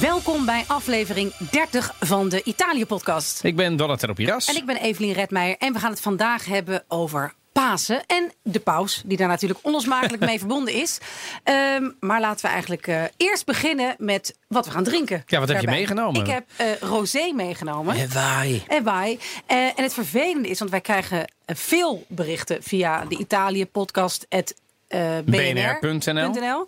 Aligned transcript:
Welkom 0.00 0.44
bij 0.44 0.64
aflevering 0.66 1.34
30 1.50 1.94
van 2.00 2.28
de 2.28 2.42
Italië-podcast. 2.42 3.44
Ik 3.44 3.56
ben 3.56 3.76
Donatello 3.76 4.12
Piras. 4.12 4.48
En 4.48 4.56
ik 4.56 4.66
ben 4.66 4.76
Evelien 4.76 5.12
Redmeijer. 5.12 5.56
En 5.58 5.72
we 5.72 5.78
gaan 5.78 5.90
het 5.90 6.00
vandaag 6.00 6.44
hebben 6.44 6.84
over 6.88 7.34
Pasen 7.52 8.02
en 8.06 8.32
de 8.42 8.60
paus, 8.60 9.02
die 9.04 9.16
daar 9.16 9.28
natuurlijk 9.28 9.60
onlosmakelijk 9.62 10.24
mee 10.24 10.38
verbonden 10.44 10.74
is. 10.74 10.98
Ehm, 11.44 11.90
maar 12.00 12.20
laten 12.20 12.44
we 12.44 12.50
eigenlijk 12.50 12.86
eh, 12.86 13.02
eerst 13.16 13.44
beginnen 13.46 13.94
met 13.98 14.36
wat 14.48 14.64
we 14.66 14.70
gaan 14.72 14.84
drinken. 14.84 15.22
Ja, 15.26 15.38
wat 15.38 15.48
heb 15.48 15.60
je 15.60 15.66
meegenomen? 15.66 16.20
Ik 16.20 16.26
heb 16.26 16.44
eh, 16.56 16.66
rosé 16.80 17.32
meegenomen. 17.34 17.96
En 17.96 18.12
waai. 18.12 18.62
En 18.68 18.84
wij. 18.84 19.18
Eh, 19.46 19.56
en 19.64 19.82
het 19.82 19.94
vervelende 19.94 20.48
is, 20.48 20.58
want 20.58 20.70
wij 20.70 20.80
krijgen 20.80 21.32
veel 21.46 22.04
berichten 22.08 22.62
via 22.62 23.04
de 23.04 23.16
Italië-podcast. 23.18 24.26
BNR.nl. 25.24 26.66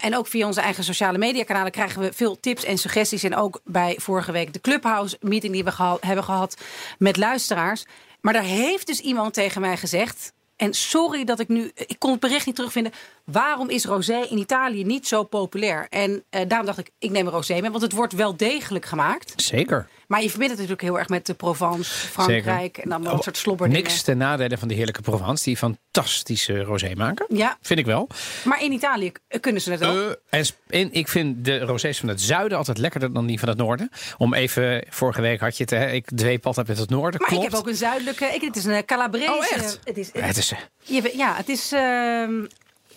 En 0.00 0.16
ook 0.16 0.26
via 0.26 0.46
onze 0.46 0.60
eigen 0.60 0.84
sociale 0.84 1.18
mediakanalen 1.18 1.72
krijgen 1.72 2.00
we 2.00 2.12
veel 2.12 2.40
tips 2.40 2.64
en 2.64 2.78
suggesties. 2.78 3.22
En 3.22 3.36
ook 3.36 3.60
bij 3.64 3.96
vorige 4.00 4.32
week 4.32 4.52
de 4.52 4.60
Clubhouse 4.60 5.16
meeting 5.20 5.52
die 5.52 5.64
we 5.64 5.70
geha- 5.72 5.96
hebben 6.00 6.24
gehad 6.24 6.56
met 6.98 7.16
luisteraars. 7.16 7.84
Maar 8.28 8.36
daar 8.36 8.46
heeft 8.46 8.86
dus 8.86 9.00
iemand 9.00 9.34
tegen 9.34 9.60
mij 9.60 9.76
gezegd. 9.76 10.32
En 10.56 10.74
sorry 10.74 11.24
dat 11.24 11.40
ik 11.40 11.48
nu. 11.48 11.70
Ik 11.74 11.98
kon 11.98 12.10
het 12.10 12.20
bericht 12.20 12.46
niet 12.46 12.54
terugvinden. 12.54 12.92
Waarom 13.32 13.68
is 13.70 13.84
rosé 13.84 14.26
in 14.30 14.38
Italië 14.38 14.84
niet 14.84 15.06
zo 15.08 15.22
populair? 15.22 15.86
En 15.90 16.24
eh, 16.30 16.40
daarom 16.48 16.66
dacht 16.66 16.78
ik, 16.78 16.90
ik 16.98 17.10
neem 17.10 17.26
een 17.26 17.32
rosé 17.32 17.52
mee. 17.60 17.70
Want 17.70 17.82
het 17.82 17.92
wordt 17.92 18.12
wel 18.12 18.36
degelijk 18.36 18.84
gemaakt. 18.86 19.32
Zeker. 19.36 19.88
Maar 20.06 20.22
je 20.22 20.28
verbindt 20.30 20.52
het 20.52 20.60
natuurlijk 20.60 20.88
heel 20.88 20.98
erg 20.98 21.08
met 21.08 21.26
de 21.26 21.34
Provence, 21.34 21.90
Frankrijk. 22.08 22.78
En 22.78 22.88
dan 22.90 23.02
wel 23.02 23.12
een 23.12 23.22
soort 23.22 23.36
slobberdingen. 23.36 23.82
Niks 23.82 24.02
ten 24.02 24.18
nadele 24.18 24.58
van 24.58 24.68
de 24.68 24.74
heerlijke 24.74 25.02
Provence, 25.02 25.44
die 25.44 25.56
fantastische 25.56 26.62
rosé 26.62 26.92
maken. 26.96 27.26
Ja, 27.28 27.58
Vind 27.62 27.78
ik 27.78 27.86
wel. 27.86 28.08
maar 28.44 28.62
in 28.62 28.72
Italië 28.72 29.12
kunnen 29.40 29.62
ze 29.62 29.70
het 29.70 29.84
ook. 29.84 30.16
Eh, 30.30 30.40
en, 30.68 30.92
ik 30.92 31.08
vind 31.08 31.44
de 31.44 31.58
rosés 31.58 31.98
van 31.98 32.08
het 32.08 32.20
zuiden 32.20 32.58
altijd 32.58 32.78
lekkerder 32.78 33.12
dan 33.12 33.26
die 33.26 33.38
van 33.38 33.48
het 33.48 33.58
noorden. 33.58 33.90
Om 34.18 34.34
even, 34.34 34.84
vorige 34.88 35.20
week 35.20 35.40
had 35.40 35.56
je 35.56 35.62
het, 35.62 35.72
hè, 35.72 35.90
ik 35.90 36.06
dweep 36.16 36.46
altijd 36.46 36.66
met 36.68 36.78
het 36.78 36.90
noorden. 36.90 37.20
maar 37.20 37.28
Klopt. 37.28 37.44
ik 37.44 37.50
heb 37.50 37.60
ook 37.60 37.68
een 37.68 37.74
zuidelijke. 37.76 38.24
Ik, 38.24 38.40
het 38.40 38.56
is 38.56 38.64
een 38.64 38.84
Calabrese. 38.84 39.32
Oh, 39.32 39.44
echt? 39.52 39.78
Het 39.84 39.96
is, 39.96 40.10
Ja, 40.12 40.20
het 40.20 40.36
is, 40.36 40.52
je- 40.82 41.12
ja, 41.16 41.34
het 41.36 41.48
is. 41.48 41.72
ehm, 41.72 42.44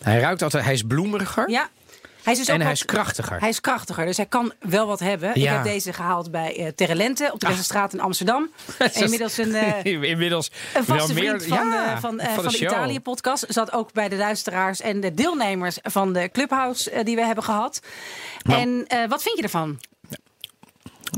hij 0.02 0.20
ruikt 0.20 0.42
altijd, 0.42 0.64
hij 0.64 0.74
is 0.74 0.82
bloemeriger 0.84 1.50
ja. 1.50 1.70
Hij 2.24 2.34
is 2.34 2.40
dus 2.40 2.48
en 2.48 2.54
ook 2.54 2.60
hij 2.62 2.70
wat- 2.70 2.78
is 2.80 2.86
krachtiger. 2.86 3.40
Hij 3.40 3.50
is 3.50 3.62
krachtiger, 3.62 4.06
dus 4.06 4.18
hij 4.18 4.26
kan 4.26 4.54
wel 4.60 4.88
wat 4.88 5.00
hebben. 5.00 5.30
Ik 5.30 5.36
Ja. 5.36 5.54
heb 5.54 5.64
deze 5.64 5.94
gehaald 5.94 6.32
bij 6.32 6.58
eh 6.58 6.68
Terrelente 6.68 7.30
op 7.34 7.40
de 7.40 7.46
Ah. 7.46 7.52
Westerstraat 7.52 7.94
in 7.94 8.00
Amsterdam. 8.00 8.50
Dat 8.78 8.96
is- 8.96 9.02
Inmiddels 9.02 9.38
een, 9.38 9.56
eh, 9.56 9.86
Inmiddels 10.12 10.52
een 10.74 10.84
vaste 10.86 11.14
meer, 11.14 11.24
vriend 11.24 11.46
van, 11.46 11.68
ja, 11.70 11.96
de, 11.96 12.02
van, 12.02 12.20
eh, 12.20 12.26
van 12.26 12.36
van 12.44 12.44
de, 12.52 12.58
show. 12.58 12.70
Italië-podcast. 12.72 13.46
Zat 13.50 13.72
ook 13.74 13.94
bij 13.94 14.10
de 14.10 14.16
luisteraars 14.16 14.82
en 14.82 15.00
de 15.00 15.14
deelnemers 15.14 15.78
van 15.84 16.14
de 16.14 16.30
Clubhouse 16.32 16.92
eh, 16.92 17.06
die 17.06 17.16
we 17.16 17.26
hebben 17.26 17.44
gehad. 17.44 17.82
Maar- 18.44 18.58
en 18.60 18.84
eh, 18.88 19.08
wat 19.10 19.22
vind 19.24 19.38
je 19.38 19.44
ervan? 19.44 19.80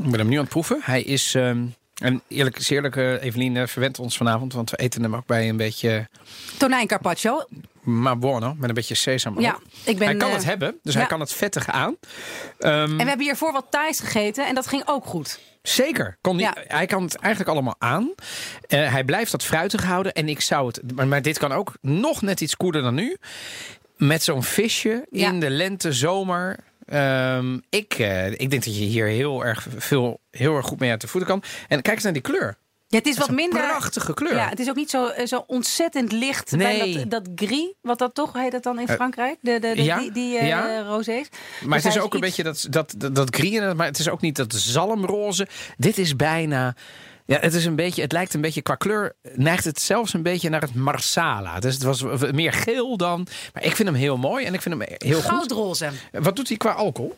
Ik 0.02 0.10
ben 0.10 0.18
hem 0.18 0.28
nu 0.28 0.34
aan 0.36 0.40
het 0.42 0.48
proeven. 0.50 0.78
Hij 0.82 1.02
is, 1.02 1.34
ehm, 1.34 1.64
en 1.94 2.22
eerlijk 2.28 2.58
is 2.58 2.70
eerlijk, 2.70 2.96
eh, 2.96 3.22
Evelien 3.22 3.56
eh, 3.56 3.66
verwendt 3.66 3.98
ons 3.98 4.16
vanavond, 4.16 4.52
want 4.52 4.70
we 4.70 4.76
eten 4.76 5.02
hem 5.02 5.14
ook 5.16 5.26
bij 5.26 5.48
een 5.48 5.56
beetje 5.56 6.08
Tonijn 6.58 6.86
carpaccio. 6.86 7.44
Ma 7.84 8.16
buono, 8.16 8.54
met 8.58 8.68
een 8.68 8.74
beetje 8.74 8.94
sesam. 8.94 9.40
Ja, 9.40 9.58
ik 9.84 9.98
ben, 9.98 10.06
hij 10.08 10.16
kan 10.16 10.28
eh, 10.28 10.34
het 10.34 10.44
hebben, 10.44 10.78
dus 10.82 10.92
ja. 10.92 10.98
hij 10.98 11.08
kan 11.08 11.20
het 11.20 11.32
vettige 11.32 11.70
aan. 11.70 11.96
Ehm, 12.58 12.72
En 12.74 12.96
we 12.96 13.04
hebben 13.04 13.26
hiervoor 13.26 13.52
wat 13.52 13.66
Thais 13.70 14.00
gegeten 14.00 14.46
en 14.46 14.54
dat 14.54 14.66
ging 14.66 14.82
ook 14.86 15.04
goed. 15.04 15.40
Zeker. 15.62 16.16
Kon 16.20 16.36
die, 16.36 16.46
Ja. 16.46 16.54
Hij 16.66 16.86
kan 16.86 17.02
het 17.02 17.16
eigenlijk 17.16 17.52
allemaal 17.52 17.74
aan. 17.78 18.12
Eh, 18.66 18.92
hij 18.92 19.04
blijft 19.04 19.30
dat 19.30 19.42
fruitig 19.44 19.84
houden. 19.84 20.12
En 20.12 20.28
ik 20.28 20.40
zou 20.40 20.66
het. 20.66 20.80
Maar, 20.94 21.06
maar 21.06 21.22
dit 21.22 21.38
kan 21.38 21.52
ook 21.52 21.72
nog 21.80 22.22
net 22.22 22.40
iets 22.40 22.56
koeler 22.56 22.82
dan 22.82 22.94
nu. 22.94 23.16
Met 23.96 24.22
zo'n 24.22 24.42
visje 24.42 25.06
Ja. 25.10 25.28
in 25.28 25.40
de 25.40 25.50
lente, 25.50 25.92
zomer. 25.92 26.58
Ehm, 26.86 27.58
ik, 27.70 27.92
eh, 27.94 28.30
ik 28.30 28.50
denk 28.50 28.64
dat 28.64 28.76
je 28.76 28.84
hier 28.84 29.06
heel 29.06 29.44
erg 29.44 29.66
veel, 29.76 30.20
heel 30.30 30.56
erg 30.56 30.66
goed 30.66 30.80
mee 30.80 30.90
uit 30.90 31.00
de 31.00 31.08
voeten 31.08 31.30
kan. 31.30 31.42
En 31.68 31.82
kijk 31.82 31.94
eens 31.94 32.04
naar 32.04 32.12
die 32.12 32.22
kleur. 32.22 32.56
Ja, 32.94 33.00
het 33.00 33.08
is 33.08 33.16
Dat 33.16 33.26
wat 33.28 33.36
is 33.38 33.42
minder. 33.44 33.66
prachtige 33.68 34.14
kleur. 34.14 34.34
Ja, 34.34 34.48
het 34.48 34.60
is 34.60 34.68
ook 34.68 34.76
niet 34.76 34.90
zo, 34.90 35.06
eh, 35.06 35.26
zo 35.26 35.44
ontzettend 35.46 36.12
licht 36.12 36.50
Nee. 36.50 36.96
dat, 37.06 37.10
dat 37.10 37.28
gris, 37.46 37.72
wat 37.80 37.98
dat 37.98 38.14
toch 38.14 38.32
heet 38.32 38.52
dat 38.52 38.62
dan 38.62 38.78
in 38.80 38.86
Eh, 38.86 38.94
Frankrijk? 38.94 39.36
De, 39.40 39.58
de, 39.58 39.72
de, 39.74 39.82
ja, 39.84 39.98
die 39.98 40.12
die 40.12 40.38
eh, 40.38 40.46
ja. 40.48 40.82
Maar 40.84 40.98
Dus 40.98 41.82
het 41.84 41.94
is 41.96 42.00
ook 42.00 42.14
een 42.14 42.18
iets- 42.18 42.26
beetje 42.26 42.42
dat, 42.42 42.66
dat, 42.70 42.94
dat, 42.96 43.14
dat 43.14 43.34
grien, 43.36 43.76
maar 43.76 43.86
het 43.86 43.98
is 43.98 44.08
ook 44.08 44.20
niet 44.20 44.36
dat 44.36 44.52
zalmroze. 44.54 45.46
Dit 45.76 45.98
is 45.98 46.16
bijna. 46.16 46.74
Ja, 47.26 47.38
het, 47.40 47.54
is 47.54 47.64
een 47.64 47.76
beetje, 47.76 48.02
het 48.02 48.12
lijkt 48.12 48.34
een 48.34 48.40
beetje 48.40 48.62
qua 48.62 48.74
kleur, 48.74 49.12
neigt 49.34 49.64
het 49.64 49.80
zelfs 49.80 50.12
een 50.14 50.22
beetje 50.22 50.48
naar 50.48 50.60
het 50.60 50.74
marsala. 50.74 51.60
Dus 51.60 51.74
het 51.74 51.82
was 51.82 52.02
meer 52.32 52.52
geel 52.52 52.96
dan. 52.96 53.26
Maar 53.52 53.64
ik 53.64 53.76
vind 53.76 53.88
hem 53.88 53.96
heel 53.98 54.16
mooi 54.16 54.44
en 54.44 54.54
ik 54.54 54.62
vind 54.62 54.78
hem 54.78 54.88
heel 54.98 55.20
goed. 55.20 55.30
Goudroze. 55.30 55.90
Wat 56.12 56.36
doet 56.36 56.48
hij 56.48 56.56
qua 56.56 56.70
alcohol? 56.72 57.14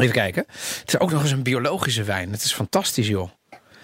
Even 0.00 0.12
kijken. 0.12 0.44
Het 0.48 0.82
is 0.86 0.98
ook 0.98 1.10
nog 1.10 1.22
eens 1.22 1.30
een 1.30 1.42
biologische 1.42 2.02
wijn. 2.02 2.32
Het 2.32 2.42
is 2.44 2.52
fantastisch, 2.52 3.08
joh. 3.08 3.30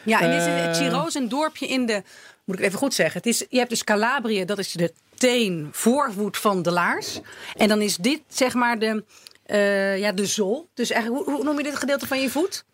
Ja, 0.08 0.20
en 0.20 0.30
dit 0.30 0.40
is 0.40 0.46
Eh. 0.46 0.64
het 0.66 0.76
Chiro 0.76 1.06
is 1.06 1.14
een 1.14 1.28
dorpje 1.28 1.66
in 1.66 1.86
de, 1.86 2.02
moet 2.44 2.58
ik 2.58 2.64
even 2.64 2.78
goed 2.78 2.94
zeggen. 2.94 3.16
Het 3.16 3.26
is, 3.26 3.44
je 3.48 3.58
hebt 3.58 3.70
dus 3.70 3.84
Calabrië, 3.84 4.44
dat 4.44 4.58
is 4.58 4.72
de 4.72 4.92
teen, 5.14 5.68
voorvoet 5.72 6.36
van 6.36 6.62
de 6.62 6.70
laars. 6.70 7.20
En 7.56 7.68
dan 7.68 7.80
is 7.80 7.96
dit 7.96 8.20
zeg 8.28 8.54
maar 8.54 8.78
de, 8.78 9.04
eh, 9.46 9.98
ja, 9.98 10.12
de 10.12 10.26
zool. 10.26 10.68
Dus 10.74 10.90
eigenlijk, 10.90 11.24
hoe, 11.24 11.34
hoe 11.34 11.44
noem 11.44 11.56
je 11.56 11.62
dit 11.62 11.76
gedeelte 11.76 12.06
van 12.06 12.20
je 12.20 12.30
voet? 12.30 12.64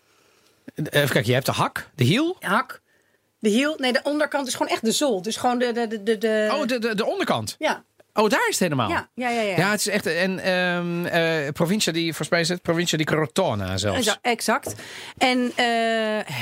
Even 0.75 0.91
kijken, 0.91 1.25
je 1.27 1.33
hebt 1.33 1.47
de 1.47 1.53
hak, 1.53 1.89
de 1.95 2.05
hiel. 2.05 2.37
Hak. 2.41 2.83
De 3.39 3.49
hiel, 3.49 3.75
nee, 3.79 3.93
de 3.93 4.01
onderkant 4.03 4.47
is 4.47 4.53
gewoon 4.55 4.73
echt 4.73 4.85
de 4.85 4.93
zool. 4.93 5.23
Dus 5.23 5.37
gewoon 5.37 5.59
de, 5.59 5.73
de, 5.73 5.87
de, 5.87 6.03
de, 6.03 6.19
de- 6.19 6.49
Oh, 6.53 6.67
de, 6.67 6.79
de, 6.79 6.95
de 6.95 7.05
onderkant. 7.07 7.57
ja, 7.59 7.85
Oh, 8.15 8.29
daar 8.29 8.49
is 8.49 8.59
het 8.59 8.59
helemaal. 8.59 8.89
ja, 8.89 9.09
ja, 9.15 9.29
ja, 9.29 9.41
ja. 9.41 9.57
Ja, 9.57 9.71
het 9.71 9.81
is 9.81 9.89
echt. 9.89 10.07
En 10.07 10.39
ehm 10.39 11.05
eh 11.07 11.53
provincia 11.53 11.93
die, 11.93 12.07
volgens 12.07 12.29
mij 12.29 12.41
is 12.41 12.49
het 12.49 12.63
provincia 12.63 12.99
di 12.99 13.05
Crotona 13.05 13.77
zelfs. 13.77 14.05
Ja, 14.05 14.19
exact. 14.23 14.75
En 15.19 15.53
eh, 15.55 15.67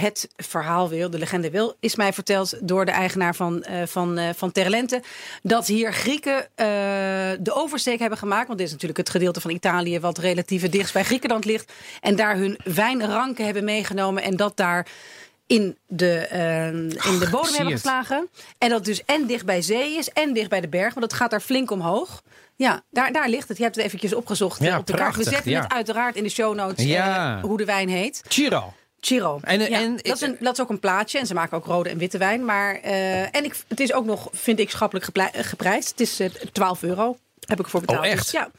het 0.00 0.28
verhaal 0.36 0.88
wil, 0.88 1.10
de 1.10 1.18
legende 1.18 1.50
wil, 1.50 1.76
is 1.80 1.96
mij 1.96 2.12
verteld 2.12 2.68
door 2.68 2.84
de 2.84 2.90
eigenaar 2.90 3.34
van, 3.34 3.62
eh 3.62 3.86
van, 3.86 4.20
van 4.36 4.52
Terlente. 4.52 5.02
Dat 5.42 5.66
hier 5.66 5.92
Grieken 5.92 6.48
de 7.40 7.52
oversteek 7.52 7.98
hebben 7.98 8.18
gemaakt. 8.18 8.46
Want 8.46 8.58
dit 8.58 8.66
is 8.66 8.72
natuurlijk 8.72 8.98
het 8.98 9.10
gedeelte 9.10 9.40
van 9.40 9.50
Italië 9.50 10.00
wat 10.00 10.18
relatief 10.18 10.68
dichtst 10.68 10.92
bij 10.94 11.04
Griekenland 11.04 11.44
ligt. 11.44 11.72
En 12.00 12.16
daar 12.16 12.36
hun 12.36 12.58
wijnranken 12.64 13.44
hebben 13.44 13.64
meegenomen. 13.64 14.22
En 14.22 14.36
dat 14.36 14.56
daar 14.56 14.86
in 15.52 15.78
de, 15.86 16.14
eh, 16.18 16.66
in 16.66 17.18
de 17.18 17.28
bodem 17.30 17.54
hebben 17.54 17.72
geslagen. 17.72 18.28
En 18.58 18.68
dat 18.68 18.84
dus 18.84 19.04
en 19.04 19.26
dicht 19.26 19.44
bij 19.44 19.62
zee 19.62 19.96
is 19.96 20.08
en 20.08 20.32
dicht 20.32 20.48
bij 20.48 20.60
de 20.60 20.68
berg. 20.68 20.94
Want 20.94 21.06
het 21.06 21.14
gaat 21.14 21.30
daar 21.30 21.40
flink 21.40 21.70
omhoog. 21.70 22.22
Ja, 22.56 22.82
daar, 22.90 23.12
daar 23.12 23.28
ligt 23.28 23.48
het. 23.48 23.56
Je 23.56 23.62
hebt 23.62 23.76
het 23.76 23.84
eventjes 23.84 24.14
opgezocht 24.14 24.60
eh, 24.60 24.66
Ja, 24.66 24.78
op 24.78 24.86
de 24.86 24.94
kaart. 24.94 25.16
We 25.16 25.22
zetten 25.22 25.50
ja. 25.50 25.60
het 25.62 25.72
uiteraard 25.72 26.16
in 26.16 26.22
de 26.22 26.28
show 26.28 26.54
notes 26.54 26.84
Ja. 26.84 27.36
eh, 27.36 27.42
hoe 27.44 27.56
de 27.58 27.64
wijn 27.64 27.88
heet. 27.88 28.22
Chiro. 28.28 28.72
Chiro. 29.00 29.38
En- 29.42 29.60
Ja, 29.60 29.66
en- 29.80 29.96
dat, 29.96 30.14
is 30.14 30.20
een, 30.20 30.36
dat 30.40 30.52
is 30.52 30.60
ook 30.60 30.70
een 30.70 30.80
plaatje. 30.80 31.18
En 31.18 31.26
ze 31.26 31.34
maken 31.34 31.56
ook 31.56 31.66
rode 31.66 31.88
en 31.88 31.98
witte 31.98 32.18
wijn. 32.18 32.44
Maar, 32.44 32.74
eh, 32.74 33.20
en 33.36 33.44
ik, 33.44 33.56
het 33.68 33.80
is 33.80 33.92
ook 33.92 34.04
nog, 34.04 34.28
vind 34.32 34.58
ik, 34.58 34.70
schappelijk 34.70 35.06
eh, 35.16 35.26
geprijsd. 35.44 35.90
Het 35.90 36.00
is 36.00 36.20
eh, 36.20 36.28
12 36.52 36.82
euro. 36.82 37.16
Heb 37.46 37.60
ik 37.60 37.66
voor 37.68 37.80
betaald. 37.80 37.98
Oh, 37.98 38.06
echt? 38.06 38.22
Dus 38.22 38.30
ja. 38.30 38.50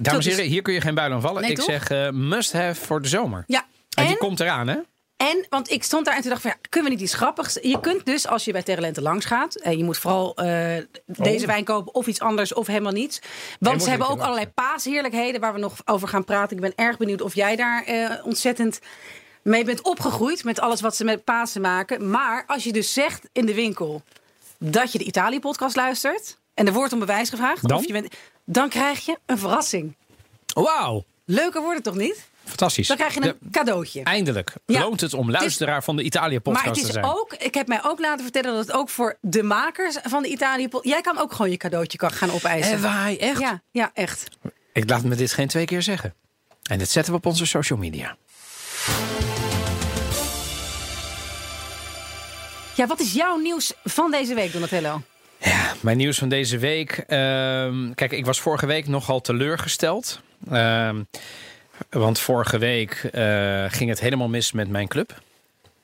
Dames 0.00 0.26
en 0.26 0.32
heren, 0.32 0.46
hier 0.46 0.62
kun 0.62 0.74
je 0.74 0.80
geen 0.80 0.94
buil 0.94 1.12
aan 1.12 1.20
vallen. 1.20 1.42
Nee, 1.42 1.50
ik 1.50 1.56
toch? 1.56 1.64
zeg 1.64 1.90
eh, 1.90 2.10
must 2.10 2.52
have 2.52 2.74
voor 2.74 3.02
de 3.02 3.08
zomer. 3.08 3.44
ja. 3.46 3.64
En, 3.96 4.04
die 4.04 4.12
En, 4.12 4.18
komt 4.18 4.40
eraan, 4.40 4.68
hè? 4.68 4.76
En, 5.18 5.46
want 5.48 5.70
ik 5.70 5.82
stond 5.82 6.04
daar 6.04 6.14
en 6.14 6.20
toen 6.20 6.30
dacht 6.30 6.42
van, 6.42 6.50
ja, 6.50 6.68
kunnen 6.68 6.90
we 6.90 6.96
niet 6.96 7.04
iets 7.04 7.14
grappigs? 7.14 7.58
Je 7.62 7.80
kunt 7.80 8.06
dus, 8.06 8.26
als 8.26 8.44
je 8.44 8.52
bij 8.52 8.62
Terrelente 8.62 9.02
langs 9.02 9.24
gaat... 9.24 9.54
en 9.54 9.78
je 9.78 9.84
moet 9.84 9.98
vooral 9.98 10.36
eh, 10.36 10.76
deze 11.06 11.46
wijn 11.46 11.64
kopen 11.64 11.94
of 11.94 12.06
iets 12.06 12.20
anders 12.20 12.54
of 12.54 12.66
helemaal 12.66 12.92
niets. 12.92 13.20
Want 13.60 13.82
ze 13.82 13.90
hebben 13.90 14.08
ook 14.08 14.20
allerlei 14.20 14.48
paasheerlijkheden... 14.48 15.40
waar 15.40 15.52
we 15.52 15.58
nog 15.58 15.74
over 15.84 16.08
gaan 16.08 16.24
praten. 16.24 16.56
Ik 16.56 16.62
ben 16.62 16.72
erg 16.74 16.96
benieuwd 16.96 17.20
of 17.20 17.34
jij 17.34 17.56
daar 17.56 17.84
eh, 17.84 18.26
ontzettend 18.26 18.78
mee 19.42 19.64
bent 19.64 19.82
opgegroeid... 19.82 20.44
met 20.44 20.60
alles 20.60 20.80
wat 20.80 20.96
ze 20.96 21.04
met 21.04 21.24
Pasen 21.24 21.60
maken. 21.60 22.10
Maar 22.10 22.44
als 22.46 22.64
je 22.64 22.72
dus 22.72 22.92
zegt 22.92 23.28
in 23.32 23.46
de 23.46 23.54
winkel 23.54 24.02
dat 24.58 24.92
je 24.92 24.98
de 24.98 25.04
Italië-podcast 25.04 25.76
luistert... 25.76 26.38
en 26.54 26.66
er 26.66 26.72
wordt 26.72 26.92
om 26.92 26.98
bewijs 26.98 27.28
gevraagd... 27.28 27.68
Dan? 27.68 27.78
Of 27.78 27.86
je 27.86 27.92
bent, 27.92 28.14
dan 28.44 28.68
krijg 28.68 29.04
je 29.04 29.18
een 29.26 29.38
verrassing. 29.38 29.96
Wauw, 30.54 31.04
Leuker 31.30 31.60
wordt 31.60 31.76
het 31.76 31.84
toch 31.84 31.96
niet? 31.96 32.28
Fantastisch. 32.48 32.88
Dan 32.88 32.96
krijg 32.96 33.14
je 33.14 33.20
een 33.20 33.36
De- 33.40 33.50
cadeautje. 33.50 34.02
Eindelijk 34.02 34.52
Ja. 34.66 34.80
loont 34.80 35.00
het 35.00 35.14
om 35.14 35.30
luisteraar 35.30 35.82
van 35.84 35.96
de 35.96 36.02
Maar 36.02 36.10
Italië-podcast 36.10 36.64
het 36.64 36.74
te 36.74 36.80
is 36.86 36.92
zijn. 36.92 37.04
ook, 37.04 37.34
ik 37.34 37.54
heb 37.54 37.66
mij 37.68 37.80
ook 37.84 37.98
laten 38.00 38.22
vertellen 38.24 38.52
dat 38.56 38.66
het 38.66 38.76
ook 38.76 38.88
voor 38.88 39.16
de 39.20 39.42
makers 39.42 39.96
van 40.02 40.22
de 40.22 40.28
Italië. 40.28 40.68
Jij 40.82 41.00
kan 41.00 41.18
ook 41.18 41.32
gewoon 41.32 41.50
je 41.50 41.56
cadeautje 41.56 41.98
gaan 42.00 42.30
opeisen. 42.30 42.72
En 42.72 42.82
wij, 42.82 43.16
echt? 43.20 43.40
Ja, 43.40 43.62
ja, 43.70 43.90
echt. 43.94 44.28
Ik 44.72 44.88
laat 44.90 45.02
me 45.04 45.14
dit 45.14 45.32
geen 45.32 45.48
twee 45.48 45.64
keer 45.64 45.82
zeggen. 45.82 46.14
En 46.70 46.78
dit 46.78 46.90
zetten 46.90 47.12
we 47.12 47.18
op 47.18 47.26
onze 47.26 47.46
social 47.46 47.78
media. 47.78 48.16
Ja, 52.74 52.86
wat 52.86 53.00
is 53.00 53.12
jouw 53.12 53.36
nieuws 53.36 53.72
van 53.84 54.10
deze 54.10 54.34
week, 54.34 54.52
Donatello? 54.52 55.02
Ja, 55.38 55.74
mijn 55.80 55.96
nieuws 55.96 56.18
van 56.18 56.28
deze 56.28 56.58
week. 56.58 56.90
ehm, 57.06 57.92
kijk, 57.94 58.12
ik 58.12 58.24
was 58.26 58.40
vorige 58.40 58.66
week 58.66 58.86
nogal 58.88 59.20
teleurgesteld. 59.20 60.20
Ehm, 60.50 61.02
want 61.90 62.18
vorige 62.18 62.58
week 62.58 62.92
eh, 63.12 63.64
ging 63.68 63.90
het 63.90 64.00
helemaal 64.00 64.28
mis 64.28 64.52
met 64.52 64.68
mijn 64.68 64.88
club. 64.88 65.20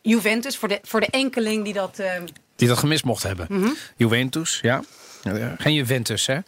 Juventus, 0.03 0.57
voor 0.57 0.69
de, 0.69 0.79
voor 0.83 1.01
de 1.01 1.07
enkeling 1.07 1.65
die 1.65 1.73
dat... 1.73 1.99
eh, 1.99 2.13
Die 2.57 2.69
dat 2.69 2.79
gemist 2.79 3.05
mocht 3.05 3.23
hebben. 3.23 3.47
Mhm. 3.51 3.71
Juventus, 3.97 4.59
ja. 4.63 4.83
Geen 5.59 5.75
Juventus, 5.75 6.27
hè? 6.27 6.39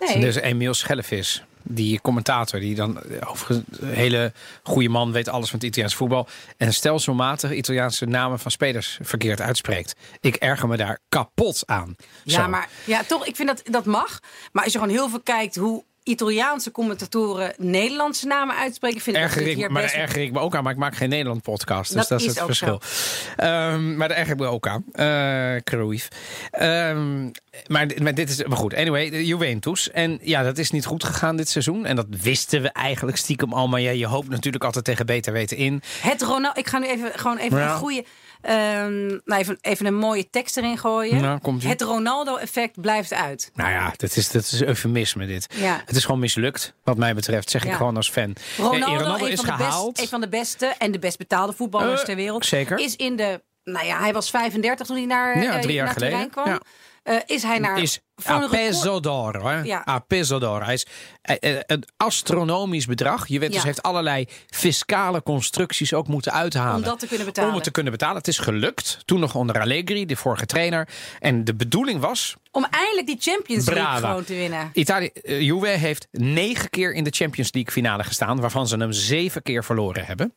nee, 0.00 0.20
Dus 0.20 0.34
Emiel 0.36 0.74
Schellevis, 0.74 1.44
die 1.62 2.00
commentator, 2.00 2.60
die 2.60 2.74
dan 2.74 3.00
overigens 3.26 3.78
een 3.80 3.92
hele 3.94 4.32
goede 4.62 4.88
man 4.88 5.12
weet 5.12 5.28
alles 5.28 5.48
van 5.50 5.58
het 5.58 5.68
Italiaans 5.68 5.94
voetbal. 5.94 6.28
En 6.56 6.74
stelselmatig 6.74 7.52
Italiaanse 7.52 8.04
namen 8.06 8.38
van 8.38 8.50
spelers 8.50 8.98
verkeerd 9.02 9.40
uitspreekt. 9.40 9.94
Ik 10.20 10.34
erger 10.36 10.68
me 10.68 10.76
daar 10.76 10.98
kapot 11.08 11.62
aan. 11.66 11.96
Ja, 12.22 12.42
Zo. 12.42 12.48
maar 12.48 12.68
ja, 12.84 13.02
toch, 13.04 13.26
ik 13.26 13.36
vind 13.36 13.48
dat 13.48 13.62
dat 13.64 13.84
mag. 13.84 14.20
Maar 14.52 14.64
als 14.64 14.72
je 14.72 14.78
gewoon 14.78 14.94
heel 14.94 15.08
veel 15.08 15.20
kijkt 15.22 15.56
hoe 15.56 15.84
Italiaanse 16.06 16.70
commentatoren 16.70 17.54
Nederlandse 17.56 18.26
namen 18.26 18.56
uitspreken, 18.56 19.00
vind 19.00 19.16
ik 19.16 19.22
Erger 19.22 19.42
hier 19.42 19.72
maar 19.72 19.82
best 19.82 19.94
daar 19.94 20.02
erger 20.02 20.22
ik 20.22 20.32
me 20.32 20.38
ook 20.38 20.54
aan, 20.54 20.62
maar 20.62 20.72
ik 20.72 20.78
maak 20.78 20.96
geen 20.96 21.08
Nederland 21.08 21.42
podcast. 21.42 21.92
Dus 21.92 22.00
Dat 22.00 22.08
dat, 22.08 22.20
is 22.20 22.34
het 22.34 22.44
verschil. 22.44 22.80
Ehm, 23.36 23.96
maar 23.96 24.08
daar 24.08 24.16
erger 24.16 24.32
ik 24.32 24.38
me 24.40 24.46
ook 24.46 24.66
aan. 24.68 24.84
Cruyff. 25.64 26.08
Ehm, 26.50 27.22
maar, 27.66 27.86
maar 28.02 28.14
dit 28.14 28.28
is 28.28 28.44
maar 28.44 28.56
goed. 28.56 28.74
Anyway, 28.74 29.22
Juventus. 29.24 29.90
En 29.90 30.18
ja, 30.22 30.42
dat 30.42 30.58
is 30.58 30.70
niet 30.70 30.86
goed 30.86 31.04
gegaan 31.04 31.36
dit 31.36 31.48
seizoen. 31.48 31.86
En 31.86 31.96
dat 31.96 32.06
wisten 32.22 32.62
we 32.62 32.68
eigenlijk 32.68 33.16
stiekem 33.16 33.52
al. 33.52 33.68
Maar 33.68 33.80
ja, 33.80 33.90
je 33.90 34.06
hoopt 34.06 34.28
natuurlijk 34.28 34.64
altijd 34.64 34.84
tegen 34.84 35.06
beter 35.06 35.32
weten 35.32 35.56
in. 35.56 35.82
Het 36.00 36.22
Ronaldo. 36.22 36.60
Ik 36.60 36.66
ga 36.66 36.78
nu 36.78 36.86
even 36.86 37.12
gewoon 37.18 37.36
even 37.38 37.58
Ja. 37.58 37.70
een 37.72 37.76
goede. 37.78 38.04
Ehm, 38.46 39.06
nou 39.06 39.40
even, 39.40 39.58
even 39.60 39.86
een 39.86 39.94
mooie 39.94 40.30
tekst 40.30 40.56
erin 40.56 40.78
gooien. 40.78 41.20
Nou, 41.20 41.38
het 41.68 41.82
Ronaldo-effect 41.82 42.80
blijft 42.80 43.12
uit. 43.12 43.50
Nou 43.54 43.70
ja, 43.70 43.92
dat 43.96 44.16
is, 44.16 44.30
dat 44.30 44.42
is 44.42 44.62
eufemisme 44.62 45.26
dit. 45.26 45.46
Ja. 45.54 45.82
Het 45.86 45.96
is 45.96 46.04
gewoon 46.04 46.20
mislukt, 46.20 46.74
wat 46.84 46.96
mij 46.96 47.14
betreft. 47.14 47.50
Zeg 47.50 47.64
ik 47.64 47.72
gewoon 47.72 47.96
als 47.96 48.10
fan. 48.10 48.32
Ronaldo, 48.56 48.86
Eh, 48.94 49.00
Ronaldo 49.00 49.24
is 49.24 49.40
gehaald. 49.40 49.92
best, 49.92 50.02
een 50.04 50.08
van 50.10 50.20
de 50.20 50.28
beste 50.28 50.66
en 50.78 50.92
de 50.92 50.98
best 50.98 51.18
betaalde 51.18 51.52
voetballers 51.52 52.00
Eh, 52.00 52.06
ter 52.06 52.16
wereld. 52.16 52.46
zeker. 52.46 52.78
Is 52.78 52.96
in 52.96 53.16
de. 53.16 53.42
Nou 53.64 53.86
ja, 53.86 53.98
hij 54.00 54.12
was 54.12 54.30
35 54.30 54.86
toen 54.86 54.96
hij 54.96 55.06
naar, 55.06 55.42
Ja, 55.42 55.52
eh, 55.54 55.60
drie 55.60 55.74
jaar 55.74 55.84
naar 55.84 55.94
geleden. 55.94 56.30
kwam. 56.30 56.46
Ja. 56.48 57.22
Is 57.26 57.42
hij 57.42 57.58
naar. 57.58 57.78
is 57.78 58.00
a 58.28 58.48
peso 58.48 59.00
d'oro. 59.00 59.46
hè? 59.46 59.60
Ja. 59.60 59.84
A 59.88 59.98
peso 59.98 60.38
d'oro. 60.38 60.64
Hij 60.64 60.74
is 60.74 60.86
eh, 61.22 61.36
eh, 61.56 61.60
een 61.66 61.84
astronomisch 61.96 62.86
bedrag. 62.86 63.26
Juventus 63.28 63.56
Ja. 63.60 63.62
heeft 63.66 63.82
allerlei 63.82 64.26
fiscale 64.48 65.22
constructies 65.22 65.92
ook 65.94 66.08
moeten 66.08 66.32
uithalen. 66.32 66.74
Om 66.76 66.82
dat 66.82 66.98
te 66.98 67.06
kunnen 67.06 67.26
betalen. 67.26 67.48
Om 67.50 67.54
het 67.56 67.64
te 67.64 67.70
kunnen 67.70 67.92
betalen. 67.92 68.16
Het 68.16 68.28
is 68.28 68.38
gelukt. 68.38 68.98
Toen 69.04 69.20
nog 69.20 69.34
onder 69.34 69.60
Allegri, 69.60 70.06
de 70.06 70.16
vorige 70.16 70.46
trainer. 70.46 70.88
En 71.18 71.44
de 71.44 71.54
bedoeling 71.54 72.00
was... 72.00 72.36
Om 72.50 72.66
eindelijk 72.70 73.06
die 73.06 73.16
Champions 73.20 73.66
League 73.70 74.00
gewoon 74.00 74.24
te 74.24 74.34
winnen. 74.34 74.70
Italië, 74.72 75.06
eh, 75.22 75.40
Juve 75.40 75.66
heeft 75.66 76.08
negen 76.10 76.70
keer 76.70 76.92
in 76.94 77.04
de 77.04 77.10
Champions 77.10 77.52
League 77.52 77.72
finale 77.72 78.04
gestaan. 78.04 78.40
Waarvan 78.40 78.68
ze 78.68 78.76
hem 78.76 78.92
zeven 78.92 79.42
keer 79.42 79.64
verloren 79.64 80.04
hebben. 80.06 80.34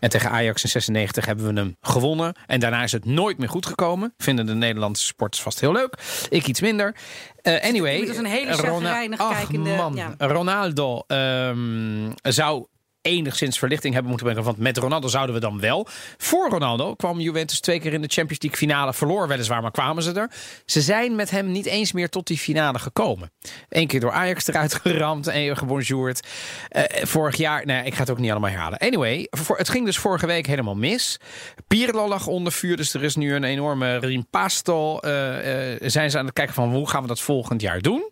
En 0.00 0.10
tegen 0.10 0.30
Ajax 0.30 0.62
in 0.62 0.68
96 0.68 1.24
hebben 1.26 1.54
we 1.54 1.60
hem 1.60 1.76
gewonnen. 1.80 2.34
En 2.46 2.60
daarna 2.60 2.82
is 2.82 2.92
het 2.92 3.04
nooit 3.04 3.38
meer 3.38 3.48
goed 3.48 3.66
gekomen. 3.66 4.14
Vinden 4.18 4.46
de 4.46 4.54
Nederlandse 4.54 5.04
sporters 5.04 5.42
vast 5.42 5.60
heel 5.60 5.72
leuk. 5.72 5.94
Ik 6.28 6.46
iets 6.46 6.60
minder. 6.60 6.94
Eh, 7.42 7.64
anyway. 7.64 8.00
Het 8.00 8.08
is 8.08 8.16
een 8.16 8.24
hele 8.24 8.52
Rona- 8.52 9.06
kijkende- 9.16 9.74
man. 9.76 9.94
ja. 9.94 10.14
Ronaldo 10.18 11.02
ehm, 11.06 12.10
zou 12.22 12.66
enigszins 13.06 13.58
verlichting 13.58 13.92
hebben 13.92 14.10
moeten 14.10 14.26
brengen. 14.28 14.44
Want 14.44 14.58
met 14.58 14.76
Ronaldo 14.76 15.08
zouden 15.08 15.34
we 15.34 15.40
dan 15.40 15.60
wel. 15.60 15.86
Voor 16.16 16.48
Ronaldo 16.48 16.94
kwam 16.94 17.20
Juventus 17.20 17.60
twee 17.60 17.80
keer 17.80 17.92
in 17.92 18.02
de 18.02 18.08
Champions 18.08 18.42
League 18.42 18.58
finale. 18.58 18.94
Verloor 18.94 19.28
weliswaar, 19.28 19.62
maar 19.62 19.70
kwamen 19.70 20.02
ze 20.02 20.12
er. 20.12 20.30
Ze 20.64 20.80
zijn 20.80 21.14
met 21.14 21.30
hem 21.30 21.50
niet 21.50 21.66
eens 21.66 21.92
meer 21.92 22.08
tot 22.08 22.26
die 22.26 22.38
finale 22.38 22.78
gekomen. 22.78 23.30
Eén 23.68 23.86
keer 23.86 24.00
door 24.00 24.12
Ajax 24.12 24.46
eruit 24.46 24.74
geramd 24.82 25.26
en 25.26 25.56
gebonjourd. 25.56 26.26
Eh, 26.68 27.04
vorig 27.04 27.36
jaar, 27.36 27.68
ja, 27.68 27.82
ik 27.82 27.94
ga 27.94 28.00
het 28.00 28.10
ook 28.10 28.18
niet 28.18 28.30
allemaal 28.30 28.50
herhalen. 28.50 28.78
Anyway, 28.78 29.26
voor, 29.30 29.58
het 29.58 29.68
ging 29.68 29.84
dus 29.84 29.98
vorige 29.98 30.26
week 30.26 30.46
helemaal 30.46 30.74
mis. 30.76 31.20
Pirlo 31.66 32.08
lag 32.08 32.26
onder 32.26 32.52
vuur, 32.52 32.76
dus 32.76 32.94
er 32.94 33.02
is 33.02 33.16
nu 33.16 33.34
een 33.34 33.44
enorme 33.44 33.98
rimpasto. 33.98 34.98
eh 34.98 35.34
eh, 35.46 35.76
zijn 35.80 36.10
ze 36.10 36.18
aan 36.18 36.24
het 36.24 36.34
kijken 36.34 36.54
van 36.54 36.70
hoe 36.72 36.88
gaan 36.88 37.02
we 37.02 37.08
dat 37.08 37.20
volgend 37.20 37.60
jaar 37.60 37.80
doen? 37.80 38.10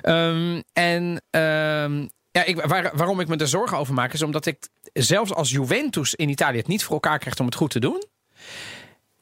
Ehm, 0.00 0.60
en 0.72 1.22
ehm, 1.30 2.06
ja, 2.32 2.44
ik, 2.44 2.60
waar- 2.60 2.90
waarom 2.96 3.20
ik 3.20 3.28
me 3.28 3.36
er 3.36 3.48
zorgen 3.48 3.78
over 3.78 3.94
maak, 3.94 4.12
is 4.12 4.22
omdat 4.22 4.46
ik 4.46 4.68
zelfs 4.92 5.32
als 5.34 5.50
Juventus 5.50 6.14
in 6.14 6.28
Italië 6.28 6.56
het 6.58 6.66
niet 6.66 6.84
voor 6.84 6.94
elkaar 6.94 7.18
krijgt 7.18 7.40
om 7.40 7.46
het 7.46 7.54
goed 7.54 7.70
te 7.70 7.80
doen. 7.80 8.04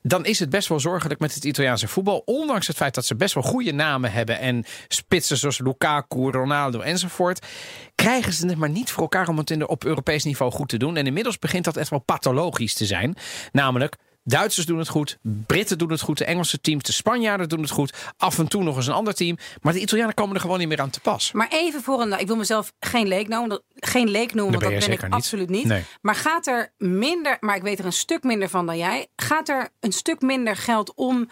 Dan 0.03 0.25
is 0.25 0.39
het 0.39 0.51
best 0.51 0.69
wel 0.69 0.81
zorgelijk 0.81 1.21
met 1.21 1.35
het 1.35 1.45
Italiaanse 1.45 1.89
voetbal. 1.89 2.23
Ondanks 2.25 2.67
het 2.67 2.77
feit 2.77 2.95
dat 2.95 3.05
ze 3.07 3.17
best 3.17 3.35
wel 3.35 3.43
goede 3.43 3.73
namen 3.73 4.13
hebben. 4.13 4.39
En 4.39 4.65
spitsen 4.89 5.37
zoals 5.37 5.59
Lukaku, 5.59 6.31
Ronaldo 6.31 6.81
enzovoort. 6.81 7.47
Krijgen 7.95 8.33
ze 8.33 8.47
het 8.47 8.57
maar 8.57 8.71
niet 8.71 8.91
voor 8.91 9.03
elkaar 9.03 9.29
om 9.29 9.39
het 9.39 9.51
in 9.51 9.59
de, 9.59 9.69
op 9.69 9.85
Europees 9.85 10.25
niveau 10.25 10.53
goed 10.53 10.69
te 10.69 10.77
doen. 10.77 10.97
En 10.97 11.07
inmiddels 11.07 11.39
begint 11.39 11.65
dat 11.65 11.77
echt 11.77 11.91
wel 11.91 11.99
pathologisch 11.99 12.75
te 12.75 12.87
zijn. 12.87 13.17
Namelijk, 13.53 13.97
Duitsers 14.29 14.67
doen 14.67 14.79
het 14.79 14.89
goed, 14.89 15.19
Britten 15.47 15.79
doen 15.79 15.91
het 15.91 16.01
goed, 16.01 16.19
de 16.19 16.25
Engelse 16.25 16.61
teams, 16.61 16.83
de 16.83 16.93
Spanjaarden 16.93 17.49
doen 17.49 17.61
het 17.61 17.71
goed. 17.71 17.93
Af 18.17 18.39
en 18.39 18.49
toe 18.49 18.63
nog 18.63 18.77
eens 18.77 18.87
een 18.87 18.93
ander 18.93 19.15
team. 19.15 19.39
Maar 19.63 19.73
de 19.73 19.81
Italianen 19.81 20.15
komen 20.15 20.35
er 20.35 20.41
gewoon 20.41 20.59
niet 20.59 20.69
meer 20.69 20.81
aan 20.81 20.91
te 20.91 21.01
pas. 21.01 21.33
Maar 21.33 21.49
even 21.51 21.83
voor 21.83 22.01
een. 22.01 22.21
Ik 22.21 22.27
wil 22.27 22.37
mezelf 22.37 22.73
geen 22.81 23.09
leek 23.09 23.29
noemen. 23.29 23.49
dat- 23.49 23.63
Geen 23.81 24.09
leek 24.11 24.35
noemen, 24.35 24.53
Dat 24.53 24.63
want 24.63 24.73
ben 24.73 24.81
dat 24.81 24.89
jij 24.89 24.89
ben 24.89 24.97
ik 24.97 25.03
niet. 25.03 25.13
absoluut 25.23 25.49
niet. 25.49 25.65
Nee. 25.65 25.83
Maar 26.01 26.15
gaat 26.15 26.47
er 26.47 26.73
minder. 26.79 27.37
Maar 27.41 27.57
ik 27.57 27.63
weet 27.63 27.79
er 27.79 27.85
een 27.85 27.93
stuk 27.93 28.23
minder 28.23 28.49
van 28.49 28.67
dan 28.67 28.77
jij. 28.79 29.07
Gaat 29.17 29.49
er 29.49 29.69
een 29.81 29.93
stuk 29.93 30.21
minder 30.21 30.57
geld 30.57 30.95
om. 30.95 31.29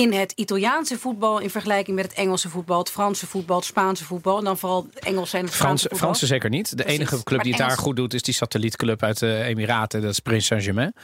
In 0.00 0.12
het 0.12 0.32
Italiaanse 0.36 0.98
voetbal 0.98 1.38
in 1.38 1.50
vergelijking 1.50 1.96
met 1.96 2.04
het 2.04 2.14
Engelse 2.14 2.48
voetbal, 2.48 2.78
het 2.78 2.90
Franse 2.90 3.26
voetbal, 3.26 3.56
het 3.56 3.64
Spaanse 3.64 4.04
voetbal. 4.04 4.38
En 4.38 4.44
dan 4.44 4.58
vooral 4.58 4.86
het 4.94 5.04
Engelse 5.04 5.36
en 5.36 5.44
het 5.44 5.54
Franse 5.54 5.84
Frans. 5.86 6.00
Fransen 6.02 6.26
zeker 6.26 6.50
niet. 6.50 6.68
De 6.70 6.76
Precies. 6.82 6.98
enige 6.98 7.22
club 7.24 7.40
die 7.42 7.50
het 7.50 7.60
daar 7.60 7.70
Engels- 7.70 7.82
goed 7.84 7.96
doet 7.96 8.14
is 8.14 8.22
die 8.22 8.34
satellietclub 8.34 9.02
uit 9.02 9.18
de 9.18 9.42
Emiraten. 9.42 10.00
Dat 10.02 10.10
is 10.10 10.18
Prins 10.20 10.46
Saint-Germain. 10.46 10.94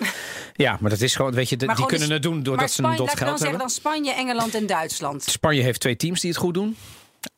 ja, 0.55 0.77
maar 0.81 0.91
dat 0.91 1.01
is 1.01 1.15
gewoon, 1.15 1.33
weet 1.33 1.49
je, 1.49 1.57
de- 1.57 1.65
die 1.67 1.75
gewoon 1.75 1.91
kunnen 1.91 2.09
dus- 2.09 2.17
het 2.17 2.27
doen 2.27 2.43
doordat 2.43 2.71
ze 2.71 2.83
een 2.83 2.97
dot 2.97 2.99
ik 2.99 2.99
dan 3.07 3.09
geld 3.09 3.21
zeggen 3.39 3.41
hebben. 3.47 3.59
dan 3.59 3.71
Spanje, 3.71 4.13
Engeland 4.13 4.55
en 4.55 4.67
Duitsland. 4.67 5.23
Spanje 5.23 5.63
heeft 5.63 5.81
twee 5.81 5.97
teams 5.97 6.21
die 6.21 6.31
het 6.31 6.39
goed 6.39 6.55
doen. 6.55 6.77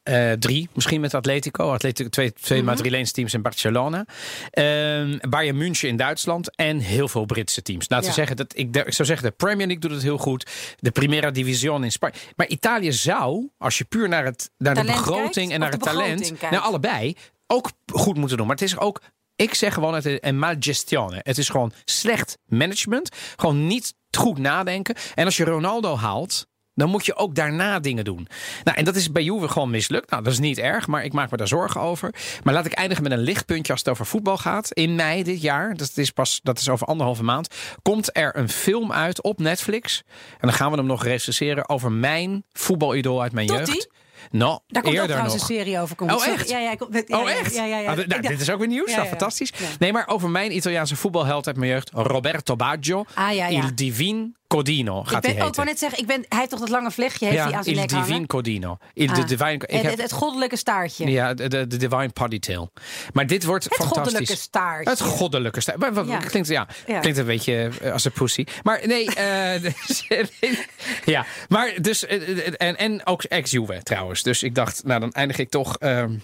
Eh, 0.08 0.32
drie, 0.32 0.68
misschien 0.74 1.00
met 1.00 1.14
Atletico. 1.14 1.72
Atletico 1.72 2.08
twee 2.08 2.32
twee 2.32 2.58
Mhm. 2.58 2.66
Madrileense 2.68 3.12
teams 3.12 3.34
in 3.34 3.42
Barcelona. 3.42 4.04
Ehm 4.50 5.18
Bayern 5.28 5.56
München 5.56 5.88
in 5.88 5.96
Duitsland. 5.96 6.56
En 6.56 6.78
heel 6.78 7.08
veel 7.08 7.24
Britse 7.24 7.62
teams. 7.62 7.88
Laten 7.88 8.04
we 8.04 8.10
Ja. 8.10 8.16
zeggen, 8.16 8.36
dat, 8.36 8.52
ik, 8.56 8.76
ik 8.76 8.92
zou 8.92 9.08
zeggen, 9.08 9.26
de 9.26 9.34
Premier 9.36 9.66
League 9.66 9.78
doet 9.78 9.90
het 9.90 10.02
heel 10.02 10.18
goed. 10.18 10.50
De 10.78 10.90
Primera 10.90 11.30
Division 11.30 11.84
in 11.84 11.92
Spanje. 11.92 12.14
Maar 12.36 12.46
Italië 12.48 12.92
zou, 12.92 13.48
als 13.58 13.78
je 13.78 13.84
puur 13.84 14.08
naar, 14.08 14.24
het, 14.24 14.50
naar 14.58 14.74
de 14.74 14.84
begroting 14.84 15.32
kijkt, 15.32 15.52
en 15.52 15.60
naar 15.60 15.70
het 15.70 15.82
talent... 15.82 16.26
kijkt? 16.26 16.50
Nou, 16.50 16.62
allebei 16.62 17.16
ook 17.46 17.70
goed 17.92 18.16
moeten 18.16 18.36
doen. 18.36 18.46
Maar 18.46 18.56
het 18.56 18.64
is 18.64 18.78
ook... 18.78 19.00
Ik 19.36 19.54
zeg 19.54 19.74
gewoon, 19.74 19.94
het 19.94 20.06
is 20.06 20.18
een 20.20 20.38
malgestione. 20.38 21.20
Het 21.22 21.38
is 21.38 21.48
gewoon 21.48 21.72
slecht 21.84 22.38
management. 22.46 23.08
Gewoon 23.36 23.66
niet 23.66 23.94
goed 24.16 24.38
nadenken. 24.38 24.94
En 25.14 25.24
als 25.24 25.36
je 25.36 25.44
Ronaldo 25.44 25.96
haalt, 25.96 26.46
dan 26.78 26.90
moet 26.90 27.06
je 27.06 27.16
ook 27.16 27.34
daarna 27.34 27.78
dingen 27.80 28.04
doen. 28.04 28.28
Nou, 28.64 28.76
en 28.76 28.84
dat 28.84 28.96
is 28.96 29.12
bij 29.12 29.22
Juve 29.22 29.48
gewoon 29.48 29.70
mislukt. 29.70 30.10
Nou, 30.10 30.22
dat 30.22 30.32
is 30.32 30.38
niet 30.38 30.58
erg, 30.58 30.86
maar 30.86 31.04
ik 31.04 31.12
maak 31.12 31.30
me 31.30 31.36
daar 31.36 31.48
zorgen 31.48 31.80
over. 31.80 32.14
Maar 32.42 32.54
laat 32.54 32.66
ik 32.66 32.72
eindigen 32.72 33.02
met 33.02 33.12
een 33.12 33.18
lichtpuntje 33.18 33.72
als 33.72 33.80
het 33.80 33.90
over 33.90 34.06
voetbal 34.06 34.36
gaat. 34.38 34.72
In 34.72 34.94
mei 34.94 35.22
dit 35.22 35.40
jaar, 35.40 35.74
dat 35.76 35.92
is 35.94 36.10
pas 36.10 36.40
dat 36.42 36.58
is 36.58 36.68
over 36.68 36.86
anderhalve 36.86 37.22
maand, 37.24 37.54
komt 37.82 38.16
er 38.16 38.36
een 38.36 38.48
film 38.48 38.92
uit 38.92 39.22
op 39.22 39.38
Netflix. 39.38 40.02
En 40.30 40.36
dan 40.40 40.52
gaan 40.52 40.70
we 40.70 40.76
hem 40.76 40.86
nog 40.86 41.02
recenseren 41.04 41.68
over 41.68 41.92
mijn 41.92 42.44
voetbalidool 42.52 43.22
uit 43.22 43.32
mijn 43.32 43.46
Totti? 43.46 43.72
jeugd. 43.72 43.88
Nou, 44.30 44.58
Daar 44.66 44.82
komt 44.82 44.98
ook 44.98 45.04
trouwens 45.06 45.32
nog. 45.34 45.48
een 45.48 45.54
serie 45.56 45.80
over. 45.80 45.96
Komt. 45.96 46.10
Oh, 46.12 46.18
Sorry. 46.18 46.32
echt? 46.34 46.48
Ja, 46.48 46.58
ja, 46.58 46.70
ik- 46.72 46.86
ja, 47.08 47.18
Oh, 47.20 47.28
ja, 47.28 47.36
echt? 47.38 47.54
Ja, 47.54 47.64
ja, 47.64 47.78
ja. 47.78 47.90
Ah, 47.90 47.96
nou, 48.06 48.20
dit 48.20 48.40
is 48.40 48.50
ook 48.50 48.58
weer 48.58 48.68
nieuws. 48.68 48.90
Ja, 48.90 48.96
nou, 48.96 49.08
fantastisch. 49.08 49.52
Nee, 49.78 49.92
maar 49.92 50.06
over 50.08 50.30
mijn 50.30 50.56
Italiaanse 50.56 50.96
voetbalheld 50.96 51.46
uit 51.46 51.56
mijn 51.56 51.70
jeugd, 51.70 51.90
Roberto 51.92 52.56
Baggio. 52.56 53.04
Ah, 53.14 53.34
ja, 53.34 53.46
ja. 53.46 53.62
Il 53.62 53.74
Divin 53.74 54.36
Codino 54.48 55.00
Ik 55.00 55.06
gaat 55.08 55.12
hij 55.24 55.32
ben 55.34 55.42
ook 55.42 55.46
heten. 55.48 55.56
wel 55.56 55.64
net 55.64 55.78
zeggen, 55.78 55.98
ik 55.98 56.06
ben, 56.06 56.24
hij 56.28 56.38
heeft 56.38 56.50
toch 56.50 56.60
dat 56.60 56.68
lange 56.68 56.90
vlechtje 56.90 57.26
heeft 57.26 57.38
hij 57.40 57.50
ja, 57.50 57.56
aan 57.56 57.62
zijn 57.64 57.74
Il 57.76 57.80
nek 57.80 57.90
Divin 57.90 58.10
hangen? 58.12 58.26
Codino. 58.26 58.76
Il 58.94 59.08
Ah. 59.08 59.14
de 59.14 59.24
Divine, 59.24 59.52
ik 59.52 59.62
het, 59.62 59.70
heb, 59.82 59.90
het, 59.90 60.00
het 60.02 60.12
goddelijke 60.12 60.56
staartje. 60.56 61.06
ja, 61.10 61.34
de, 61.34 61.48
de, 61.48 61.66
Divine 61.76 62.08
Potty 62.08 62.38
Tail. 62.38 62.72
Maar 63.12 63.26
dit 63.26 63.44
wordt 63.44 63.64
het 63.64 63.74
fantastisch. 63.74 64.02
goddelijke 64.04 64.36
staartje. 64.42 64.90
Het 64.90 65.00
goddelijke 65.00 65.60
staartje. 65.60 65.82
Maar 65.84 65.94
wat, 65.94 66.06
Ja. 66.06 66.18
Klinkt, 66.18 66.48
ja, 66.48 66.68
Ja. 66.86 66.98
klinkt 67.00 67.18
een 67.18 67.26
beetje 67.26 67.70
eh, 67.80 67.92
als 67.92 68.04
een 68.04 68.12
pussy. 68.12 68.44
Maar 68.62 68.80
nee, 68.86 69.14
eh, 69.14 69.72
ja. 71.14 71.26
Maar 71.48 71.72
dus, 71.80 72.06
eh, 72.06 72.46
en, 72.62 72.76
en 72.76 73.06
ook 73.06 73.22
ex-Juve 73.22 73.80
trouwens. 73.82 74.22
Dus 74.22 74.42
ik 74.42 74.54
dacht, 74.54 74.84
nou 74.84 75.00
dan 75.00 75.12
eindig 75.12 75.38
ik 75.38 75.50
toch 75.50 75.76
ehm, 75.78 76.16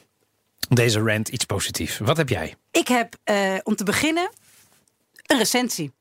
deze 0.69 1.01
rant 1.01 1.29
iets 1.29 1.45
positiefs. 1.45 1.99
Wat 1.99 2.17
heb 2.17 2.29
jij? 2.29 2.55
Ik 2.71 2.89
heb, 2.89 3.17
om 3.63 3.77
te 3.77 3.85
beginnen, 3.85 4.31
een 5.27 5.39
recensie. 5.39 5.93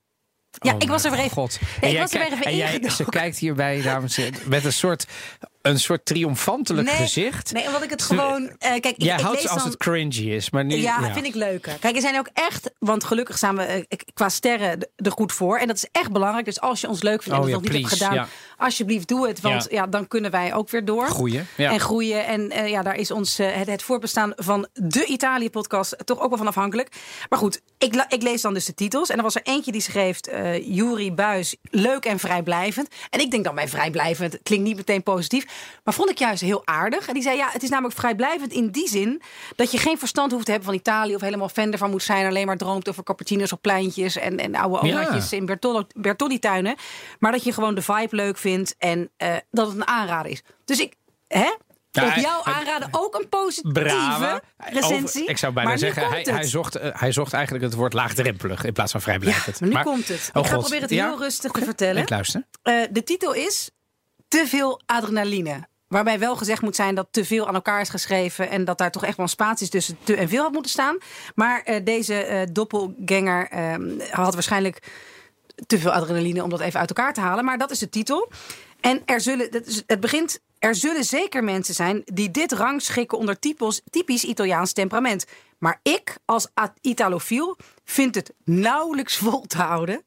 Ja, 0.59 0.71
Oh 0.73 0.75
ik 0.79 0.87
was 0.89 1.03
er 1.03 1.11
weer 1.11 1.19
even, 1.19 1.31
God. 1.31 1.57
Ja, 1.61 1.67
En 1.81 1.87
ik 1.87 1.93
jij 1.93 2.01
was 2.01 2.13
er 2.13 2.19
weer 2.19 2.31
even 2.33 2.55
jij. 2.55 2.89
Ze 2.89 3.05
kijkt 3.09 3.37
hierbij, 3.37 3.81
dames 3.81 4.17
en 4.17 4.23
heren, 4.23 4.39
met 4.45 4.65
een 4.65 4.73
soort 4.73 5.05
een 5.63 5.79
soort 5.79 6.05
triomfantelijk 6.05 6.87
Nee, 6.87 6.95
gezicht. 6.95 7.53
Nee, 7.53 7.65
omdat 7.67 7.83
ik 7.83 7.89
het 7.89 8.01
gewoon... 8.01 8.47
eh, 8.49 8.69
kijk, 8.69 8.85
ik, 8.85 9.03
Jij 9.03 9.15
ik 9.15 9.21
houdt 9.21 9.41
lees 9.41 9.49
als 9.49 9.61
dan, 9.61 9.71
het 9.71 9.79
cringy 9.79 10.29
is, 10.31 10.49
maar 10.49 10.65
niet. 10.65 10.81
Ja, 10.81 11.13
vind 11.13 11.25
ik 11.25 11.35
leuker. 11.35 11.77
Kijk, 11.79 11.95
er 11.95 12.01
zijn 12.01 12.17
ook 12.17 12.29
echt, 12.33 12.71
want 12.79 13.03
gelukkig 13.03 13.37
staan 13.37 13.55
we 13.55 13.63
eh, 13.63 13.99
qua 14.13 14.29
sterren 14.29 14.89
er 14.95 15.11
goed 15.11 15.31
voor. 15.31 15.57
En 15.57 15.67
dat 15.67 15.75
is 15.75 15.87
echt 15.91 16.11
belangrijk. 16.11 16.45
Dus 16.45 16.61
als 16.61 16.81
je 16.81 16.87
ons 16.87 17.01
leuk 17.01 17.23
vindt 17.23 17.37
en 17.39 17.45
Oh 17.45 17.51
dat 17.51 17.61
ja, 17.63 17.69
nog 17.69 17.71
niet 17.81 17.89
hebt 17.89 18.01
gedaan, 18.03 18.27
alsjeblieft 18.57 19.07
doe 19.07 19.27
het. 19.27 19.41
Want 19.41 19.67
Ja. 19.69 19.77
ja. 19.81 19.87
dan 19.87 20.07
kunnen 20.07 20.31
wij 20.31 20.53
ook 20.53 20.69
weer 20.69 20.85
door. 20.85 21.07
Groeien. 21.07 21.47
Ja. 21.57 21.71
En 21.71 21.79
groeien. 21.79 22.25
En 22.25 22.51
eh, 22.51 22.69
ja, 22.69 22.81
daar 22.81 22.95
is 22.95 23.11
ons 23.11 23.37
het, 23.37 23.67
het 23.67 23.83
voortbestaan 23.83 24.33
van 24.35 24.67
de 24.73 25.05
Italië-podcast 25.05 25.95
toch 26.05 26.19
ook 26.19 26.29
wel 26.29 26.37
van 26.37 26.47
afhankelijk. 26.47 26.95
Maar 27.29 27.39
goed, 27.39 27.61
ik, 27.77 28.05
ik 28.09 28.21
lees 28.21 28.41
dan 28.41 28.53
dus 28.53 28.65
de 28.65 28.73
titels. 28.73 29.09
En 29.09 29.17
er 29.17 29.23
was 29.23 29.35
er 29.35 29.41
eentje 29.43 29.71
die 29.71 29.81
schreef: 29.81 30.19
Jury 30.65 31.13
Buis, 31.13 31.55
leuk 31.61 32.05
en 32.05 32.19
vrijblijvend. 32.19 32.87
En 33.09 33.19
ik 33.19 33.31
denk 33.31 33.43
dan 33.43 33.55
bij 33.55 33.67
vrijblijvend 33.67 34.39
klinkt 34.43 34.65
niet 34.65 34.75
meteen 34.75 35.03
positief. 35.03 35.45
Maar 35.83 35.93
vond 35.93 36.09
ik 36.09 36.17
juist 36.17 36.41
heel 36.41 36.61
aardig. 36.67 37.07
En 37.07 37.13
die 37.13 37.23
zei: 37.23 37.37
ja, 37.37 37.49
het 37.51 37.63
is 37.63 37.69
namelijk 37.69 37.95
vrijblijvend 37.99 38.51
in 38.51 38.69
die 38.71 38.87
zin 38.89 39.21
dat 39.55 39.71
je 39.71 39.77
geen 39.77 39.97
verstand 39.97 40.31
hoeft 40.31 40.45
te 40.45 40.51
hebben 40.51 40.69
van 40.69 40.77
Italië. 40.79 41.15
of 41.15 41.21
helemaal 41.21 41.49
fan 41.49 41.71
ervan 41.71 41.89
moet 41.89 42.03
zijn. 42.03 42.25
Alleen 42.27 42.45
maar 42.45 42.57
droomt 42.57 42.89
over 42.89 43.03
cappuccino's 43.03 43.51
op 43.51 43.61
pleintjes. 43.61 44.15
en, 44.17 44.37
en 44.37 44.55
oude 44.55 44.87
Ja. 44.87 44.93
omaatjes 44.93 45.31
in 45.33 45.45
Bertolli-tuinen. 45.95 46.75
Maar 47.19 47.31
dat 47.31 47.43
je 47.43 47.53
gewoon 47.53 47.75
de 47.75 47.81
vibe 47.81 48.15
leuk 48.15 48.37
vindt. 48.37 48.75
en 48.77 49.09
eh, 49.17 49.35
dat 49.51 49.67
het 49.67 49.75
een 49.75 49.87
aanrader 49.87 50.31
is. 50.31 50.41
Dus 50.65 50.79
ik. 50.79 50.93
Hè? 51.27 51.51
Ja, 51.91 52.07
Op 52.07 52.15
jou 52.15 52.41
aanraden 52.43 52.87
ook 52.91 53.15
een 53.15 53.29
positieve 53.29 53.71
Brave. 53.83 54.41
recensie. 54.57 55.19
Over- 55.21 55.29
ik 55.31 55.37
zou 55.37 55.53
bijna 55.53 55.77
zeggen, 55.77 56.07
hij, 56.09 56.27
hij, 56.31 56.43
zocht, 56.43 56.75
eh, 56.75 56.89
hij 56.93 57.11
zocht 57.11 57.33
eigenlijk 57.33 57.63
het 57.65 57.73
woord 57.73 57.93
laagdrempelig 57.93 58.63
in 58.63 58.73
plaats 58.73 58.91
van 58.91 58.99
Ja, 58.99 59.05
vrijblijvend. 59.05 59.59
maar 59.59 59.69
nu 59.69 59.91
komt 59.91 60.07
het. 60.07 60.29
oh 60.33 60.41
ik 60.43 60.49
ga 60.49 60.53
God. 60.53 60.59
proberen 60.59 60.81
het 60.81 60.89
Ja? 60.91 61.07
heel 61.07 61.17
rustig 61.17 61.51
te 61.51 61.63
vertellen. 61.63 62.01
Ik 62.01 62.09
luister. 62.09 62.43
Eh, 62.63 62.81
de 62.91 63.03
titel 63.03 63.33
is 63.33 63.69
Te 64.33 64.47
veel 64.47 64.81
adrenaline. 64.85 65.67
Waarbij 65.87 66.19
wel 66.19 66.35
gezegd 66.35 66.61
moet 66.61 66.75
zijn 66.75 66.95
dat 66.95 67.07
te 67.11 67.25
veel 67.25 67.47
aan 67.47 67.53
elkaar 67.53 67.81
is 67.81 67.89
geschreven. 67.89 68.49
En 68.49 68.65
dat 68.65 68.77
daar 68.77 68.91
toch 68.91 69.05
echt 69.05 69.17
wel 69.17 69.27
spaties 69.27 69.69
tussen 69.69 69.97
te 70.03 70.15
en 70.15 70.29
veel 70.29 70.41
had 70.41 70.51
moeten 70.51 70.71
staan. 70.71 70.97
Maar 71.35 71.61
eh, 71.61 71.83
deze 71.83 72.15
eh 72.15 72.47
doppelganger 72.51 73.47
eh, 73.49 73.75
had 74.11 74.33
waarschijnlijk 74.33 74.91
te 75.67 75.79
veel 75.79 75.91
adrenaline 75.91 76.43
om 76.43 76.49
dat 76.49 76.59
even 76.59 76.79
uit 76.79 76.89
elkaar 76.89 77.13
te 77.13 77.21
halen. 77.21 77.45
Maar 77.45 77.57
dat 77.57 77.71
is 77.71 77.79
de 77.79 77.89
titel. 77.89 78.31
En 78.79 79.01
er 79.05 79.21
zullen, 79.21 79.49
het 79.87 79.99
begint. 79.99 80.39
Er 80.59 80.75
zullen 80.75 81.03
zeker 81.03 81.43
mensen 81.43 81.73
zijn 81.73 82.01
die 82.05 82.31
dit 82.31 82.51
rangschikken 82.51 83.17
onder 83.17 83.39
typos, 83.39 83.81
typisch 83.89 84.23
Italiaans 84.23 84.73
temperament. 84.73 85.25
Maar 85.57 85.79
ik, 85.83 86.17
als 86.25 86.47
Italofiel, 86.81 87.57
vind 87.85 88.15
het 88.15 88.33
nauwelijks 88.43 89.17
vol 89.17 89.41
te 89.41 89.57
houden 89.57 90.03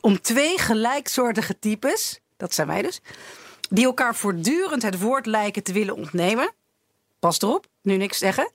om 0.00 0.20
twee 0.20 0.58
gelijksoortige 0.58 1.58
types, 1.58 2.20
dat 2.36 2.54
zijn 2.54 2.66
wij 2.66 2.82
dus, 2.82 3.00
die 3.72 3.84
elkaar 3.84 4.14
voortdurend 4.14 4.82
het 4.82 5.00
woord 5.00 5.26
lijken 5.26 5.62
te 5.62 5.72
willen 5.72 5.96
ontnemen. 5.96 6.52
Pas 7.18 7.40
erop, 7.40 7.66
nu 7.82 7.96
niks 7.96 8.18
zeggen. 8.18 8.50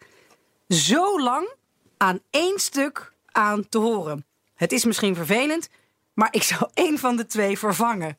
Zo 0.67 1.21
lang 1.21 1.50
aan 1.97 2.19
één 2.29 2.59
stuk 2.59 3.13
aan 3.31 3.69
te 3.69 3.77
horen. 3.77 4.25
Het 4.55 4.71
is 4.71 4.86
misschien 4.86 5.15
vervelend, 5.15 5.69
maar 6.13 6.27
ik 6.31 6.43
zou 6.43 6.69
één 6.74 7.00
van 7.00 7.15
de 7.15 7.25
twee 7.25 7.59
vervangen. 7.59 8.17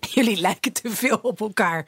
Jullie 0.00 0.40
lijken 0.40 0.72
te 0.72 0.90
veel 0.90 1.18
op 1.22 1.40
elkaar. 1.40 1.86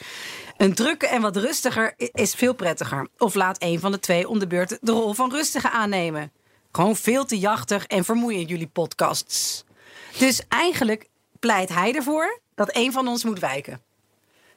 Een 0.57 0.75
drukke 0.75 1.07
en 1.07 1.23
wat 1.23 1.37
rustiger 1.37 1.95
is 1.97 2.35
veel 2.35 2.55
prettiger. 2.55 3.09
Of 3.19 3.35
laat 3.35 3.63
een 3.63 3.81
van 3.81 3.93
de 3.93 3.99
twee 3.99 4.29
om 4.29 4.39
de 4.39 4.47
beurt 4.47 4.79
de 4.81 4.93
rol 4.93 5.13
van 5.13 5.31
rustige 5.31 5.71
aannemen. 5.71 6.33
Gewoon 6.73 6.97
veel 6.97 7.25
te 7.25 7.39
jachtig 7.39 7.87
en 7.87 8.05
vermoeiend, 8.05 8.49
jullie 8.49 8.67
podcasts. 8.67 9.65
Dus 10.19 10.43
eigenlijk 10.49 11.09
pleit 11.39 11.69
hij 11.69 11.95
ervoor 11.95 12.41
dat 12.55 12.77
een 12.77 12.93
van 12.93 13.09
ons 13.09 13.25
moet 13.25 13.39
wijken. 13.39 13.83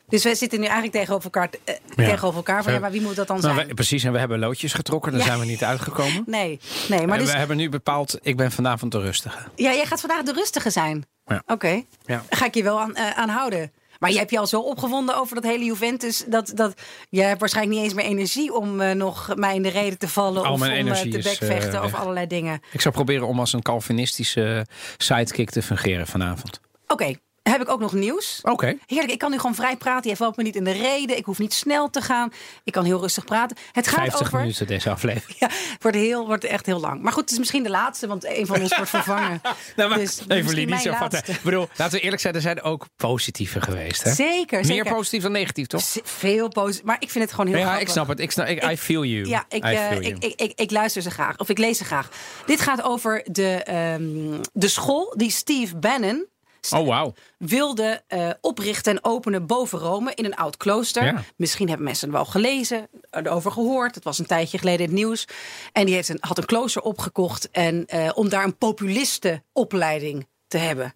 Dus 0.08 0.24
wij 0.24 0.36
zitten 0.36 0.58
nu 0.60 0.66
eigenlijk 0.66 0.96
tegenover 0.96 1.24
elkaar, 1.24 1.50
eh, 1.64 1.76
Ja. 1.96 1.96
tegenover 1.96 2.36
elkaar 2.38 2.64
van 2.64 2.74
ja, 2.74 2.80
maar 2.80 2.92
wie 2.92 3.02
moet 3.02 3.16
dat 3.16 3.28
dan 3.28 3.40
Nou, 3.40 3.54
zijn? 3.54 3.66
wij- 3.66 3.76
precies, 3.76 4.04
en 4.04 4.12
we 4.12 4.20
hebben 4.20 4.40
loodjes 4.40 4.74
getrokken, 4.74 5.12
daar 5.12 5.22
Ja. 5.22 5.28
zijn 5.28 5.40
we 5.40 5.46
niet 5.46 5.64
uitgekomen. 5.64 6.24
Nee, 6.38 6.60
nee, 6.90 7.08
maar 7.08 7.18
dus, 7.18 7.32
we 7.32 7.38
hebben 7.38 7.58
nu 7.58 7.70
bepaald, 7.70 8.18
ik 8.22 8.38
ben 8.38 8.52
vanavond 8.52 8.92
de 8.92 9.00
rustige. 9.00 9.38
ja, 9.56 9.74
jij 9.74 9.86
gaat 9.86 10.00
vandaag 10.00 10.24
de 10.24 10.34
rustige 10.34 10.70
zijn. 10.70 11.06
Ja. 11.26 11.44
Oké, 11.46 11.82
Ja. 12.06 12.24
Ga 12.30 12.46
ik 12.46 12.54
je 12.56 12.64
wel 12.64 12.80
aan, 12.80 12.96
eh, 12.96 13.10
aan 13.10 13.30
houden. 13.30 13.72
Maar 14.00 14.12
je 14.12 14.18
hebt 14.18 14.32
je 14.32 14.40
al 14.40 14.48
zo 14.48 14.60
opgewonden 14.60 15.16
over 15.18 15.36
dat 15.36 15.44
hele 15.44 15.64
Juventus. 15.64 16.24
Dat, 16.28 16.52
dat, 16.56 16.82
je 17.10 17.22
hebt 17.22 17.40
waarschijnlijk 17.40 17.76
niet 17.76 17.86
eens 17.86 17.94
meer 17.96 18.06
energie 18.06 18.54
om 18.54 18.82
eh, 18.82 18.92
nog 18.96 19.36
mij 19.36 19.56
in 19.56 19.62
de 19.64 19.70
reden 19.70 19.98
te 19.98 20.08
vallen. 20.08 20.44
Al 20.44 20.54
of 20.54 20.62
om 20.62 20.68
energie 20.68 21.12
te 21.12 21.18
bekvechten 21.30 21.84
of 21.84 21.94
allerlei 21.94 22.28
dingen. 22.28 22.62
Ik 22.72 22.82
zou 22.82 22.94
proberen 22.94 23.28
om 23.28 23.40
als 23.40 23.54
een 23.54 23.62
Calvinistische 23.62 24.66
sidekick 24.98 25.50
te 25.50 25.62
fungeren 25.62 26.08
vanavond. 26.08 26.60
Oké, 26.88 27.14
heb 27.52 27.62
ik 27.62 27.70
ook 27.70 27.80
nog 27.80 27.94
nieuws. 27.94 28.40
Oké. 28.44 28.78
Heerlijk, 28.86 29.12
ik 29.12 29.18
kan 29.20 29.32
nu 29.32 29.38
gewoon 29.40 29.56
vrij 29.56 29.76
praten. 29.78 30.10
Je 30.10 30.16
valt 30.16 30.38
me 30.38 30.44
niet 30.44 30.56
in 30.56 30.64
de 30.64 30.72
reden. 30.72 31.18
Ik 31.18 31.26
hoef 31.26 31.40
niet 31.40 31.54
snel 31.54 31.90
te 31.90 32.02
gaan. 32.02 32.34
Ik 32.64 32.74
kan 32.74 32.86
heel 32.86 33.00
rustig 33.00 33.26
praten. 33.26 33.58
Het 33.72 33.88
gaat 33.88 34.00
50 34.00 34.22
over. 34.22 34.40
minuten 34.40 34.68
deze 34.68 34.90
aflevering. 34.90 35.40
Ja, 35.48 35.50
wordt, 35.80 35.98
heel, 35.98 36.26
wordt 36.28 36.44
echt 36.44 36.66
heel 36.66 36.80
lang. 36.80 37.02
Maar 37.02 37.12
goed, 37.12 37.22
het 37.22 37.32
is 37.32 37.38
misschien 37.38 37.64
de 37.64 37.70
laatste, 37.70 38.08
want 38.08 38.26
een 38.26 38.46
van 38.46 38.62
ons 38.62 38.76
wordt 38.76 38.90
vervangen. 38.90 39.42
Nou, 39.76 39.90
maar 39.90 39.98
Dus 40.00 40.22
Evelien, 40.28 40.68
niet 40.70 40.80
zo 40.82 40.94
vatten. 40.94 41.24
Ik 41.28 41.42
bedoel, 41.44 41.68
laten 41.76 41.98
we 41.98 42.04
eerlijk 42.04 42.22
zijn, 42.22 42.34
er 42.36 42.42
zijn 42.42 42.62
ook 42.62 42.86
positieve 42.96 43.62
geweest. 43.62 44.04
Hè? 44.04 44.14
Zeker, 44.14 44.58
Meer 44.58 44.66
zeker. 44.68 44.94
positief 44.94 45.22
dan 45.22 45.32
negatief, 45.32 45.68
toch? 45.68 45.82
Z- 45.82 45.98
Veel 46.04 46.48
positief. 46.48 46.84
Maar 46.84 46.98
ik 47.00 47.10
vind 47.10 47.24
het 47.24 47.34
gewoon 47.34 47.48
heel 47.50 47.58
Ja, 47.60 47.64
grappig. 47.66 47.88
ik 47.88 47.94
snap 47.94 48.08
het. 48.08 48.20
Ik, 48.20 48.32
snap, 48.32 48.48
ik, 48.48 48.64
I 48.72 48.78
feel 48.78 49.04
you. 49.06 49.28
Ja, 49.28 49.46
ik, 49.50 49.64
feel 49.64 49.74
you. 50.02 50.04
ik, 50.04 50.18
ik, 50.24 50.42
ik, 50.42 50.52
ik 50.60 50.72
luister 50.72 51.02
ze 51.02 51.10
graag. 51.12 51.38
Of 51.38 51.50
ik 51.50 51.58
lees 51.58 51.78
ze 51.78 51.84
graag. 51.86 52.10
Dit 52.46 52.62
gaat 52.62 52.82
over 52.82 53.22
de, 53.32 53.64
ehm, 53.64 54.42
de 54.54 54.68
school 54.68 55.14
die 55.18 55.32
Steve 55.32 55.76
Bannon 55.78 56.26
oh, 56.72 56.88
wauw. 56.88 57.14
wilde 57.38 58.04
eh, 58.08 58.30
oprichten 58.42 58.92
en 58.92 59.04
openen 59.04 59.46
boven 59.46 59.80
Rome 59.80 60.12
in 60.14 60.26
een 60.26 60.36
oud 60.36 60.58
klooster. 60.58 61.04
Ja. 61.04 61.24
Misschien 61.36 61.68
hebben 61.68 61.86
mensen 61.86 62.12
wel 62.12 62.26
gelezen, 62.26 62.88
erover 63.10 63.52
gehoord. 63.52 63.96
Het 63.96 64.04
was 64.04 64.20
een 64.20 64.26
tijdje 64.26 64.58
geleden 64.58 64.80
in 64.80 64.86
het 64.86 64.96
nieuws. 64.96 65.28
En 65.72 65.86
die 65.86 65.96
heeft 65.96 66.10
een, 66.10 66.18
had 66.20 66.38
een 66.38 66.46
klooster 66.46 66.82
opgekocht 66.82 67.52
en, 67.52 67.86
eh, 67.86 68.10
om 68.14 68.30
daar 68.30 68.44
een 68.44 68.58
populistenopleiding 68.58 70.28
te 70.48 70.58
hebben. 70.58 70.96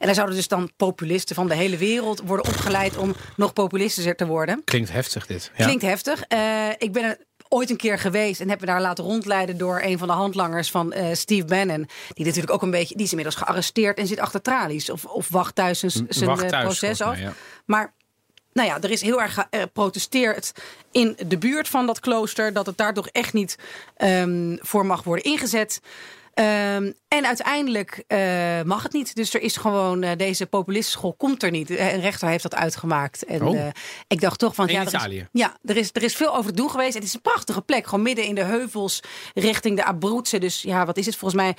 En 0.00 0.06
daar 0.06 0.14
zouden 0.14 0.36
dus 0.36 0.48
dan 0.48 0.70
populisten 0.76 1.36
van 1.36 1.48
de 1.48 1.54
hele 1.54 1.76
wereld 1.76 2.20
worden 2.24 2.46
opgeleid 2.46 2.96
om 2.96 3.14
nog 3.36 3.52
populistischer 3.52 4.16
te 4.16 4.26
worden. 4.26 4.64
Klinkt 4.64 4.92
heftig 4.92 5.26
dit. 5.26 5.50
Ja. 5.56 5.64
Klinkt 5.64 5.82
heftig. 5.82 6.22
Eh, 6.22 6.68
ik 6.78 6.92
ben 6.92 7.04
er 7.04 7.18
ooit 7.52 7.70
een 7.70 7.76
keer 7.76 7.98
geweest 7.98 8.40
en 8.40 8.48
heb 8.48 8.60
me 8.60 8.66
daar 8.66 8.80
laten 8.80 9.04
rondleiden 9.04 9.58
door 9.58 9.80
een 9.82 9.98
van 9.98 10.08
de 10.08 10.14
handlangers 10.14 10.70
van 10.70 10.92
eh, 10.92 11.14
Steve 11.14 11.44
Bannon. 11.44 11.88
Die 12.12 12.24
natuurlijk 12.24 12.52
ook 12.52 12.62
een 12.62 12.70
beetje, 12.70 12.94
die 12.94 13.04
is 13.04 13.10
inmiddels 13.10 13.36
gearresteerd 13.36 13.98
en 13.98 14.06
zit 14.06 14.18
achter 14.18 14.42
tralies. 14.42 14.90
Of, 14.90 15.04
of 15.04 15.28
wacht 15.28 15.54
thuis 15.54 15.78
zijn, 15.78 16.06
zijn 16.08 16.30
eh, 16.30 16.36
thuis, 16.36 16.64
proces 16.64 17.00
af. 17.00 17.14
mij, 17.14 17.22
ja. 17.22 17.32
Maar 17.64 17.92
nou 18.52 18.68
ja, 18.68 18.80
er 18.80 18.90
is 18.90 19.02
heel 19.02 19.22
erg 19.22 19.46
geprotesteerd 19.50 20.52
in 20.90 21.16
de 21.26 21.38
buurt 21.38 21.68
van 21.68 21.86
dat 21.86 22.00
klooster. 22.00 22.52
Dat 22.52 22.66
het 22.66 22.76
daar 22.76 22.94
toch 22.94 23.08
echt 23.08 23.32
niet 23.32 23.56
ehm, 23.96 24.56
voor 24.60 24.86
mag 24.86 25.02
worden 25.02 25.24
ingezet. 25.24 25.80
Ehm, 26.34 26.92
en 27.08 27.26
uiteindelijk 27.26 28.04
eh, 28.06 28.62
mag 28.62 28.82
het 28.82 28.92
niet. 28.92 29.14
Dus 29.14 29.34
er 29.34 29.40
is 29.42 29.56
gewoon, 29.56 30.02
eh, 30.02 30.16
deze 30.16 30.46
populistenschool 30.46 31.12
komt 31.14 31.42
er 31.42 31.50
niet. 31.50 31.70
Eh, 31.70 31.92
Een 31.92 32.00
rechter 32.00 32.28
heeft 32.28 32.42
dat 32.42 32.54
uitgemaakt. 32.54 33.24
En 33.24 33.42
Oh. 33.46 33.68
ik 34.08 34.20
dacht 34.20 34.38
toch 34.38 34.54
van... 34.54 34.66
In 34.68 34.72
ja, 34.74 34.80
er 34.80 34.86
is- 34.86 34.92
Italië? 34.92 35.28
ja, 35.32 35.56
er 35.64 35.76
is, 35.76 35.90
er 35.92 36.02
is 36.02 36.14
veel 36.16 36.36
over 36.36 36.50
te 36.50 36.56
doen 36.56 36.70
geweest. 36.70 36.94
Het 36.94 37.04
is 37.04 37.14
een 37.14 37.20
prachtige 37.20 37.62
plek. 37.62 37.84
Gewoon 37.86 38.02
midden 38.04 38.24
in 38.24 38.34
de 38.34 38.44
heuvels 38.44 39.00
richting 39.34 39.76
de 39.76 39.84
Abruzze. 39.84 40.38
Dus 40.38 40.62
ja, 40.62 40.86
wat 40.86 40.96
is 40.96 41.06
het 41.06 41.16
volgens 41.16 41.42
mij? 41.42 41.56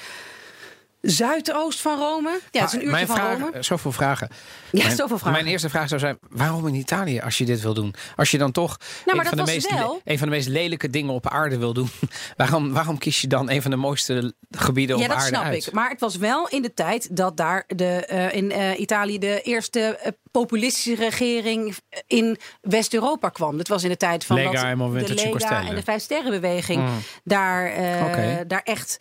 Zuidoost 1.02 1.80
van 1.82 1.98
Rome. 2.00 2.40
Ja, 2.52 2.60
het 2.62 2.68
is 2.70 2.74
een 2.76 2.80
uurtje 2.80 2.92
mijn 2.92 3.08
van 3.08 3.16
vraag, 3.16 3.40
Rome. 3.40 3.64
Zoveel 3.64 3.92
vragen. 3.92 4.28
Ja, 4.72 4.84
mijn, 4.84 4.96
zoveel 4.96 5.18
vragen. 5.18 5.32
Mijn 5.40 5.52
eerste 5.52 5.70
vraag 5.70 5.88
zou 5.88 6.00
zijn: 6.00 6.18
waarom 6.30 6.68
in 6.68 6.76
Italië 6.76 7.20
als 7.20 7.38
je 7.38 7.46
dit 7.46 7.62
wil 7.62 7.74
doen? 7.74 7.94
Als 8.16 8.32
je 8.32 8.38
dan 8.38 8.52
toch 8.52 8.78
maar 8.80 9.16
een, 9.16 9.18
dat 9.24 9.28
van 9.28 9.38
de 9.38 9.52
meest, 9.52 9.70
wel- 9.74 10.02
le- 10.06 10.12
een 10.12 10.18
van 10.18 10.28
de 10.30 10.34
meest 10.36 10.48
lelijke 10.48 10.90
dingen 10.90 11.14
op 11.14 11.28
aarde 11.30 11.58
wil 11.58 11.74
doen, 11.74 11.90
waarom, 12.38 12.74
waarom 12.74 12.98
kies 12.98 13.22
je 13.22 13.28
dan 13.28 13.50
een 13.50 13.62
van 13.62 13.72
de 13.72 13.78
mooiste 13.78 14.34
gebieden 14.52 14.98
Ja, 14.98 15.04
op 15.04 15.08
dat 15.10 15.18
aarde 15.18 15.30
snap 15.36 15.44
uit? 15.44 15.66
ik. 15.68 15.74
Maar 15.74 15.90
het 15.90 16.00
was 16.00 16.16
wel 16.16 16.48
in 16.50 16.62
de 16.62 16.74
tijd 16.74 17.16
dat 17.16 17.38
daar 17.38 17.64
de, 17.68 18.06
eh, 18.06 18.34
in 18.34 18.52
eh, 18.52 18.80
Italië 18.80 19.20
de 19.20 19.42
eerste 19.42 19.80
eh, 19.80 20.12
populistische 20.32 20.96
regering 20.96 21.76
in 22.08 22.38
West-Europa 22.62 23.30
kwam. 23.30 23.58
Dat 23.58 23.68
was 23.68 23.84
in 23.84 23.90
de 23.90 23.98
tijd 23.98 24.26
van 24.26 24.36
Lega 24.36 24.76
dat 24.76 25.08
de 25.08 25.14
Lega 25.14 25.64
en 25.68 25.76
de 25.76 25.84
Vijfsterrenbeweging 25.84 26.90
daar, 27.24 27.66
eh, 27.72 28.06
Oké. 28.06 28.44
daar 28.48 28.62
echt 28.64 28.98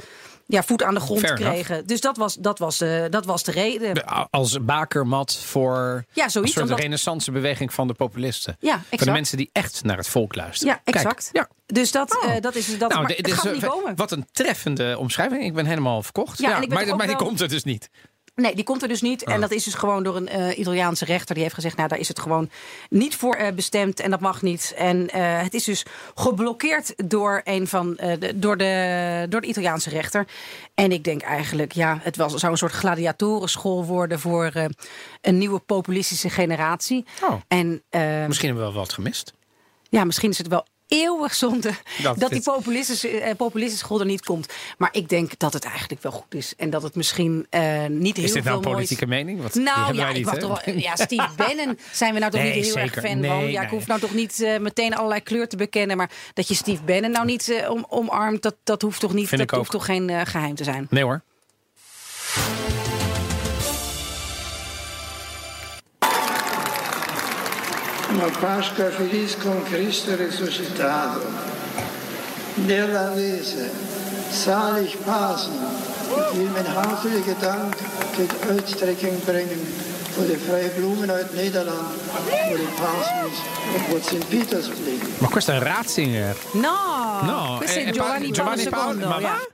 ja, 0.51 0.63
voet 0.63 0.83
aan 0.83 0.95
de 0.95 1.01
grond 1.01 1.21
Fair 1.21 1.33
enough. 1.41 1.51
kregen. 1.53 1.87
Dus 1.87 2.01
dat 2.01 2.17
was, 2.17 2.35
dat, 2.35 2.59
was, 2.59 2.81
eh, 2.81 3.05
dat 3.11 3.25
was 3.27 3.43
de 3.43 3.51
reden. 3.53 3.95
De- 3.95 4.05
Als 4.31 4.65
bakermat 4.65 5.37
voor 5.37 6.05
Ja, 6.13 6.25
een 6.25 6.31
zoiets. 6.31 6.53
soort 6.53 6.65
omdat- 6.65 6.81
renaissance 6.81 7.31
beweging 7.33 7.73
van 7.73 7.87
de 7.87 7.95
populisten. 7.95 8.57
Ja, 8.61 8.73
Van 8.73 8.81
de 8.81 8.87
exact. 8.91 9.13
mensen 9.13 9.37
die 9.37 9.51
echt 9.53 9.85
naar 9.85 9.97
het 9.97 10.09
volk 10.09 10.35
luisteren. 10.35 10.75
Ja, 10.75 10.81
Kijk, 10.85 10.97
exact. 10.97 11.29
ja. 11.33 11.49
Dus 11.67 11.91
dat, 11.93 12.23
Oh. 12.25 12.31
eh, 12.35 12.41
dat 12.43 12.55
is 12.55 12.79
dat. 12.79 12.89
Nou, 12.89 12.95
maar 13.01 13.07
dit 13.09 13.17
het 13.17 13.27
is 13.27 13.33
gaat 13.33 13.45
een- 13.45 13.53
niet 13.53 13.65
komen. 13.67 13.97
Wat 13.97 14.11
een 14.13 14.27
treffende 14.33 14.97
omschrijving. 14.99 15.43
Ik 15.45 15.55
ben 15.55 15.67
helemaal 15.67 16.03
verkocht. 16.03 16.39
Ja, 16.39 16.49
maar 16.69 16.97
maar 16.97 17.07
die 17.07 17.17
komt 17.17 17.41
er 17.41 17.49
dus 17.49 17.65
niet. 17.65 17.91
Nee, 18.41 18.55
die 18.55 18.65
komt 18.65 18.83
er 18.83 18.89
dus 18.89 19.01
niet. 19.03 19.25
En 19.25 19.35
Ah. 19.35 19.41
dat 19.41 19.51
is 19.51 19.65
dus 19.65 19.75
gewoon 19.75 20.03
door 20.03 20.17
een 20.17 20.29
eh, 20.29 20.59
Italiaanse 20.59 21.05
rechter. 21.05 21.35
Die 21.35 21.43
heeft 21.43 21.55
gezegd, 21.55 21.77
nou, 21.77 21.89
daar 21.89 21.99
is 21.99 22.09
het 22.09 22.21
gewoon 22.21 22.51
niet 22.91 23.17
voor 23.17 23.35
eh, 23.35 23.53
bestemd. 23.53 24.01
En 24.01 24.11
dat 24.11 24.21
mag 24.21 24.43
niet. 24.43 24.75
En 24.77 25.11
eh, 25.11 25.43
het 25.43 25.55
is 25.55 25.65
dus 25.65 25.85
geblokkeerd 26.15 26.93
door, 27.09 27.41
een 27.45 27.67
van, 27.67 27.95
de, 27.95 28.33
door, 28.35 28.57
de, 28.57 29.27
door 29.29 29.41
de 29.41 29.47
Italiaanse 29.47 29.91
rechter. 29.91 30.27
En 30.75 30.93
ik 30.93 31.05
denk 31.05 31.23
eigenlijk, 31.23 31.73
ja, 31.73 31.99
het 32.03 32.17
was, 32.17 32.35
zou 32.35 32.53
een 32.53 32.59
soort 32.59 32.73
gladiatorenschool 32.73 33.85
worden... 33.85 34.21
voor 34.21 34.53
een 35.21 35.39
nieuwe 35.39 35.59
populistische 35.59 36.31
generatie. 36.31 37.05
Oh. 37.23 37.35
En 37.49 37.83
Misschien 38.27 38.49
hebben 38.49 38.67
we 38.67 38.73
wel 38.73 38.73
wat 38.73 38.93
gemist. 38.93 39.33
ja, 39.89 40.05
misschien 40.05 40.31
is 40.31 40.39
het 40.39 40.49
wel 40.49 40.67
eeuwig 40.91 41.35
zonde 41.35 41.71
Dat 42.03 42.19
dat, 42.19 42.31
die 42.31 42.43
populistische, 42.43 43.09
eh, 43.09 43.37
populistische 43.37 43.85
school 43.85 44.01
er 44.01 44.07
niet 44.07 44.25
komt. 44.25 44.53
Maar 44.79 44.89
ik 44.93 45.09
denk 45.09 45.39
dat 45.39 45.53
het 45.53 45.65
eigenlijk 45.65 46.03
wel 46.03 46.13
goed 46.13 46.35
is. 46.35 46.55
En 46.57 46.71
dat 46.71 46.83
het 46.83 46.95
misschien 46.95 47.47
eh, 47.51 47.87
niet 47.89 48.17
heel 48.17 48.25
Is 48.25 48.33
dit 48.33 48.45
nou 48.45 48.57
een 48.57 48.63
veel 48.63 48.73
moois- 48.73 48.75
politieke 48.75 49.07
mening? 49.07 49.47
Die 49.51 49.63
nou 49.63 49.95
ja, 49.95 50.13
niet, 50.13 50.41
toch 50.41 50.65
wel. 50.65 50.75
Ja, 50.77 50.97
Steve 50.97 51.29
Bannon 51.47 51.79
zijn 51.93 52.13
we 52.15 52.19
nou 52.21 52.33
toch 52.33 52.41
Nee, 52.41 52.55
niet 52.55 52.65
heel 52.65 52.73
zeker. 52.73 52.97
erg 52.97 53.07
fan 53.07 53.21
Nee, 53.21 53.31
van. 53.31 53.39
Ja, 53.39 53.45
nee. 53.59 53.65
ik 53.65 53.71
hoef 53.71 53.87
nou 53.87 54.01
toch 54.01 54.15
niet 54.15 54.43
eh, 54.43 54.59
meteen 54.59 54.95
allerlei 54.95 55.21
kleur 55.23 55.49
te 55.49 55.57
bekennen. 55.57 55.97
Maar 55.97 56.11
dat 56.35 56.49
je 56.49 56.55
Steve 56.55 56.83
Bannon 56.83 57.11
nou 57.11 57.27
niet 57.27 57.65
om, 57.69 57.87
omarmt, 57.89 58.43
dat, 58.43 58.57
dat 58.65 58.83
hoeft 58.83 59.01
toch 59.01 59.13
niet. 59.13 59.29
Vind 59.29 59.49
dat 59.49 59.59
hoeft 59.59 59.71
toch 59.71 59.85
geen 59.85 60.11
eh, 60.11 60.21
geheim 60.25 60.55
te 60.55 60.65
zijn. 60.65 60.87
Nee 60.91 61.03
hoor. 61.03 61.23
Uma 68.21 68.31
Páscoa 68.33 68.91
feliz 68.91 69.35
com 69.35 69.59
Cristo 69.71 70.15
ressuscitado. 70.15 71.23
Nederlandese, 72.57 73.71
zalig 74.31 74.97
Pasen. 75.05 75.53
Ik 76.33 76.37
wil 76.37 76.49
mijn 76.53 76.67
hartelijke 76.67 77.35
dank 77.41 77.75
tot 78.17 78.49
uitstrekking 78.51 79.25
brengen 79.25 79.61
voor 80.15 80.27
de 80.27 80.39
vrije 80.39 80.69
bloemen 80.69 81.11
uit 81.11 81.35
Nederland, 81.35 81.89
voor 82.49 82.57
de 82.57 82.69
paasmis 82.81 83.39
op 83.77 83.93
wat 83.93 84.07
Sint-Pietersplein. 84.07 85.01
Maar 85.19 85.31
questa 85.31 85.59
razzinger. 85.59 86.37
Nou, 86.53 87.27
No, 87.27 87.57
questo 87.59 87.79
eh, 87.79 87.85
è 87.85 87.89
eh, 87.89 87.93
Giovanni, 87.95 88.35
Giovanni 88.35 88.69
Paolo 88.69 88.85
Paolo- 88.85 89.01
II, 89.01 89.07
maar 89.09 89.21
ja. 89.21 89.29
waar? 89.29 89.47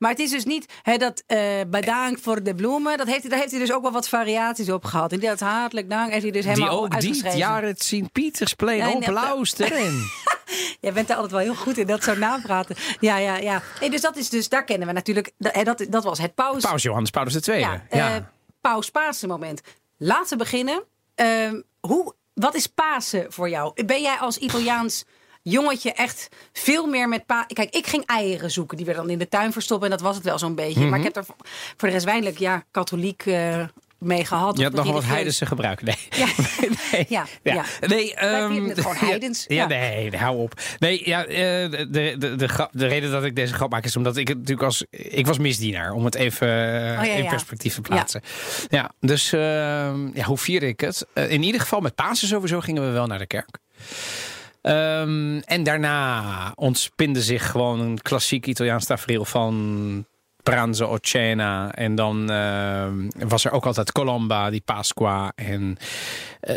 Maar 0.00 0.10
het 0.10 0.18
is 0.18 0.30
dus 0.30 0.44
niet 0.44 0.72
hè, 0.82 0.96
dat 0.96 1.22
eh 1.26 1.60
bedankt 1.68 2.20
voor 2.20 2.42
de 2.42 2.54
bloemen. 2.54 2.98
Dat 2.98 3.06
heeft, 3.06 3.20
hij- 3.20 3.30
daar 3.30 3.38
heeft 3.38 3.50
hij 3.50 3.60
dus 3.60 3.72
ook 3.72 3.82
wel 3.82 3.92
wat 3.92 4.08
variaties 4.08 4.70
op 4.70 4.84
gehad. 4.84 5.12
En 5.12 5.20
dat 5.20 5.40
hartelijk 5.40 5.90
dank 5.90 6.10
heeft 6.10 6.22
hij 6.22 6.30
dus 6.32 6.44
Die 6.44 6.52
helemaal 6.52 6.82
ook 6.82 7.00
dit 7.00 7.32
jaar 7.34 7.62
het 7.62 7.82
Sint-Pietersplein 7.82 8.98
net- 8.98 9.06
luisteren. 9.08 9.92
Jij 10.80 10.92
bent 10.92 11.08
er 11.10 11.14
altijd 11.14 11.32
wel 11.32 11.40
heel 11.40 11.54
goed 11.54 11.78
in, 11.78 11.86
dat 11.86 12.02
zo 12.04 12.14
napraten. 12.14 12.76
Ja, 13.00 13.16
ja, 13.16 13.36
ja. 13.36 13.62
Nee, 13.80 13.90
dus 13.90 14.00
dat 14.00 14.16
is 14.16 14.28
dus, 14.28 14.48
daar 14.48 14.64
kennen 14.64 14.86
we 14.86 14.92
natuurlijk. 14.94 15.32
Dat, 15.38 15.64
dat, 15.64 15.86
dat 15.88 16.04
was 16.04 16.18
het 16.18 16.34
paus. 16.34 16.62
Paus 16.62 16.82
Johannes 16.82 17.10
Paulus 17.10 17.34
II. 17.48 17.58
Ja, 17.60 17.82
Ja, 17.90 18.14
eh, 18.16 18.22
paus 18.60 18.90
Pasen 18.90 19.28
moment. 19.28 19.60
Laten 19.98 20.28
we 20.30 20.36
beginnen. 20.36 20.82
Ehm, 21.14 21.60
hoe, 21.80 22.14
wat 22.34 22.54
is 22.54 22.66
Pasen 22.66 23.32
voor 23.32 23.48
jou? 23.48 23.84
Ben 23.84 24.02
jij 24.02 24.16
als 24.16 24.36
Italiaans 24.38 25.04
jongetje 25.42 25.92
echt 25.92 26.28
veel 26.52 26.86
meer 26.86 27.08
met 27.08 27.26
pa. 27.26 27.44
Kijk, 27.52 27.74
ik 27.74 27.86
ging 27.86 28.06
eieren 28.06 28.50
zoeken. 28.50 28.76
Die 28.76 28.86
werden 28.86 29.04
dan 29.04 29.12
in 29.12 29.18
de 29.18 29.28
tuin 29.28 29.52
verstoppen. 29.52 29.90
En 29.90 29.96
dat 29.96 30.06
was 30.06 30.14
het 30.16 30.24
wel 30.24 30.38
zo'n 30.38 30.54
beetje. 30.54 30.80
Mhm. 30.80 30.88
Maar 30.88 30.98
ik 30.98 31.04
heb 31.04 31.16
er 31.16 31.24
voor 31.76 31.88
de 31.88 31.94
rest 31.94 32.04
weinig 32.04 32.38
ja, 32.38 32.64
katholiek 32.70 33.26
eh, 33.26 33.64
mee 33.98 34.24
gehad. 34.24 34.58
Je 34.58 34.64
had 34.64 34.72
nog 34.72 34.84
wel 34.84 34.92
wat 34.92 35.04
heidense 35.04 35.46
gebruiken. 35.46 35.86
Nee. 35.86 35.96
Ja. 36.10 36.26
nee. 36.92 37.06
Ja, 37.08 37.26
ja. 37.42 37.64
Nee, 37.86 38.14
ehm, 38.14 38.64
het 38.64 38.80
gewoon 38.80 38.96
heidens. 38.96 39.44
Ja, 39.48 39.54
Ja. 39.56 39.66
nee, 39.66 40.16
hou 40.16 40.38
op. 40.38 40.60
Nee, 40.78 41.08
ja, 41.08 41.24
eh, 41.24 41.34
de, 41.70 41.86
de, 41.90 42.14
de, 42.18 42.36
de, 42.36 42.48
grap- 42.48 42.70
de 42.72 42.86
reden 42.86 43.10
dat 43.10 43.24
ik 43.24 43.36
deze 43.36 43.54
grap 43.54 43.70
maak 43.70 43.84
is 43.84 43.96
omdat 43.96 44.16
ik 44.16 44.28
het 44.28 44.36
natuurlijk 44.38 44.66
als... 44.66 44.84
Ik 44.90 45.26
was 45.26 45.38
misdienaar, 45.38 45.92
om 45.92 46.04
het 46.04 46.14
even 46.14 46.48
eh, 46.48 47.00
Oh, 47.00 47.16
in 47.18 47.26
perspectief 47.26 47.74
te 47.74 47.80
plaatsen. 47.80 48.22
Ja, 48.68 48.90
dus 49.00 49.32
ehm, 49.32 50.08
ja, 50.14 50.24
hoe 50.24 50.38
vierde 50.38 50.66
ik 50.66 50.80
het? 50.80 51.06
In 51.14 51.42
ieder 51.42 51.60
geval 51.60 51.80
met 51.80 51.94
Pasen 51.94 52.28
sowieso 52.28 52.60
gingen 52.60 52.82
we 52.86 52.90
wel 52.90 53.06
naar 53.06 53.18
de 53.18 53.26
kerk. 53.26 53.58
Ehm, 54.62 55.38
en 55.38 55.62
daarna 55.62 56.52
ontspinde 56.54 57.22
zich 57.22 57.50
gewoon 57.50 57.80
een 57.80 58.02
klassiek 58.02 58.46
Italiaans 58.46 58.84
tafereel 58.84 59.24
van 59.24 60.04
pranzo 60.42 60.86
o 60.86 60.96
cena. 61.00 61.74
En 61.74 61.94
dan 61.94 62.30
ehm, 62.30 63.08
was 63.28 63.44
er 63.44 63.52
ook 63.52 63.66
altijd 63.66 63.92
colomba, 63.92 64.50
die 64.50 64.62
Pasqua. 64.64 65.32
En 65.34 65.76
eh, 66.40 66.54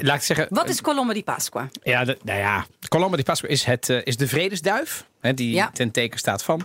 laat 0.00 0.16
ik 0.16 0.22
zeggen... 0.22 0.46
Wat 0.50 0.68
is 0.68 0.80
Colombo 0.80 1.12
di 1.12 1.22
Pasqua? 1.24 1.68
Ja, 1.82 2.04
de, 2.04 2.18
nou 2.22 2.38
ja, 2.38 2.66
Colomba 2.88 3.16
di 3.16 3.22
Pasqua 3.22 3.48
is, 3.48 3.64
het, 3.64 3.88
eh, 3.88 4.00
is 4.04 4.16
de 4.16 4.28
vredesduif. 4.28 5.06
Hè, 5.20 5.34
die 5.34 5.52
Ja. 5.52 5.70
ten 5.72 5.90
teken 5.90 6.18
staat 6.18 6.44
van. 6.44 6.62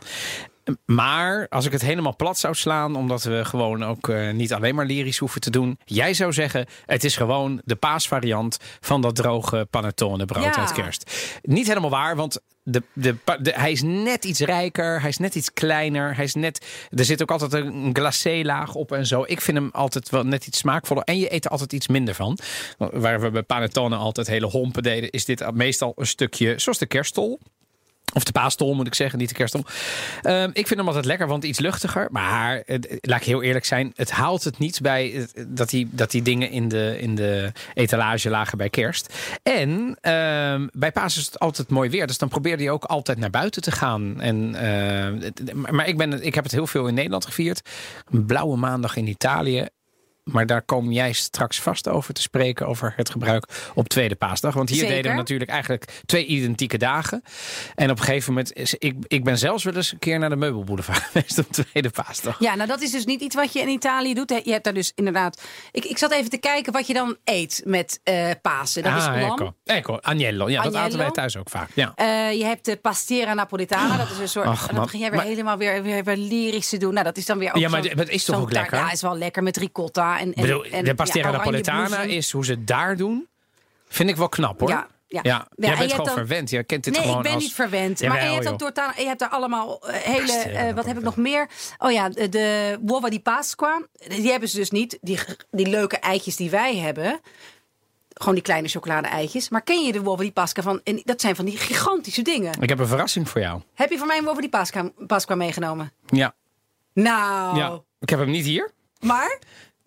Maar 0.86 1.48
als 1.50 1.66
ik 1.66 1.72
het 1.72 1.82
helemaal 1.82 2.16
plat 2.16 2.40
zou 2.40 2.56
slaan, 2.56 2.96
omdat 2.96 3.24
we 3.24 3.46
gewoon 3.46 3.84
ook 3.84 4.10
eh, 4.10 4.32
niet 4.32 4.54
alleen 4.54 4.76
maar 4.76 4.86
lyrisch 4.86 5.18
hoeven 5.18 5.42
te 5.42 5.50
doen. 5.50 5.80
Jij 5.86 6.14
zou 6.14 6.34
zeggen, 6.34 6.66
het 6.86 7.04
is 7.04 7.16
gewoon 7.16 7.62
de 7.66 7.76
paasvariant 7.76 8.58
van 8.80 9.02
dat 9.02 9.16
droge 9.16 9.68
panettone 9.70 10.26
brood 10.26 10.44
Ja. 10.44 10.56
uit 10.56 10.72
kerst. 10.72 11.40
Niet 11.42 11.68
helemaal 11.68 11.90
waar, 11.90 12.16
want 12.16 12.40
de, 12.64 12.84
de, 12.94 13.16
hij 13.44 13.72
is 13.72 13.82
net 13.82 14.26
iets 14.26 14.40
rijker, 14.40 15.00
hij 15.00 15.10
is 15.10 15.18
net 15.18 15.36
iets 15.36 15.54
kleiner. 15.54 16.16
Hij 16.16 16.24
is 16.24 16.34
net, 16.34 16.66
er 16.90 17.06
zit 17.06 17.22
ook 17.22 17.32
altijd 17.32 17.54
een 17.54 17.90
glacé-laag 17.94 18.74
op 18.74 18.92
en 18.92 19.06
zo. 19.06 19.24
Ik 19.28 19.42
vind 19.42 19.58
hem 19.58 19.70
altijd 19.72 20.10
wel 20.10 20.24
net 20.24 20.48
iets 20.48 20.58
smaakvoller. 20.58 21.04
En 21.04 21.20
je 21.20 21.34
eet 21.34 21.46
er 21.46 21.52
altijd 21.52 21.74
iets 21.74 21.88
minder 21.88 22.16
van. 22.16 22.38
Waar 22.78 23.22
we 23.22 23.32
bij 23.32 23.44
panettone 23.44 23.96
altijd 23.96 24.28
hele 24.28 24.46
hompen 24.46 24.84
deden, 24.84 25.10
is 25.10 25.26
dit 25.26 25.52
meestal 25.54 25.94
een 25.96 26.08
stukje, 26.08 26.54
zoals 26.60 26.78
de 26.78 26.86
kerststol. 26.86 27.40
Of 28.14 28.24
de 28.24 28.32
paastol 28.32 28.74
moet 28.74 28.88
ik 28.88 28.96
zeggen, 28.96 29.20
niet 29.20 29.30
de 29.30 29.36
kerststol. 29.36 29.66
Ehm, 30.22 30.50
ik 30.54 30.68
vind 30.68 30.80
hem 30.80 30.88
altijd 30.88 31.06
lekker, 31.06 31.28
want 31.28 31.44
iets 31.44 31.60
luchtiger. 31.60 32.08
Maar 32.12 32.64
laat 33.02 33.20
ik 33.20 33.26
heel 33.26 33.42
eerlijk 33.42 33.66
zijn, 33.66 33.92
het 33.96 34.12
haalt 34.12 34.44
het 34.44 34.58
niet 34.58 34.82
bij 34.82 35.14
eh, 35.14 35.44
dat 35.48 35.70
die, 35.70 35.90
dat 35.92 36.12
die 36.12 36.22
dingen 36.22 36.50
in 36.50 36.68
de, 36.68 36.98
in 37.00 37.16
de 37.16 37.52
etalage 37.74 38.30
lagen 38.30 38.58
bij 38.58 38.70
kerst. 38.70 39.14
En 39.44 39.98
ehm, 40.02 40.68
bij 40.72 40.92
paas 40.92 41.18
is 41.18 41.26
het 41.26 41.40
altijd 41.40 41.70
mooi 41.70 41.90
weer. 41.90 42.08
Dus 42.08 42.18
dan 42.18 42.30
probeerde 42.30 42.64
je 42.64 42.72
ook 42.72 42.84
altijd 42.84 43.18
naar 43.18 43.30
buiten 43.30 43.62
te 43.62 43.72
gaan. 43.72 44.22
En, 44.22 44.56
eh, 44.56 45.56
maar 45.72 45.88
ik, 45.88 45.98
ben, 45.98 46.26
ik 46.26 46.36
heb 46.36 46.44
het 46.44 46.54
heel 46.54 46.68
veel 46.68 46.88
in 46.88 46.94
Nederland 46.94 47.26
gevierd. 47.26 47.62
Blauwe 48.10 48.58
maandag 48.58 48.96
in 48.96 49.08
Italië. 49.08 49.68
Maar 50.24 50.46
daar 50.46 50.62
kom 50.62 50.92
jij 50.92 51.12
straks 51.14 51.60
vast 51.62 51.88
over 51.88 52.14
te 52.14 52.22
spreken, 52.22 52.68
over 52.68 52.94
het 52.96 53.10
gebruik 53.10 53.46
op 53.74 53.88
tweede 53.90 54.16
paasdag. 54.16 54.54
Want 54.54 54.70
hier 54.70 54.80
Zeker. 54.80 54.96
deden 54.96 55.12
we 55.12 55.18
natuurlijk 55.18 55.50
eigenlijk 55.50 56.02
twee 56.06 56.26
identieke 56.26 56.78
dagen. 56.78 57.24
En 57.76 57.90
op 57.92 58.00
een 58.00 58.04
gegeven 58.04 58.34
moment, 58.34 58.54
is, 58.54 58.74
ik, 58.74 58.96
ik 59.08 59.24
ben 59.24 59.38
zelfs 59.38 59.64
wel 59.64 59.74
eens 59.74 59.92
een 59.92 60.00
keer 60.00 60.20
naar 60.20 60.30
de 60.30 60.36
meubelboulevard 60.36 61.00
geweest 61.12 61.38
op 61.40 61.52
tweede 61.52 61.90
paasdag. 61.90 62.40
Ja, 62.40 62.56
nou 62.56 62.68
dat 62.68 62.82
is 62.82 62.92
dus 62.92 63.06
niet 63.06 63.22
iets 63.22 63.36
wat 63.36 63.54
je 63.54 63.60
in 63.60 63.68
Italië 63.70 64.14
doet. 64.14 64.30
Je 64.44 64.52
hebt 64.52 64.64
daar 64.64 64.74
dus 64.74 64.92
inderdaad... 64.96 65.42
Ik, 65.72 65.86
ik 65.86 65.98
zat 65.98 66.12
even 66.12 66.30
te 66.30 66.38
kijken 66.38 66.74
wat 66.74 66.88
je 66.88 66.94
dan 66.94 67.18
eet 67.24 67.62
met 67.66 68.00
eh 68.04 68.30
Pasen. 68.42 68.84
Dat 68.84 68.98
is 68.98 69.06
lam. 69.06 69.14
Ah, 69.14 69.22
ecco. 69.32 69.54
Ecco, 69.64 69.96
agnello. 69.98 70.50
Ja, 70.50 70.56
dat 70.56 70.66
Agnello. 70.66 70.86
aten 70.86 70.98
wij 70.98 71.12
thuis 71.12 71.38
ook 71.38 71.50
vaak. 71.50 71.70
Ja. 71.74 71.92
Eh, 71.96 72.32
je 72.38 72.46
hebt 72.46 72.66
de 72.66 72.76
pastiera 72.76 73.34
napolitana. 73.34 73.98
Dat 73.98 74.10
is 74.12 74.18
een 74.18 74.30
soort. 74.30 74.46
Ach, 74.48 74.68
en 74.68 74.76
dan 74.76 74.84
begin 74.84 75.00
jij 75.00 75.10
weer 75.10 75.18
Maar- 75.20 75.28
helemaal 75.28 75.58
weer, 75.58 75.84
weer, 75.84 76.04
weer 76.04 76.18
lyrisch 76.18 76.70
te 76.70 76.78
doen. 76.78 76.94
Nou, 76.94 77.06
dat 77.06 77.18
is 77.18 77.26
dan 77.26 77.38
weer 77.38 77.50
ook 77.54 77.58
Ja, 77.58 77.70
maar 77.70 77.84
het 77.84 78.10
is 78.10 78.24
toch 78.24 78.40
ook 78.40 78.52
lekker? 78.52 78.78
Ja, 78.78 78.92
is 78.92 79.02
wel 79.02 79.18
lekker 79.18 79.44
met 79.44 79.58
ricotta 79.58 80.20
en. 80.22 80.28
en, 80.28 80.30
Ik 80.30 80.42
bedoel, 80.42 80.64
en 80.66 80.84
de 80.84 80.96
pastiera 80.96 81.30
ja, 81.32 81.38
napoletana 81.38 82.00
is 82.02 82.32
hoe 82.32 82.46
ze 82.46 82.52
het 82.52 82.68
daar 82.68 82.98
doen. 82.98 83.28
Vind 83.88 84.10
ik 84.10 84.16
wel 84.16 84.30
knap 84.30 84.60
hoor. 84.60 84.70
Ja, 84.70 84.88
ja. 85.08 85.20
ja. 85.24 85.48
Ja, 85.56 85.68
Jij 85.68 85.78
bent 85.78 85.92
gewoon 85.92 86.06
dan- 86.06 86.16
verwend. 86.16 86.50
Kent 86.50 86.68
dit 86.68 86.86
Nee, 86.94 87.02
gewoon 87.02 87.18
ik 87.18 87.24
ben 87.24 87.34
als... 87.34 87.44
niet 87.44 87.54
verwend. 87.54 88.00
Jawel, 88.00 88.18
maar 88.18 88.28
je 88.28 88.34
hebt, 88.34 88.48
ook 88.48 88.58
tortana, 88.58 88.94
je 88.98 89.06
hebt 89.06 89.20
daar 89.20 89.30
allemaal 89.30 89.88
eh, 89.88 89.96
hele. 89.96 90.32
Eh, 90.34 90.74
wat 90.74 90.86
heb 90.86 90.98
ik 90.98 91.04
nog 91.04 91.16
meer? 91.16 91.50
Oh 91.78 91.92
ja, 91.92 92.10
de, 92.10 92.30
de 92.30 92.78
uova 92.88 93.10
di 93.10 93.20
Pasqua. 93.20 93.82
Die 94.08 94.32
hebben 94.32 94.50
ze 94.50 94.56
dus 94.56 94.72
niet. 94.72 94.98
Die, 95.02 95.20
die 95.52 95.68
leuke 95.68 95.98
eitjes 95.98 96.36
die 96.36 96.50
wij 96.50 96.78
hebben. 96.78 97.20
Gewoon 98.14 98.34
die 98.34 98.44
kleine 98.44 98.68
chocolade-eitjes. 98.68 99.50
Maar 99.50 99.62
ken 99.62 99.86
je 99.86 99.92
de 99.92 100.00
uova 100.00 100.24
di 100.24 100.32
Pasqua 100.32 100.64
van? 100.64 100.82
En 100.84 101.02
dat 101.04 101.22
zijn 101.22 101.36
van 101.36 101.46
die 101.46 101.58
gigantische 101.58 102.22
dingen. 102.22 102.62
Ik 102.62 102.70
heb 102.70 102.80
een 102.80 102.88
verrassing 102.88 103.30
voor 103.30 103.42
jou. 103.42 103.62
Heb 103.74 103.90
je 103.92 103.98
voor 103.98 104.08
mij 104.08 104.18
een 104.18 104.24
uova 104.26 104.42
di 104.42 104.50
Pasqua, 104.50 104.92
Pasqua 105.08 105.36
meegenomen? 105.36 105.92
Ja. 106.06 106.34
Nou, 106.94 107.58
ja. 107.58 107.82
Ik 108.00 108.10
heb 108.10 108.20
hem 108.20 108.30
niet 108.30 108.46
hier. 108.46 108.72
maar 109.00 109.40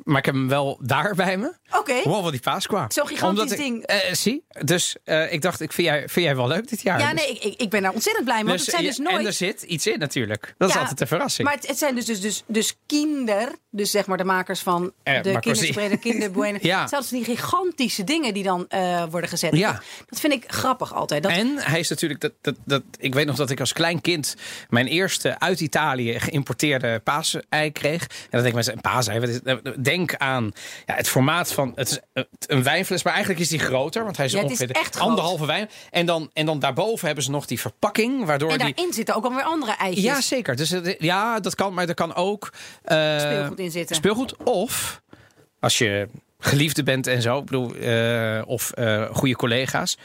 Maar 0.04 0.18
ik 0.18 0.24
heb 0.24 0.34
hem 0.34 0.48
wel 0.48 0.78
daar 0.82 1.14
bij 1.24 1.36
me. 1.36 1.52
oké. 1.78 2.02
Wow, 2.04 2.22
wat 2.22 2.32
die 2.32 2.40
Pasqua. 2.40 2.86
Zo'n 2.88 3.06
gigantisch 3.06 3.42
Omdat 3.42 3.58
ik- 3.58 3.64
ding. 3.64 3.82
eh, 3.82 4.12
zie, 4.14 4.44
dus 4.64 4.96
eh, 5.04 5.32
ik 5.32 5.42
dacht, 5.42 5.60
ik 5.60 5.72
vind, 5.72 5.86
jij, 5.88 5.98
vind 6.08 6.26
jij 6.26 6.36
wel 6.36 6.46
leuk 6.46 6.68
dit 6.68 6.82
jaar? 6.82 6.98
Ja, 7.00 7.12
Dus- 7.12 7.20
nee, 7.20 7.38
ik, 7.38 7.60
ik, 7.60 7.70
ben 7.70 7.82
daar 7.82 7.92
ontzettend 7.92 8.24
blij 8.24 8.36
mee. 8.36 8.46
Want 8.46 8.56
dus, 8.58 8.66
het 8.66 8.74
zijn 8.76 8.86
dus 8.88 8.98
nooit. 8.98 9.18
En 9.18 9.26
er 9.26 9.32
zit 9.32 9.62
iets 9.62 9.86
in 9.86 9.98
natuurlijk. 9.98 10.54
Dat 10.58 10.68
is 10.68 10.76
altijd 10.76 11.00
een 11.00 11.06
verrassing. 11.06 11.46
Maar 11.48 11.56
het, 11.56 11.66
het 11.66 11.78
zijn 11.78 11.94
dus, 11.94 12.04
dus, 12.04 12.20
dus, 12.20 12.42
dus 12.46 12.76
kinder, 12.86 13.48
dus 13.70 13.90
zeg 13.90 14.06
maar 14.06 14.16
de 14.18 14.24
makers 14.24 14.60
van 14.60 14.92
Eh, 15.02 15.22
de 15.22 15.32
maar 15.32 15.40
kinderspreiden, 15.40 15.98
kinderbuenen. 15.98 16.60
Ja. 16.74 16.86
Zelfs 16.86 17.08
die 17.08 17.24
gigantische 17.24 18.04
dingen 18.04 18.34
die 18.34 18.42
dan 18.42 18.66
worden 19.10 19.28
gezet. 19.30 19.56
Ja. 19.56 19.72
Dat, 19.72 19.82
dat 20.08 20.20
vind 20.20 20.32
ik 20.32 20.44
grappig 20.46 20.94
altijd. 20.94 21.22
Dat, 21.22 21.32
En 21.32 21.56
hij 21.58 21.78
is 21.80 21.88
natuurlijk, 21.88 22.20
dat, 22.20 22.32
dat, 22.40 22.54
dat, 22.64 22.82
ik 22.98 23.14
weet 23.14 23.26
nog 23.26 23.36
dat 23.36 23.50
ik 23.50 23.60
als 23.60 23.72
klein 23.72 24.00
kind 24.00 24.34
mijn 24.68 24.86
eerste 24.86 25.38
uit 25.38 25.60
Italië 25.60 26.20
geïmporteerde 26.20 27.00
paasei 27.04 27.72
kreeg. 27.72 28.00
En 28.02 28.08
dan 28.30 28.40
denk 28.42 28.46
ik 28.46 28.54
mensen, 28.54 28.72
een 28.74 28.80
paasei, 28.80 29.20
wat 29.20 29.28
is, 29.28 29.38
denk 29.94 30.14
aan 30.16 30.52
ja, 30.86 30.94
het 30.94 31.08
formaat 31.08 31.52
van 31.52 31.72
het 31.74 31.90
is 31.90 31.98
eh, 32.12 32.22
een 32.46 32.62
wijnfles, 32.62 33.02
maar 33.02 33.12
eigenlijk 33.12 33.42
is 33.42 33.48
die 33.48 33.58
groter, 33.58 34.04
want 34.04 34.16
hij 34.16 34.26
is 34.26 34.32
Ja, 34.32 34.38
is 34.38 34.44
ongeveer 34.44 34.70
echt 34.70 34.94
groot. 34.94 35.08
anderhalve 35.08 35.46
wijn. 35.46 35.70
En 35.90 36.06
dan, 36.06 36.30
en 36.32 36.46
dan 36.46 36.58
daarboven 36.58 37.06
hebben 37.06 37.24
ze 37.24 37.30
nog 37.30 37.46
die 37.46 37.60
verpakking, 37.60 38.24
waardoor 38.24 38.50
En 38.50 38.58
die. 38.58 38.74
daarin 38.74 38.92
zitten 38.92 39.14
ook 39.14 39.24
alweer 39.24 39.42
andere 39.42 39.72
eitjes. 39.72 40.04
Ja, 40.04 40.20
zeker. 40.20 40.56
Dus 40.56 40.70
het- 40.70 40.96
ja, 40.98 41.40
dat 41.40 41.54
kan, 41.54 41.74
maar 41.74 41.88
er 41.88 41.94
kan 41.94 42.14
ook 42.14 42.52
eh, 42.84 43.18
Speelgoed 43.18 43.58
in 43.58 43.70
zitten. 43.70 43.96
Speelgoed 43.96 44.36
of 44.44 45.02
als 45.60 45.78
je 45.78 46.08
geliefde 46.38 46.82
bent 46.82 47.06
en 47.06 47.22
zo, 47.22 47.38
ik 47.38 47.44
bedoel, 47.44 47.74
eh, 47.74 48.42
of 48.46 48.70
eh, 48.70 49.04
goede 49.12 49.36
collega's. 49.36 49.96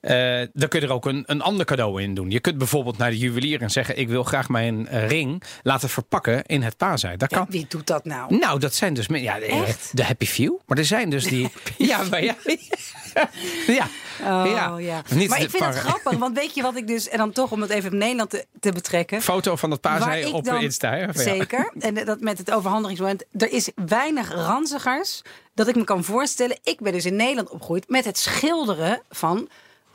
Eh, 0.00 0.40
dan 0.52 0.68
kun 0.68 0.80
je 0.80 0.86
er 0.86 0.92
ook 0.92 1.06
een, 1.06 1.22
een 1.26 1.42
ander 1.42 1.66
cadeau 1.66 2.02
in 2.02 2.14
doen. 2.14 2.30
Je 2.30 2.40
kunt 2.40 2.58
bijvoorbeeld 2.58 2.98
naar 2.98 3.10
de 3.10 3.18
juwelier 3.18 3.62
en 3.62 3.70
zeggen: 3.70 3.98
Ik 3.98 4.08
wil 4.08 4.24
graag 4.24 4.48
mijn 4.48 4.88
eh, 4.88 5.08
ring 5.08 5.42
laten 5.62 5.88
verpakken 5.88 6.44
in 6.44 6.62
het 6.62 6.76
paasei. 6.76 7.16
Dat 7.16 7.30
Ja, 7.30 7.36
kan. 7.36 7.46
wie 7.50 7.66
doet 7.68 7.86
dat 7.86 8.04
nou? 8.04 8.36
Nou, 8.36 8.58
dat 8.58 8.74
zijn 8.74 8.94
dus 8.94 9.06
ja, 9.10 9.38
de, 9.38 9.44
Echt? 9.46 9.96
de 9.96 10.04
Happy 10.04 10.26
Few. 10.26 10.52
Maar 10.66 10.78
er 10.78 10.84
zijn 10.84 11.10
dus 11.10 11.24
die. 11.24 11.48
Ja, 11.78 12.02
maar 12.10 12.24
ja. 12.24 12.34
ja. 13.66 13.88
Oh, 14.22 14.80
ja. 14.80 15.02
Niet 15.14 15.28
maar 15.28 15.40
ik 15.42 15.50
vind 15.50 15.64
het 15.64 15.74
grappig, 15.74 16.18
want 16.18 16.36
weet 16.36 16.54
je 16.54 16.62
wat 16.62 16.76
ik 16.76 16.86
dus... 16.86 17.08
En 17.08 17.18
dan 17.18 17.32
toch 17.32 17.50
om 17.52 17.60
het 17.60 17.70
even 17.70 17.92
op 17.92 17.98
Nederland 17.98 18.30
te, 18.30 18.46
te 18.60 18.72
betrekken. 18.72 19.22
Foto 19.22 19.56
van 19.56 19.70
het 19.70 19.78
Waar 19.84 19.98
paasei 19.98 20.32
op 20.32 20.44
dan- 20.44 20.60
Insta. 20.62 20.90
hè? 20.90 20.96
Ja. 21.04 21.12
Zeker. 21.12 21.72
En 21.78 21.94
dat 21.94 22.20
met 22.20 22.38
het 22.38 22.50
overhandelingsmoment. 22.52 23.24
Er 23.38 23.52
is 23.52 23.70
weinig 23.86 24.32
ranzigers 24.34 25.22
dat 25.54 25.68
ik 25.68 25.74
me 25.76 25.84
kan 25.84 26.04
voorstellen. 26.04 26.58
Ik 26.62 26.80
ben 26.80 26.92
dus 26.92 27.04
in 27.06 27.16
Nederland 27.16 27.50
opgegroeid 27.50 27.88
met 27.88 28.04
het 28.04 28.18
schilderen 28.18 29.02
van 29.10 29.48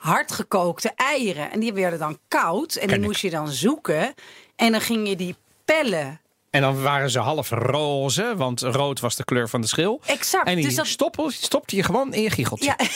hardgekookte 0.06 0.92
eieren. 0.96 1.52
En 1.52 1.60
die 1.60 1.74
werden 1.74 2.00
dan 2.00 2.20
koud. 2.28 2.76
En 2.76 2.88
die 2.88 3.00
moest 3.00 3.22
je 3.22 3.30
dan 3.30 3.48
zoeken. 3.48 4.14
En 4.56 4.72
dan 4.72 4.82
ging 4.82 5.08
je 5.08 5.16
die 5.16 5.36
pellen. 5.66 6.20
En 6.50 6.62
dan 6.62 6.82
waren 6.82 7.10
ze 7.10 7.20
half 7.20 7.50
roze, 7.50 8.34
want 8.36 8.62
rood 8.62 9.00
was 9.00 9.16
de 9.16 9.24
kleur 9.24 9.50
van 9.50 9.62
de 9.62 9.68
schil. 9.68 10.02
Exact. 10.06 10.48
En 10.48 10.56
die 10.56 10.66
Dus 10.66 10.76
dat- 10.76 10.88
stoppel, 10.88 11.30
stopte 11.32 11.76
je 11.76 11.84
gewoon 11.84 12.14
in 12.14 12.22
je 12.22 12.30
giecheltje. 12.30 12.66
Ja. 12.78 12.86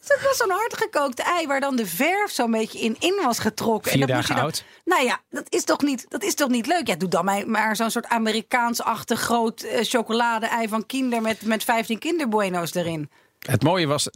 Dus 0.00 0.08
dat 0.08 0.20
was 0.22 0.36
zo'n 0.36 0.50
hardgekookt 0.50 1.18
ei 1.18 1.46
waar 1.46 1.60
dan 1.60 1.76
de 1.76 1.86
verf 1.86 2.30
zo'n 2.30 2.50
beetje 2.50 2.78
in, 2.78 2.96
in 2.98 3.20
was 3.24 3.38
getrokken. 3.38 3.90
Vier 3.92 4.00
en 4.00 4.06
dat 4.06 4.16
dagen 4.16 4.28
je 4.34 4.34
dan, 4.34 4.44
oud. 4.44 4.64
Nou 4.84 5.04
ja, 5.04 5.20
dat 5.30 5.46
is 5.48 5.64
toch 5.64 5.80
niet, 5.82 6.06
dat 6.08 6.22
is 6.22 6.34
toch 6.34 6.48
niet 6.48 6.66
leuk? 6.66 6.86
Ja, 6.86 6.94
doe 6.96 7.08
dan 7.08 7.24
maar, 7.24 7.48
maar 7.48 7.76
zo'n 7.76 7.90
soort 7.90 8.06
Amerikaans-achtig 8.06 9.20
groot 9.20 9.60
eh, 9.62 9.84
chocolade-ei 9.84 10.68
van 10.68 10.86
Kinder 10.86 11.22
met, 11.22 11.42
met 11.42 11.64
15 11.64 11.98
kinderbueno's 11.98 12.74
erin. 12.74 13.10
Het 13.46 13.62
mooie 13.62 13.86
was. 13.86 14.08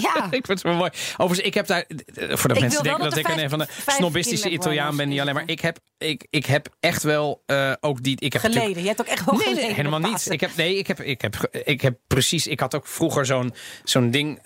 Ja. 0.00 0.24
ik 0.30 0.46
vind 0.46 0.48
het 0.48 0.62
wel 0.62 0.74
mooi. 0.74 0.90
Overigens, 1.16 1.48
ik 1.48 1.54
heb 1.54 1.66
daar. 1.66 1.84
Voor 2.14 2.48
de 2.48 2.54
Ik 2.54 2.60
mensen 2.60 2.82
denken 2.82 3.04
dat, 3.04 3.16
ik 3.16 3.28
een 3.28 3.50
van 3.50 3.58
de 3.58 3.66
snobistische 3.86 4.50
Italiaan 4.50 4.96
ben. 4.96 5.08
Niet 5.08 5.20
alleen 5.20 5.34
maar. 5.34 5.42
Ik 5.46 5.60
heb, 5.60 5.78
ik, 5.98 6.26
ik 6.30 6.46
heb 6.46 6.68
echt 6.80 7.02
wel 7.02 7.42
eh, 7.46 7.72
ook 7.80 8.02
die. 8.02 8.20
Ik 8.20 8.32
heb 8.32 8.42
Geleden. 8.42 8.82
Je 8.82 8.88
hebt 8.88 9.00
ook 9.00 9.06
echt 9.06 9.24
wel 9.24 9.34
Nee, 9.54 9.72
helemaal 9.74 10.00
niet. 10.00 10.30
Ik 10.30 10.40
heb, 10.40 10.56
nee, 10.56 10.78
ik 10.78 10.86
heb, 10.86 11.00
ik 11.00 11.20
heb, 11.20 11.48
ik 11.64 11.80
heb 11.80 11.98
precies. 12.06 12.46
Ik 12.46 12.60
had 12.60 12.74
ook 12.74 12.86
vroeger 12.86 13.26
zo'n 13.26 13.54
zo'n 13.84 14.10
ding. 14.10 14.40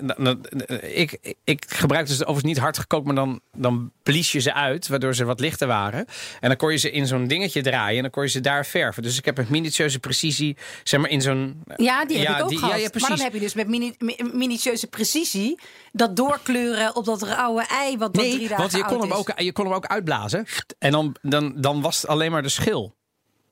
Ik, 0.81 1.37
ik 1.44 1.64
gebruikte 1.68 2.14
ze 2.14 2.23
overigens 2.23 2.53
niet 2.53 2.59
hard 2.59 2.79
gekookt, 2.79 3.07
maar 3.07 3.14
dan, 3.14 3.40
dan 3.53 3.92
blies 4.11 4.33
je 4.33 4.38
ze 4.40 4.55
uit, 4.55 4.88
waardoor 4.88 5.14
ze 5.14 5.25
wat 5.25 5.40
lichter 5.40 5.66
waren. 5.66 6.05
En 6.40 6.49
dan 6.49 6.57
kon 6.57 6.70
je 6.73 6.77
ze 6.79 6.90
in 6.90 7.07
zo'n 7.07 7.27
dingetje 7.27 7.62
draaien 7.62 7.96
en 7.96 8.03
dan 8.03 8.11
kon 8.11 8.23
je 8.23 8.29
ze 8.29 8.40
daar 8.40 8.66
verven. 8.66 9.03
Dus 9.03 9.18
ik 9.18 9.25
heb 9.25 9.37
met 9.37 9.49
minutieuze 9.49 9.99
precisie, 9.99 10.57
zeg 10.85 11.01
maar 11.01 11.11
in 11.11 11.20
zo'n. 11.20 11.62
Ja, 11.77 12.05
die 12.05 12.16
heb 12.18 12.27
Ja, 12.27 12.37
ik 12.37 12.42
ook 12.42 12.49
die- 12.49 12.59
gehad. 12.59 12.81
ja, 12.81 12.88
maar 13.01 13.09
dan 13.09 13.20
heb 13.20 13.33
je 13.33 13.40
dus 13.40 13.55
met 13.55 13.68
mini, 13.68 13.94
mi- 13.99 14.16
minutieuze 14.33 14.87
precisie 14.87 15.59
dat 15.92 16.16
doorkleuren 16.16 16.96
op 16.96 17.05
dat 17.05 17.23
rauwe 17.23 17.66
ei 17.66 17.96
wat 17.99 18.14
dan 18.14 18.25
drie 18.25 18.37
Nee, 18.38 18.49
dagen 18.49 18.57
want 18.57 18.73
je 18.73 18.85
kon, 18.85 19.01
hem 19.01 19.11
is. 19.11 19.16
ook, 19.16 19.33
je 19.40 19.53
kon 19.53 19.64
hem 19.64 19.75
ook 19.75 19.87
uitblazen. 19.87 20.46
En 20.79 20.90
dan, 20.90 21.16
dan, 21.23 21.53
dan 21.57 21.81
was 21.81 21.96
het 22.01 22.11
alleen 22.11 22.31
maar 22.31 22.42
de 22.42 22.49
schil. 22.49 22.94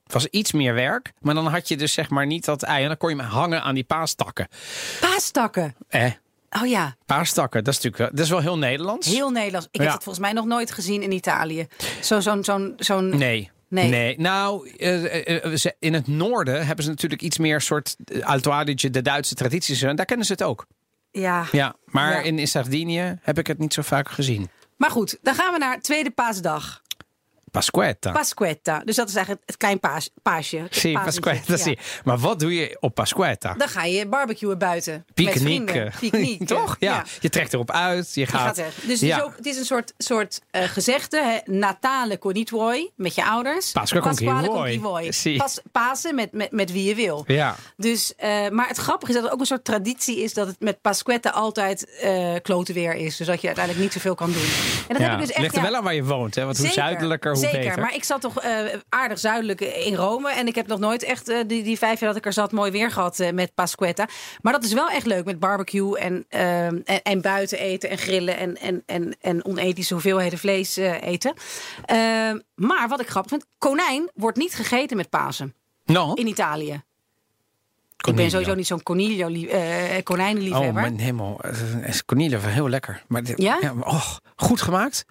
Het 0.03 0.13
was 0.13 0.27
iets 0.27 0.53
meer 0.53 0.75
werk, 0.75 1.13
maar 1.21 1.35
dan 1.35 1.47
had 1.47 1.69
je 1.69 1.77
dus 1.77 1.93
zeg 1.93 2.11
maar 2.11 2.27
niet 2.27 2.45
dat 2.45 2.63
ei. 2.63 2.83
En 2.83 2.89
dan 2.89 2.97
kon 2.97 3.11
je 3.11 3.17
hem 3.17 3.25
hangen 3.25 3.63
aan 3.63 3.75
die 3.75 3.85
paastakken. 3.85 4.49
Paastakken. 5.01 5.75
Eh, 5.89 6.11
Oh 6.51 6.67
ja, 6.67 6.97
paastakken, 7.07 7.65
dat 7.65 7.75
is 7.75 7.81
natuurlijk 7.81 8.17
dat 8.17 8.25
is 8.25 8.31
wel 8.31 8.41
heel 8.41 8.59
Nederlands. 8.59 9.07
heel 9.07 9.31
Nederlands. 9.31 9.69
Ik 9.71 9.81
Ja. 9.81 9.83
heb 9.85 9.93
het 9.95 10.03
volgens 10.03 10.25
mij 10.25 10.35
nog 10.35 10.45
nooit 10.45 10.71
gezien 10.73 11.03
in 11.03 11.13
Italië. 11.13 11.67
Zo- 12.03 12.21
Zo'n 12.21 12.45
zo'n 12.45 12.73
zo'n 12.77 13.09
Nee. 13.17 13.51
Nee. 13.71 14.19
Nou, 14.19 14.71
eh, 14.77 15.05
eh, 15.29 15.45
eh, 15.55 15.73
in 15.79 15.95
het 15.95 16.07
noorden 16.07 16.67
hebben 16.67 16.85
ze 16.85 16.91
natuurlijk 16.91 17.23
iets 17.23 17.39
meer 17.39 17.61
soort 17.61 17.97
eh, 18.05 18.27
Alto 18.27 18.51
Adige, 18.51 18.91
de 18.91 19.03
Duitse 19.03 19.35
tradities. 19.35 19.83
En 19.83 19.97
daar 19.97 20.07
kennen 20.07 20.27
ze 20.27 20.33
het 20.33 20.43
ook. 20.43 20.67
Ja. 21.11 21.47
Ja, 21.53 21.75
maar 21.85 22.13
Ja. 22.13 22.21
In 22.23 22.49
Sardinië 22.49 23.19
heb 23.23 23.39
ik 23.39 23.47
het 23.47 23.59
niet 23.59 23.73
zo 23.75 23.83
vaak 23.83 24.09
gezien. 24.09 24.49
Maar 24.77 24.91
goed, 24.91 25.19
dan 25.23 25.35
gaan 25.35 25.53
we 25.53 25.59
naar 25.59 25.81
tweede 25.81 26.11
paasdag. 26.11 26.83
Pasquetta. 27.51 28.13
Pasquetta. 28.13 28.83
Dus 28.85 28.97
dat 28.97 29.09
is 29.09 29.15
eigenlijk 29.15 29.47
het 29.47 29.57
klein 29.57 29.81
paas, 29.81 30.11
paasje. 30.23 30.67
Sì. 30.71 30.93
Pasquetta, 30.93 31.53
Ja. 31.53 31.57
sì. 31.57 31.77
Maar 32.05 32.19
wat 32.19 32.41
doe 32.41 32.55
je 32.55 32.77
op 32.81 32.95
Pasquetta? 32.95 33.55
Dan 33.55 33.69
ga 33.69 33.85
je 33.85 34.07
barbecuen 34.07 34.59
buiten. 34.59 35.05
Picknicken. 35.15 35.93
Picknicken. 36.01 36.47
Toch? 36.57 36.77
Ja. 36.79 37.05
Je 37.21 37.29
trekt 37.29 37.53
erop 37.53 37.71
uit. 37.71 38.15
Je 38.15 38.21
Je 38.21 38.27
gaat. 38.27 38.41
gaat 38.41 38.57
weg. 38.57 38.75
Dus 38.75 39.01
het, 39.01 39.11
is 39.11 39.23
ook, 39.23 39.37
het 39.37 39.47
is 39.47 39.57
een 39.57 39.65
soort, 39.65 39.93
soort 39.99 40.41
eh, 40.51 40.63
gezegde. 40.63 41.23
Hè? 41.23 41.53
Natale 41.53 42.19
con 42.19 42.37
i 42.37 42.45
tuoi, 42.45 42.91
met 42.97 43.15
je 43.15 43.25
ouders. 43.25 43.73
Pasqua 43.73 44.01
con 44.01 44.17
vuoi. 44.17 45.13
Sì. 45.13 45.37
Pas, 45.37 45.61
Pasen 45.73 46.15
met, 46.15 46.33
met, 46.33 46.51
met 46.53 46.73
wie 46.73 46.85
je 46.85 46.95
wil. 46.95 47.25
Ja. 47.27 47.57
Dus, 47.77 48.15
eh, 48.17 48.49
maar 48.49 48.69
het 48.69 48.77
grappige 48.77 49.11
is 49.11 49.15
dat 49.17 49.25
het 49.25 49.33
ook 49.35 49.41
een 49.41 49.47
soort 49.47 49.65
traditie 49.65 50.23
is 50.23 50.35
dat 50.35 50.47
het 50.47 50.61
met 50.61 50.81
Pasquetta 50.81 51.31
altijd 51.31 51.97
eh 52.01 52.35
klote 52.43 52.73
weer 52.73 52.95
is. 52.95 53.17
Dus 53.17 53.27
dat 53.27 53.41
je 53.41 53.47
uiteindelijk 53.47 53.85
niet 53.85 53.95
zoveel 53.95 54.15
kan 54.15 54.33
doen. 54.33 54.43
En 54.89 54.95
dat 54.95 55.03
heb 55.03 55.13
ik 55.13 55.19
dus 55.19 55.31
echt. 55.31 55.41
Ligt 55.41 55.57
er 55.57 55.63
wel 55.63 55.75
aan 55.77 55.83
waar 55.85 55.95
je 55.95 56.05
woont. 56.05 56.35
Hè? 56.35 56.45
Want 56.45 56.59
hoe 56.59 56.69
zuidelijker, 56.69 57.37
hoe 57.39 57.49
zeker. 57.49 57.61
beter. 57.69 57.81
Maar 57.83 57.95
ik 57.95 58.05
zat 58.05 58.21
toch 58.21 58.41
eh, 58.41 58.59
aardig 58.89 59.19
zuidelijk 59.19 59.61
in 59.61 59.95
Rome. 59.95 60.31
En 60.33 60.47
ik 60.47 60.55
heb 60.55 60.67
nog 60.67 60.79
nooit 60.79 61.03
echt 61.03 61.29
eh, 61.29 61.39
die, 61.47 61.63
die 61.63 61.79
vijf 61.79 62.01
jaar 62.01 62.09
dat 62.09 62.19
ik 62.19 62.27
er 62.27 62.33
zat 62.33 62.53
mooi 62.53 62.71
weer 62.71 62.91
gehad 62.91 63.21
eh, 63.21 63.33
met 63.33 63.55
Pasquetta. 63.55 64.09
Maar 64.43 64.53
dat 64.53 64.65
is 64.65 64.73
wel 64.73 64.89
echt 64.91 65.07
leuk 65.07 65.25
met 65.25 65.39
barbecue 65.39 65.99
en, 65.99 66.25
eh, 66.29 66.67
en, 66.67 66.85
en 67.03 67.21
buiten 67.21 67.59
eten 67.59 67.91
en 67.91 67.99
grillen 67.99 68.37
en, 68.39 68.57
en, 68.57 68.83
en, 68.87 69.17
en 69.21 69.45
onethische 69.45 69.93
hoeveelheden 69.93 70.39
vlees 70.39 70.77
eh, 70.77 71.03
eten. 71.03 71.35
Eh, 71.85 71.97
maar 72.55 72.89
wat 72.89 73.01
ik 73.01 73.09
grappig 73.09 73.31
vind, 73.31 73.45
konijn 73.59 74.11
wordt 74.15 74.37
niet 74.39 74.55
gegeten 74.55 74.97
met 74.97 75.11
Pasen 75.11 75.55
no? 75.85 76.13
in 76.15 76.27
Italië. 76.27 76.83
Ik 78.07 78.15
ben 78.15 78.31
sowieso 78.31 78.55
niet 78.55 78.67
zo'n 78.67 78.83
eh, 78.83 80.03
konijnenliefhebber. 80.03 80.69
Oh, 80.69 80.75
mijn 80.75 80.99
hemel. 81.01 81.41
Eh, 81.41 81.89
Is 81.89 82.05
Cornelia 82.05 82.41
wel 82.41 82.51
heel 82.51 82.69
lekker. 82.69 83.03
Maar 83.09 83.23
dit- 83.23 83.43
Ja? 83.43 83.59
maar, 83.75 83.87
och, 83.87 84.21
goed 84.37 84.61
gemaakt. 84.61 85.05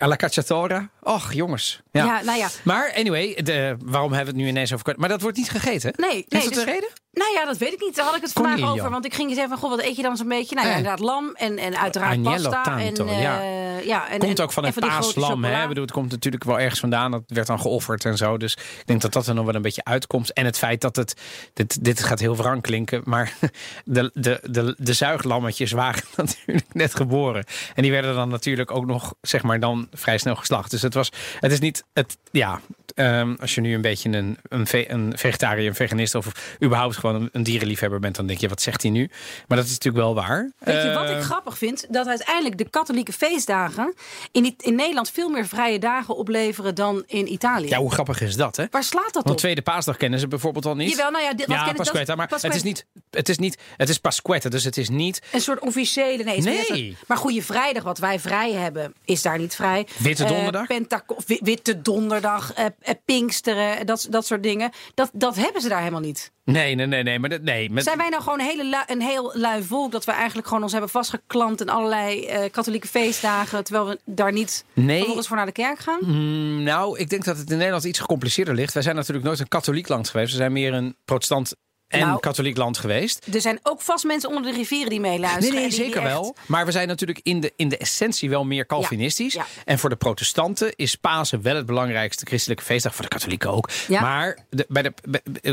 Alla 0.00 0.16
cacciatora. 0.16 0.88
Och, 1.00 1.34
jongens. 1.34 1.83
Ja. 1.98 2.04
Ja, 2.04 2.22
nou 2.22 2.38
ja. 2.38 2.48
Maar 2.62 2.92
anyway, 2.96 3.34
de, 3.42 3.76
waarom 3.84 4.12
hebben 4.12 4.34
we 4.34 4.40
het 4.40 4.48
nu 4.48 4.52
ineens 4.52 4.72
over... 4.72 4.94
Maar 4.96 5.08
dat 5.08 5.20
wordt 5.20 5.36
niet 5.36 5.50
gegeten? 5.50 5.92
Nee, 5.96 6.10
Heeft 6.14 6.30
nee, 6.30 6.42
dat 6.42 6.52
dus- 6.52 6.62
een 6.62 6.72
reden? 6.72 6.88
Nou 7.12 7.32
ja, 7.32 7.44
dat 7.44 7.56
weet 7.58 7.72
ik 7.72 7.80
niet. 7.80 7.96
Daar 7.96 8.04
had 8.04 8.16
ik 8.16 8.22
het 8.22 8.32
vandaag 8.32 8.62
over. 8.62 8.90
Want 8.90 9.04
ik 9.04 9.14
ging 9.14 9.30
zeggen 9.30 9.48
van, 9.48 9.58
goh, 9.58 9.70
wat 9.70 9.82
eet 9.82 9.96
je 9.96 10.02
dan 10.02 10.16
zo'n 10.16 10.28
beetje? 10.28 10.54
Nou 10.54 10.66
ja, 10.66 10.72
Eh. 10.72 10.78
inderdaad 10.78 11.04
lam 11.06 11.34
en, 11.34 11.58
en 11.58 11.78
uiteraard 11.78 12.16
Agnello 12.16 12.50
pasta. 12.50 12.62
tanto, 12.62 13.06
en, 13.06 13.20
ja. 13.20 13.40
eh, 13.40 13.86
ja 13.86 14.08
en, 14.08 14.18
Komt 14.18 14.40
ook 14.40 14.52
van 14.52 14.64
het 14.64 14.74
paaslam. 14.80 15.42
Hè? 15.44 15.48
chocola. 15.48 15.62
Ik 15.62 15.68
bedoel, 15.68 15.82
het 15.84 15.92
komt 15.92 16.10
natuurlijk 16.10 16.44
wel 16.44 16.60
ergens 16.60 16.80
vandaan. 16.80 17.10
Dat 17.10 17.22
werd 17.26 17.46
dan 17.46 17.60
geofferd 17.60 18.04
en 18.04 18.16
zo. 18.16 18.36
Dus 18.36 18.52
ik 18.52 18.82
denk 18.84 19.00
dat 19.00 19.12
dat 19.12 19.26
er 19.26 19.34
nog 19.34 19.44
wel 19.44 19.54
een 19.54 19.62
beetje 19.62 19.84
uitkomt. 19.84 20.32
En 20.32 20.44
het 20.44 20.58
feit 20.58 20.80
dat 20.80 20.96
het... 20.96 21.14
Dit, 21.52 21.84
dit 21.84 22.02
gaat 22.02 22.20
heel 22.20 22.36
wrang 22.36 22.62
klinken. 22.62 23.02
Maar 23.04 23.32
de, 23.84 24.10
de, 24.14 24.40
de, 24.42 24.74
de 24.78 24.92
zuiglammetjes 24.92 25.72
waren 25.72 26.02
natuurlijk 26.16 26.66
net 26.72 26.94
geboren. 26.94 27.44
En 27.74 27.82
die 27.82 27.90
werden 27.92 28.14
dan 28.14 28.28
natuurlijk 28.28 28.70
ook 28.70 28.86
nog, 28.86 29.14
zeg 29.20 29.42
maar, 29.42 29.60
dan 29.60 29.88
vrij 29.92 30.18
snel 30.18 30.36
geslacht. 30.36 30.70
Dus 30.70 30.82
het 30.82 30.94
was... 30.94 31.10
Het 31.40 31.52
is 31.52 31.60
niet... 31.60 31.83
Het, 31.92 32.16
ja, 32.30 32.60
ehm, 32.94 33.34
als 33.40 33.54
je 33.54 33.60
nu 33.60 33.74
een 33.74 33.80
beetje 33.80 34.08
een, 34.10 34.38
een, 34.48 34.66
ve- 34.66 34.90
een 34.90 35.12
vegetariër, 35.18 35.68
een 35.68 35.74
veganist... 35.74 36.14
of 36.14 36.56
überhaupt 36.62 36.96
gewoon 36.96 37.14
een, 37.22 37.28
een 37.32 37.42
dierenliefhebber 37.42 38.00
bent... 38.00 38.14
dan 38.16 38.26
denk 38.26 38.38
je, 38.40 38.48
wat 38.48 38.62
zegt 38.62 38.82
hij 38.82 38.90
nu? 38.90 39.10
Maar 39.48 39.56
dat 39.58 39.66
is 39.66 39.72
natuurlijk 39.72 40.04
wel 40.04 40.14
waar. 40.14 40.50
Weet 40.58 40.82
je 40.82 40.92
wat 40.92 41.10
ik 41.10 41.20
grappig 41.20 41.58
vind? 41.58 41.86
Dat 41.90 42.06
uiteindelijk 42.06 42.58
de 42.58 42.68
katholieke 42.70 43.12
feestdagen 43.12 43.94
in, 44.32 44.54
in 44.58 44.74
Nederland 44.74 45.10
veel 45.10 45.28
meer 45.28 45.46
vrije 45.46 45.78
dagen 45.78 46.16
opleveren 46.16 46.74
dan 46.74 47.02
in 47.06 47.32
Italië. 47.32 47.68
Ja, 47.68 47.78
hoe 47.78 47.92
grappig 47.92 48.20
is 48.20 48.36
dat, 48.36 48.56
hè? 48.56 48.64
Waar 48.70 48.84
slaat 48.84 49.04
dat 49.04 49.12
Want 49.14 49.30
op? 49.30 49.36
tweede 49.36 49.62
paasdag 49.62 49.96
kennen 49.96 50.18
ze 50.18 50.28
bijvoorbeeld 50.28 50.66
al 50.66 50.74
niet. 50.74 50.90
Jawel, 50.90 51.10
nou 51.10 51.24
ja, 51.24 51.34
dit, 51.34 51.46
wat 51.46 51.56
ja, 51.56 51.64
dat- 51.66 51.76
Pasquetta, 51.76 52.14
maar 52.14 52.28
Pasquetta. 52.28 52.56
het 52.56 52.66
is 52.66 52.72
niet, 52.72 52.86
het 53.10 53.28
is 53.28 53.38
niet, 53.38 53.58
het 53.76 53.88
is 53.88 53.98
Pasquetta, 53.98 54.48
dus 54.48 54.64
het 54.64 54.76
is 54.76 54.88
niet 54.88 55.22
Een 55.32 55.40
soort 55.40 55.60
officiële. 55.60 56.24
Nee, 56.24 56.36
een 56.36 56.42
Nee. 56.44 56.96
maar 57.06 57.16
Goede 57.16 57.42
Vrijdag, 57.42 57.82
wat 57.82 57.98
wij 57.98 58.20
vrij 58.20 58.52
hebben, 58.52 58.94
is 59.04 59.22
daar 59.22 59.38
niet 59.38 59.54
vrij. 59.54 59.86
Witte 59.98 60.22
Eh, 60.24 60.28
Donderdag? 60.30 60.66
Pentaco- 60.66 61.16
wi- 61.26 61.40
Witte 61.74 61.90
Donderdag, 61.90 62.52
eh, 62.52 62.64
eh, 62.80 62.94
Pinksteren, 63.04 63.86
dat, 63.86 64.06
dat 64.10 64.26
soort 64.26 64.42
dingen. 64.42 64.70
Dat, 64.94 65.10
dat 65.12 65.36
hebben 65.36 65.62
ze 65.62 65.68
daar 65.68 65.78
helemaal 65.78 66.00
niet. 66.00 66.32
Nee, 66.44 66.74
nee, 66.74 66.86
nee, 66.86 67.02
nee, 67.02 67.18
maar 67.18 67.28
dat, 67.28 67.42
nee. 67.42 67.70
Met, 67.70 67.84
Zijn 67.84 67.98
wij 67.98 68.08
nou 68.08 68.22
gewoon 68.22 68.40
een, 68.40 68.46
hele 68.46 68.68
lui- 68.68 68.84
een 68.86 69.00
heel 69.02 69.30
lui 69.34 69.62
volk 69.62 69.92
dat 69.92 70.04
we 70.04 70.12
eigenlijk 70.12 70.46
gewoon 70.48 70.62
ons 70.62 70.72
hebben 70.72 70.90
vastgeklampt 70.90 71.60
in 71.60 71.68
allerlei 71.68 72.26
eh, 72.26 72.50
katholieke 72.50 72.88
feestdagen, 72.88 73.64
terwijl 73.64 73.86
we 73.86 73.98
daar 74.04 74.32
niet 74.32 74.64
Nee. 74.72 75.22
voor 75.22 75.36
naar 75.36 75.46
de 75.46 75.52
kerk 75.52 75.78
gaan? 75.78 75.98
Mm, 76.00 76.62
nou, 76.62 76.98
ik 76.98 77.08
denk 77.10 77.24
dat 77.24 77.38
het 77.38 77.50
in 77.50 77.56
Nederland 77.56 77.84
iets 77.84 77.98
gecompliceerder 77.98 78.54
ligt. 78.54 78.72
Wij 78.74 78.82
zijn 78.82 78.96
natuurlijk 78.96 79.26
nooit 79.26 79.40
een 79.40 79.48
katholiek 79.48 79.88
land 79.88 80.08
geweest. 80.08 80.30
We 80.30 80.36
zijn 80.36 80.52
meer 80.52 80.72
een 80.74 80.96
protestant 81.04 81.54
en 81.94 82.06
Nou, 82.06 82.20
katholiek 82.20 82.56
land 82.56 82.78
geweest. 82.78 83.26
Er 83.34 83.40
zijn 83.40 83.58
ook 83.62 83.80
vast 83.80 84.04
mensen 84.04 84.28
onder 84.28 84.42
de 84.52 84.58
rivieren 84.58 84.90
die 84.90 85.00
meeluisteren. 85.00 85.60
Nee, 85.60 85.70
zeker 85.70 86.02
echt- 86.02 86.10
wel. 86.10 86.34
Maar 86.46 86.66
we 86.66 86.72
zijn 86.72 86.88
natuurlijk 86.88 87.20
in 87.22 87.40
de, 87.40 87.52
in 87.56 87.68
de 87.68 87.76
essentie 87.76 88.30
wel 88.30 88.44
meer 88.44 88.66
Calvinistisch. 88.66 89.32
Ja, 89.32 89.46
ja. 89.54 89.62
En 89.64 89.78
voor 89.78 89.90
de 89.90 89.96
protestanten 89.96 90.72
is 90.76 90.94
Pasen 90.94 91.42
wel 91.42 91.56
het 91.56 91.66
belangrijkste 91.66 92.26
christelijke 92.26 92.64
feestdag. 92.64 92.94
Voor 92.94 93.02
de 93.04 93.10
katholieken 93.10 93.50
ook. 93.50 93.70
Ja. 93.88 94.00
Maar 94.00 94.38
de, 94.50 94.66
bij, 94.68 94.82
de, 94.82 94.92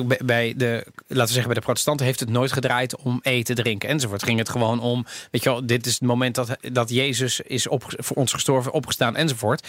bij, 0.04 0.20
bij 0.24 0.54
de, 0.58 0.86
laten 1.08 1.26
we 1.26 1.26
zeggen, 1.28 1.46
bij 1.46 1.54
de 1.54 1.62
protestanten 1.62 2.06
heeft 2.06 2.20
het 2.20 2.30
nooit 2.30 2.52
gedraaid 2.52 2.96
om 2.96 3.20
eten, 3.22 3.56
drinken 3.56 3.90
enzovoort. 3.90 4.24
Ging 4.24 4.38
het 4.40 4.50
gewoon 4.50 4.80
om, 4.80 5.06
weet 5.32 5.44
je 5.44 5.50
wel, 5.50 5.66
dit 5.66 5.86
is 5.86 5.94
het 5.94 6.02
moment 6.02 6.36
dat, 6.36 6.58
dat 6.72 6.90
Jezus 6.90 7.40
is 7.40 7.68
op, 7.68 7.84
voor 7.98 8.18
ons 8.18 8.34
gestorven, 8.34 8.72
opgestaan 8.72 9.16
enzovoort. 9.16 9.68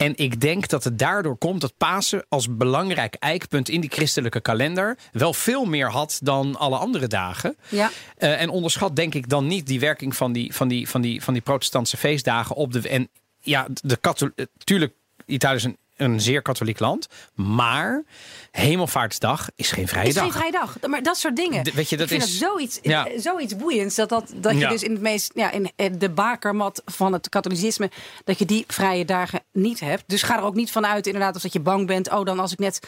En 0.00 0.12
ik 0.16 0.40
denk 0.40 0.68
dat 0.68 0.84
het 0.84 0.98
daardoor 0.98 1.36
komt 1.36 1.60
dat 1.60 1.76
Pasen 1.76 2.24
als 2.28 2.56
belangrijk 2.56 3.14
eikpunt 3.14 3.68
in 3.68 3.80
die 3.80 3.90
christelijke 3.90 4.40
kalender 4.40 4.98
wel 5.12 5.34
veel 5.34 5.64
meer 5.64 5.90
had 5.90 6.20
dan 6.22 6.56
alle 6.56 6.76
andere 6.76 7.06
dagen. 7.06 7.56
Ja. 7.68 7.90
Eh, 8.16 8.40
en 8.40 8.48
onderschat 8.48 8.96
denk 8.96 9.14
ik 9.14 9.28
dan 9.28 9.46
niet 9.46 9.66
die 9.66 9.80
werking 9.80 10.16
van 10.16 10.32
die, 10.32 10.54
van 10.54 10.68
die, 10.68 10.88
van 10.88 11.00
die, 11.00 11.22
van 11.22 11.32
die 11.32 11.42
protestantse 11.42 11.96
feestdagen 11.96 12.56
op 12.56 12.72
de. 12.72 12.88
En 12.88 13.08
ja, 13.40 13.66
de 13.82 13.96
katholiek. 13.96 14.46
Tuurlijk, 14.64 14.94
Italië 15.26 15.56
is 15.56 15.64
een, 15.64 15.76
een 16.00 16.20
zeer 16.20 16.42
katholiek 16.42 16.78
land. 16.78 17.06
Maar 17.34 18.02
Hemelvaartsdag 18.50 19.48
is 19.56 19.70
geen 19.72 19.88
vrije 19.88 20.08
is 20.08 20.14
dag. 20.14 20.22
geen 20.22 20.32
vrije 20.32 20.50
dag. 20.52 20.76
Maar 20.86 21.02
dat 21.02 21.16
soort 21.16 21.36
dingen. 21.36 21.64
De- 21.64 21.72
weet 21.72 21.88
je, 21.88 21.96
dat 21.96 22.10
ik 22.10 22.18
vind 22.20 22.30
is- 22.32 22.38
dat 22.38 22.48
zoiets, 22.50 22.78
Ja. 22.82 23.08
zoiets 23.16 23.56
boeiends. 23.56 23.94
Dat, 23.94 24.08
dat, 24.08 24.32
dat 24.34 24.52
je 24.52 24.58
Ja. 24.58 24.68
dus 24.68 24.82
in 24.82 24.90
het 24.92 25.00
meest, 25.00 25.30
ja, 25.34 25.50
in 25.50 25.70
de 25.98 26.10
bakermat 26.10 26.82
van 26.84 27.12
het 27.12 27.28
katholicisme, 27.28 27.90
dat 28.24 28.38
je 28.38 28.44
die 28.44 28.64
vrije 28.66 29.04
dagen 29.04 29.40
niet 29.52 29.80
hebt. 29.80 30.02
Dus 30.06 30.22
ga 30.22 30.36
er 30.38 30.44
ook 30.44 30.54
niet 30.54 30.70
vanuit, 30.70 31.06
inderdaad, 31.06 31.34
als 31.34 31.42
dat 31.42 31.52
je 31.52 31.60
bang 31.60 31.86
bent. 31.86 32.10
Oh, 32.10 32.24
dan 32.24 32.38
als 32.40 32.52
ik 32.52 32.58
net, 32.58 32.80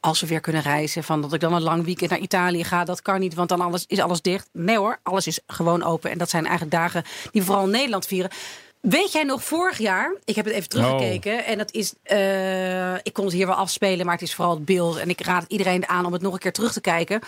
als 0.00 0.20
we 0.20 0.26
weer 0.26 0.40
kunnen 0.40 0.62
reizen, 0.62 1.04
van 1.04 1.20
dat 1.20 1.32
ik 1.32 1.40
dan 1.40 1.52
een 1.54 1.62
lang 1.62 1.84
weekend 1.84 2.10
naar 2.10 2.18
Italië 2.18 2.64
ga. 2.64 2.84
Dat 2.84 3.02
kan 3.02 3.20
niet, 3.20 3.34
want 3.34 3.48
dan 3.48 3.60
alles, 3.60 3.84
is 3.86 3.98
alles 4.00 4.20
dicht. 4.22 4.48
Nee 4.52 4.76
hoor, 4.78 4.98
alles 5.02 5.26
is 5.26 5.40
gewoon 5.46 5.82
open. 5.82 6.10
En 6.10 6.18
dat 6.18 6.30
zijn 6.30 6.42
eigenlijk 6.46 6.74
dagen 6.76 7.04
die 7.32 7.42
vooral 7.42 7.66
Nederland 7.66 8.06
vieren. 8.06 8.30
Weet 8.80 9.12
jij 9.12 9.22
nog 9.22 9.44
vorig 9.44 9.78
jaar? 9.78 10.14
Ik 10.24 10.34
heb 10.36 10.44
het 10.44 10.54
even 10.54 10.68
teruggekeken. 10.68 11.44
En 11.44 11.58
dat 11.58 11.72
is. 11.72 11.94
eh, 12.02 12.94
ik 12.94 13.12
kon 13.12 13.24
het 13.24 13.34
hier 13.34 13.46
wel 13.46 13.54
afspelen, 13.54 14.04
maar 14.06 14.14
het 14.14 14.24
is 14.24 14.34
vooral 14.34 14.54
het 14.54 14.64
beeld. 14.64 14.96
En 14.96 15.08
ik 15.08 15.20
raad 15.20 15.44
iedereen 15.48 15.88
aan 15.88 16.04
om 16.06 16.12
het 16.12 16.22
nog 16.22 16.32
een 16.32 16.38
keer 16.38 16.52
terug 16.52 16.72
te 16.72 16.80
kijken. 16.80 17.20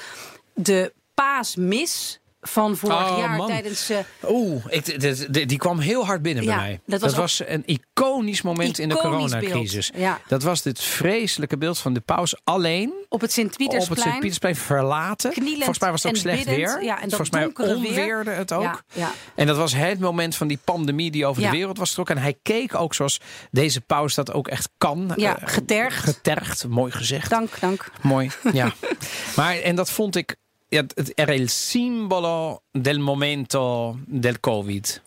De 0.54 0.92
paasmis 1.14 2.20
van 2.44 2.76
vorig 2.76 3.10
Oh, 3.10 3.18
jaar 3.18 3.30
man. 3.36 3.46
tijdens. 3.46 3.90
eh, 3.90 3.98
Oeh, 4.28 4.64
ik, 4.68 5.00
dit- 5.00 5.48
die 5.48 5.58
kwam 5.58 5.78
heel 5.78 6.06
hard 6.06 6.22
binnen 6.22 6.44
Ja, 6.44 6.54
bij 6.56 6.64
mij. 6.64 6.80
dat 6.86 7.00
Dat 7.00 7.14
was 7.14 7.42
een 7.46 7.62
iconisch 7.66 8.42
moment 8.42 8.78
in 8.78 8.88
de 8.88 8.94
coronacrisis. 8.96 9.90
ja. 9.94 10.20
Dat 10.28 10.42
was 10.42 10.62
dit 10.62 10.80
vreselijke 10.82 11.58
beeld 11.58 11.78
van 11.78 11.92
de 11.92 12.00
paus 12.00 12.36
alleen 12.44 12.88
op 12.88 12.94
het 12.94 13.08
op 13.08 13.20
het 13.20 13.32
Sint-Pietersplein. 13.32 14.00
Sint-Pietersplein 14.00 14.56
verlaten. 14.56 15.30
Knielend 15.30 15.56
Volgens 15.58 15.78
mij 15.78 15.90
was 15.90 16.02
het 16.02 16.12
ook 16.12 16.18
slecht 16.18 16.36
biddend. 16.44 16.56
weer. 16.56 16.84
Ja, 16.84 16.94
en 16.94 17.00
dat 17.00 17.08
Volgens 17.08 17.30
mij 17.30 17.42
donkere 17.42 17.66
weer. 17.66 17.76
onweerde 17.88 18.30
het 18.30 18.52
ook. 18.52 18.82
Ja. 18.92 19.10
En 19.34 19.46
dat 19.46 19.56
was 19.56 19.74
het 19.74 20.00
moment 20.00 20.36
van 20.36 20.46
die 20.46 20.58
pandemie 20.64 21.10
die 21.10 21.26
over 21.26 21.42
de 21.42 21.50
wereld 21.50 21.78
was 21.78 21.88
getrokken. 21.88 22.16
En 22.16 22.22
hij 22.22 22.34
keek 22.42 22.74
ook 22.74 22.94
zoals 22.94 23.20
deze 23.50 23.80
paus 23.80 24.14
dat 24.14 24.32
ook 24.32 24.48
echt 24.48 24.68
kan. 24.78 25.12
Ja, 25.16 25.38
Eh, 25.38 25.48
getergd. 25.48 26.04
Getergd, 26.04 26.66
mooi 26.68 26.92
gezegd. 26.92 27.30
Dank, 27.30 27.60
dank. 27.60 27.90
Mooi, 28.00 28.30
ja. 28.52 28.72
maar 29.36 29.56
en 29.56 29.74
dat 29.76 29.90
vond 29.90 30.16
ik... 30.16 30.36
Ja, 30.72 30.82
het 30.94 31.12
era 31.18 31.32
il 31.32 31.48
simbolo 31.48 32.62
del 32.70 32.98
momento 32.98 33.96
del 34.06 34.40
covid. 34.40 35.00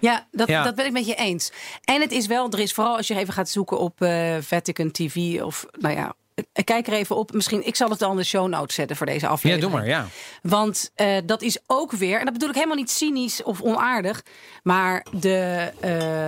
Ja 0.00 0.26
dat, 0.30 0.48
Ja. 0.48 0.62
dat 0.64 0.74
ben 0.74 0.86
ik 0.86 0.92
met 0.92 1.06
je 1.06 1.14
eens. 1.14 1.50
En 1.84 2.00
het 2.00 2.12
is 2.12 2.26
wel, 2.26 2.50
er 2.50 2.58
is 2.58 2.72
vooral 2.72 2.96
als 2.96 3.06
je 3.06 3.16
even 3.16 3.32
gaat 3.34 3.48
zoeken 3.48 3.78
op 3.78 4.00
eh, 4.02 4.36
Vatican 4.40 4.90
TV 4.90 5.40
of 5.42 5.66
nou 5.78 5.94
ja. 5.94 6.14
eh, 6.34 6.64
Kijk 6.64 6.86
er 6.86 6.92
even 6.92 7.16
op. 7.16 7.32
Misschien, 7.32 7.66
ik 7.66 7.76
zal 7.76 7.90
het 7.90 7.98
dan 7.98 8.10
in 8.10 8.16
de 8.16 8.24
show 8.24 8.48
notes 8.48 8.74
zetten 8.74 8.96
voor 8.96 9.06
deze 9.06 9.24
Ja, 9.24 9.30
aflevering. 9.30 9.70
doe 9.70 9.78
maar, 9.80 9.88
ja. 9.88 10.06
Want 10.42 10.90
eh, 10.94 11.16
dat 11.24 11.42
is 11.42 11.58
ook 11.66 11.92
weer, 11.92 12.18
en 12.18 12.24
dat 12.24 12.32
bedoel 12.32 12.48
ik 12.48 12.54
helemaal 12.54 12.76
niet 12.76 12.90
cynisch 12.90 13.42
of 13.42 13.60
onaardig, 13.62 14.22
maar 14.62 15.06
de, 15.20 15.36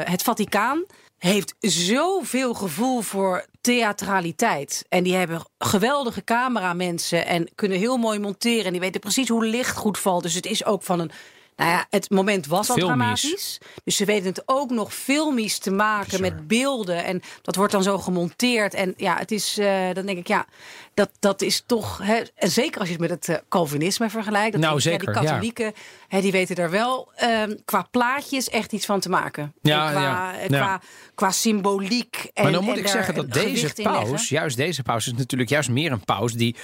het 0.04 0.22
Vaticaan 0.22 0.84
heeft 1.18 1.54
zoveel 1.60 2.54
gevoel 2.54 3.00
voor 3.00 3.46
theatraliteit. 3.60 4.84
En 4.88 5.02
die 5.02 5.14
hebben 5.14 5.44
geweldige 5.58 6.24
cameramensen 6.24 7.26
en 7.26 7.48
kunnen 7.54 7.78
heel 7.78 7.96
mooi 7.96 8.18
monteren. 8.18 8.64
En 8.64 8.72
die 8.72 8.80
weten 8.80 9.00
precies 9.00 9.28
hoe 9.28 9.46
licht 9.46 9.76
goed 9.76 9.98
valt. 9.98 10.22
Dus 10.22 10.34
het 10.34 10.46
is 10.46 10.64
ook 10.64 10.82
van 10.82 11.00
een. 11.00 11.10
Nou 11.58 11.70
ja, 11.70 11.86
het 11.90 12.10
moment 12.10 12.46
was 12.46 12.70
al 12.70 12.76
dramatisch. 12.76 13.58
Dus 13.84 13.96
ze 13.96 14.04
weten 14.04 14.26
het 14.26 14.42
ook 14.46 14.70
nog 14.70 14.94
filmisch 14.94 15.58
te 15.58 15.70
maken 15.70 16.20
met 16.20 16.46
beelden. 16.46 17.04
En 17.04 17.22
dat 17.42 17.56
wordt 17.56 17.72
dan 17.72 17.82
zo 17.82 17.98
gemonteerd. 17.98 18.74
En 18.74 18.94
ja, 18.96 19.16
het 19.16 19.30
is, 19.30 19.58
eh, 19.58 19.92
dan 19.92 20.06
denk 20.06 20.18
ik, 20.18 20.28
ja, 20.28 20.46
dat, 20.94 21.10
dat 21.18 21.42
is 21.42 21.62
toch. 21.66 22.00
Hè, 22.02 22.22
en 22.34 22.50
zeker 22.50 22.80
als 22.80 22.88
je 22.88 22.94
het 22.94 23.02
met 23.02 23.10
het 23.10 23.28
eh, 23.28 23.36
Calvinisme 23.48 24.10
vergelijkt. 24.10 24.52
Dat 24.52 24.60
Nou, 24.60 24.76
ik, 24.76 24.82
zeker, 24.82 25.12
Ja, 25.12 25.20
die 25.20 25.28
katholieken, 25.28 25.72
hè, 26.08 26.20
die 26.20 26.32
weten 26.32 26.56
er 26.56 26.70
wel 26.70 27.12
ehm, 27.14 27.56
qua 27.64 27.88
plaatjes 27.90 28.48
echt 28.48 28.72
iets 28.72 28.86
van 28.86 29.00
te 29.00 29.08
maken. 29.08 29.54
Ja, 29.62 29.90
qua, 29.90 30.00
ja, 30.00 30.38
eh, 30.38 30.48
ja. 30.48 30.58
Qua, 30.58 30.80
qua 31.14 31.30
symboliek. 31.30 32.30
En, 32.34 32.42
Maar 32.42 32.52
dan 32.52 32.64
moet 32.64 32.72
en 32.72 32.78
ik 32.78 32.84
daar 32.84 32.92
zeggen 32.92 33.14
dat 33.14 33.32
deze 33.32 33.72
paus, 33.82 34.28
juist 34.28 34.56
deze 34.56 34.82
paus, 34.82 35.06
is 35.06 35.12
natuurlijk 35.12 35.50
juist 35.50 35.70
meer 35.70 35.92
een 35.92 36.04
paus 36.04 36.32
die 36.32 36.56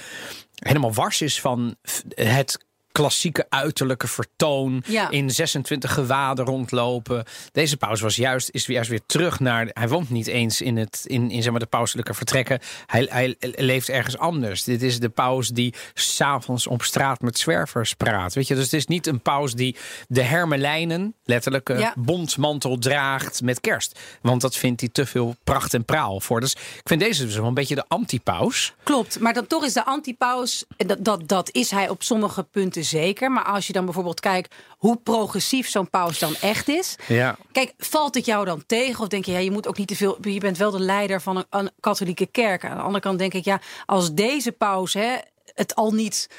helemaal 0.55 0.93
wars 0.93 1.21
is 1.21 1.41
van 1.41 1.75
het 2.15 2.64
klassieke 2.95 3.45
uiterlijke 3.49 4.07
vertoon 4.07 4.83
Ja. 4.87 5.09
in 5.09 5.29
26 5.29 5.93
gewaden 5.93 6.45
rondlopen. 6.45 7.23
Deze 7.51 7.77
paus 7.77 8.01
was 8.01 8.15
juist 8.15 8.49
is 8.51 8.65
juist 8.65 8.89
weer 8.89 9.01
terug 9.05 9.39
naar 9.39 9.69
hij 9.73 9.87
woont 9.87 10.09
niet 10.09 10.27
eens 10.27 10.61
in 10.61 10.77
het 10.77 11.01
in, 11.05 11.31
in 11.31 11.41
zeg 11.41 11.51
maar 11.51 11.59
de 11.59 11.65
pauselijke 11.65 12.13
vertrekken. 12.13 12.59
Hij, 12.85 13.07
hij 13.09 13.35
leeft 13.39 13.89
ergens 13.89 14.17
anders. 14.17 14.63
Dit 14.63 14.81
is 14.81 14.99
de 14.99 15.09
paus 15.09 15.49
die 15.49 15.73
s'avonds 15.93 16.67
op 16.67 16.83
straat 16.83 17.21
met 17.21 17.37
zwervers 17.37 17.93
praat. 17.93 18.33
Weet 18.33 18.47
je, 18.47 18.55
dus 18.55 18.63
het 18.63 18.73
is 18.73 18.85
niet 18.87 19.07
een 19.07 19.21
paus 19.21 19.53
die 19.53 19.75
de 20.07 20.21
hermelijnen 20.23 21.15
letterlijke 21.23 21.73
Ja. 21.77 21.93
bontmantel 21.97 22.77
draagt 22.77 23.41
met 23.41 23.61
kerst, 23.61 23.99
want 24.21 24.41
dat 24.41 24.55
vindt 24.55 24.81
hij 24.81 24.89
te 24.89 25.05
veel 25.05 25.35
pracht 25.43 25.73
en 25.73 25.85
praal 25.85 26.19
voor. 26.19 26.39
Dus 26.39 26.51
ik 26.51 26.81
vind 26.83 26.99
deze 27.01 27.25
dus 27.25 27.35
wel 27.35 27.45
een 27.47 27.53
beetje 27.53 27.75
de 27.75 27.85
anti-paus. 27.87 28.73
Klopt, 28.83 29.19
maar 29.19 29.33
dan 29.33 29.47
toch 29.47 29.63
is 29.65 29.73
de 29.73 29.85
antipaus, 29.85 30.65
en 30.77 30.87
dat, 30.87 31.03
dat, 31.05 31.27
dat 31.27 31.49
is 31.51 31.71
hij 31.71 31.89
op 31.89 32.03
sommige 32.03 32.43
punten 32.43 32.84
zeker. 32.85 33.31
Maar 33.31 33.43
als 33.43 33.67
je 33.67 33.73
dan 33.73 33.85
bijvoorbeeld 33.85 34.19
kijkt 34.19 34.55
hoe 34.69 34.97
progressief 34.97 35.69
zo'n 35.69 35.89
paus 35.89 36.19
dan 36.19 36.35
echt 36.41 36.67
is. 36.67 36.95
Ja. 37.07 37.37
Kijk, 37.51 37.73
valt 37.77 38.15
het 38.15 38.25
jou 38.25 38.45
dan 38.45 38.63
tegen? 38.65 39.01
Of 39.01 39.07
denk 39.07 39.25
je, 39.25 39.31
ja, 39.31 39.39
je 39.39 39.51
moet 39.51 39.67
ook 39.67 39.77
niet 39.77 39.87
te 39.87 39.95
veel. 39.95 40.17
Je 40.21 40.39
bent 40.39 40.57
wel 40.57 40.71
de 40.71 40.79
leider 40.79 41.21
van 41.21 41.37
een, 41.37 41.45
een 41.49 41.71
katholieke 41.79 42.25
kerk. 42.25 42.65
Aan 42.65 42.77
de 42.77 42.83
andere 42.83 42.99
kant 42.99 43.19
denk 43.19 43.33
ik, 43.33 43.45
ja, 43.45 43.61
als 43.85 44.13
deze 44.13 44.51
paus 44.51 44.93
hè, 44.93 45.15
het 45.53 45.75
al 45.75 45.91
niet 45.91 46.29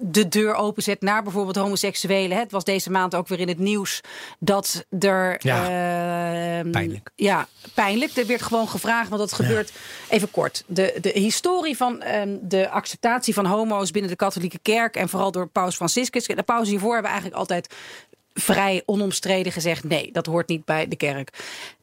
de 0.00 0.28
deur 0.28 0.54
openzet 0.54 1.00
naar 1.00 1.22
bijvoorbeeld 1.22 1.56
homoseksuelen. 1.56 2.38
Het 2.38 2.50
was 2.50 2.64
deze 2.64 2.90
maand 2.90 3.14
ook 3.14 3.28
weer 3.28 3.40
in 3.40 3.48
het 3.48 3.58
nieuws 3.58 4.00
dat 4.38 4.84
er. 4.98 5.36
Ja, 5.38 5.62
ehm, 6.58 6.70
pijnlijk. 6.70 7.10
Ja, 7.16 7.48
pijnlijk. 7.74 8.16
Er 8.16 8.26
werd 8.26 8.42
gewoon 8.42 8.68
gevraagd, 8.68 9.08
want 9.08 9.20
dat 9.20 9.32
gebeurt. 9.32 9.72
Even 10.08 10.30
kort. 10.30 10.64
De, 10.66 10.98
de 11.00 11.10
historie 11.14 11.76
van 11.76 12.02
ehm, 12.02 12.36
de 12.40 12.70
acceptatie 12.70 13.34
van 13.34 13.46
homo's 13.46 13.90
binnen 13.90 14.10
de 14.10 14.16
katholieke 14.16 14.58
kerk. 14.62 14.96
en 14.96 15.08
vooral 15.08 15.30
door 15.30 15.46
Paus 15.46 15.76
Franciscus. 15.76 16.26
De 16.26 16.42
pausen 16.42 16.70
hiervoor 16.70 16.92
hebben 16.92 17.10
eigenlijk 17.10 17.40
altijd 17.40 17.74
vrij 18.34 18.82
onomstreden 18.86 19.52
gezegd: 19.52 19.84
nee, 19.84 20.12
dat 20.12 20.26
hoort 20.26 20.48
niet 20.48 20.64
bij 20.64 20.88
de 20.88 20.96
kerk. 20.96 21.30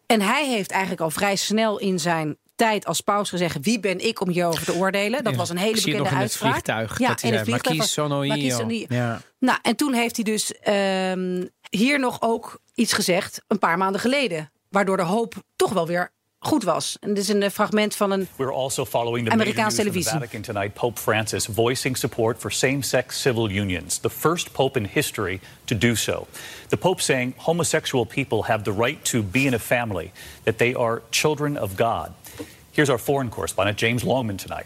En 0.06 0.22
hij 0.22 0.48
heeft 0.48 0.72
eigenlijk 0.72 1.02
al 1.02 1.10
vrij 1.10 1.36
snel 1.36 1.80
in 1.80 2.00
zijn 2.00 2.38
tijd 2.60 2.86
als 2.86 3.02
paus 3.02 3.30
gezegd: 3.30 3.58
wie 3.62 3.80
ben 3.80 4.06
ik 4.08 4.22
om 4.22 4.30
hierover 4.30 4.63
te 4.65 4.74
oordelen? 4.74 5.24
Dat 5.24 5.32
Ja, 5.34 5.39
was 5.39 5.50
een 5.50 5.58
hele 5.58 5.74
bekende 5.74 5.98
nog 5.98 6.08
in 6.08 6.13
het 6.13 6.22
uitspraak. 6.22 6.52
vliegtuig, 6.52 7.00
Ja, 7.00 7.08
dat 7.08 7.22
in 7.22 7.34
het 7.34 7.41
vliegtuig. 7.41 7.63
"Marquis 7.63 7.78
was- 7.78 7.91
sono 7.91 8.26
Marquis 8.26 8.43
io." 8.52 8.58
sono 8.58 8.69
io. 8.69 8.86
Ja. 8.89 9.22
Nou, 9.39 9.60
en 9.62 9.76
toen 9.76 9.93
heeft 9.93 10.15
hij 10.15 10.24
dus 10.26 10.54
ehm, 10.60 11.45
hier 11.69 12.00
nog 12.00 12.22
ook 12.22 12.62
iets 12.76 12.93
gezegd, 12.93 13.41
een 13.48 13.60
paar 13.60 13.78
maanden 13.78 14.02
geleden. 14.02 14.52
Waardoor 14.69 14.98
de 14.98 15.04
hoop 15.04 15.34
toch 15.56 15.74
wel 15.74 15.88
weer 15.88 16.12
goed 16.39 16.63
was. 16.63 16.97
En 16.99 17.13
dit 17.13 17.23
is 17.23 17.30
een 17.30 17.43
eh, 17.43 17.49
fragment 17.49 17.95
van 17.95 18.12
een. 18.12 18.28
We're 18.36 18.54
also 18.54 18.86
following 18.86 19.25
the 19.25 19.32
Amerikaanse 19.32 19.78
major 19.78 19.93
news 19.93 20.08
from 20.08 20.19
the. 20.19 20.25
Vatican 20.25 20.54
tonight. 20.54 20.73
Pope 20.73 20.99
Francis 20.99 21.45
voicing 21.45 21.97
support 21.97 22.39
for 22.39 22.52
same-sex 22.52 23.21
civil 23.21 23.52
unions, 23.52 23.97
the 23.97 24.10
first 24.10 24.52
pope 24.52 24.80
in 24.80 24.86
history 24.86 25.39
to 25.65 25.78
do 25.78 25.95
so. 25.95 26.28
The 26.67 26.78
pope 26.78 27.02
saying 27.02 27.34
homosexual 27.38 28.06
people 28.06 28.43
have 28.43 28.63
the 28.63 28.71
right 28.71 29.06
to 29.06 29.23
be 29.23 29.39
in 29.39 29.54
a 29.54 29.60
family, 29.60 30.12
that 30.43 30.58
they 30.58 30.73
are 30.73 31.02
children 31.10 31.58
of 31.58 31.75
God. 31.75 32.13
Here's 32.71 32.89
our 32.89 32.99
foreign 32.99 33.30
correspondent 33.30 33.78
James 33.78 34.04
Longman 34.04 34.38
tonight. 34.38 34.65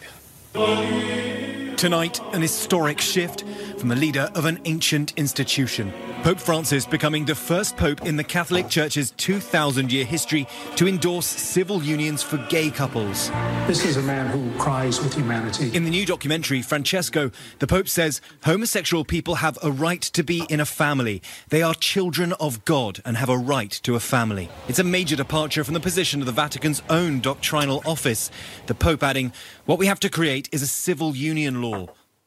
Tonight, 1.77 2.21
an 2.33 2.41
historic 2.41 3.01
shift 3.01 3.43
from 3.77 3.89
the 3.89 3.95
leader 3.95 4.29
of 4.35 4.45
an 4.45 4.59
ancient 4.65 5.13
institution. 5.17 5.91
Pope 6.23 6.39
Francis 6.39 6.85
becoming 6.85 7.25
the 7.25 7.35
first 7.35 7.75
pope 7.75 8.05
in 8.05 8.15
the 8.15 8.23
Catholic 8.23 8.69
Church's 8.69 9.11
2,000 9.11 9.91
year 9.91 10.05
history 10.05 10.47
to 10.77 10.87
endorse 10.87 11.25
civil 11.25 11.83
unions 11.83 12.23
for 12.23 12.37
gay 12.47 12.71
couples. 12.71 13.29
This 13.67 13.83
is 13.83 13.97
a 13.97 14.01
man 14.01 14.27
who 14.27 14.57
cries 14.57 15.01
with 15.01 15.13
humanity. 15.15 15.75
In 15.75 15.83
the 15.83 15.89
new 15.89 16.05
documentary, 16.05 16.61
Francesco, 16.61 17.29
the 17.59 17.67
Pope 17.67 17.89
says 17.89 18.21
homosexual 18.45 19.03
people 19.03 19.35
have 19.35 19.57
a 19.61 19.69
right 19.69 20.01
to 20.01 20.23
be 20.23 20.45
in 20.49 20.61
a 20.61 20.65
family. 20.65 21.21
They 21.49 21.61
are 21.61 21.73
children 21.73 22.31
of 22.33 22.63
God 22.63 23.01
and 23.03 23.17
have 23.17 23.29
a 23.29 23.37
right 23.37 23.71
to 23.83 23.95
a 23.95 23.99
family. 23.99 24.47
It's 24.69 24.79
a 24.79 24.83
major 24.85 25.17
departure 25.17 25.65
from 25.65 25.73
the 25.73 25.81
position 25.81 26.21
of 26.21 26.25
the 26.25 26.31
Vatican's 26.31 26.81
own 26.89 27.19
doctrinal 27.19 27.81
office. 27.85 28.31
The 28.67 28.75
Pope 28.75 29.03
adding, 29.03 29.33
What 29.65 29.77
we 29.77 29.87
have 29.87 29.99
to 29.99 30.09
create 30.09 30.47
is 30.53 30.61
a 30.61 30.67
civil 30.67 31.17
union 31.17 31.61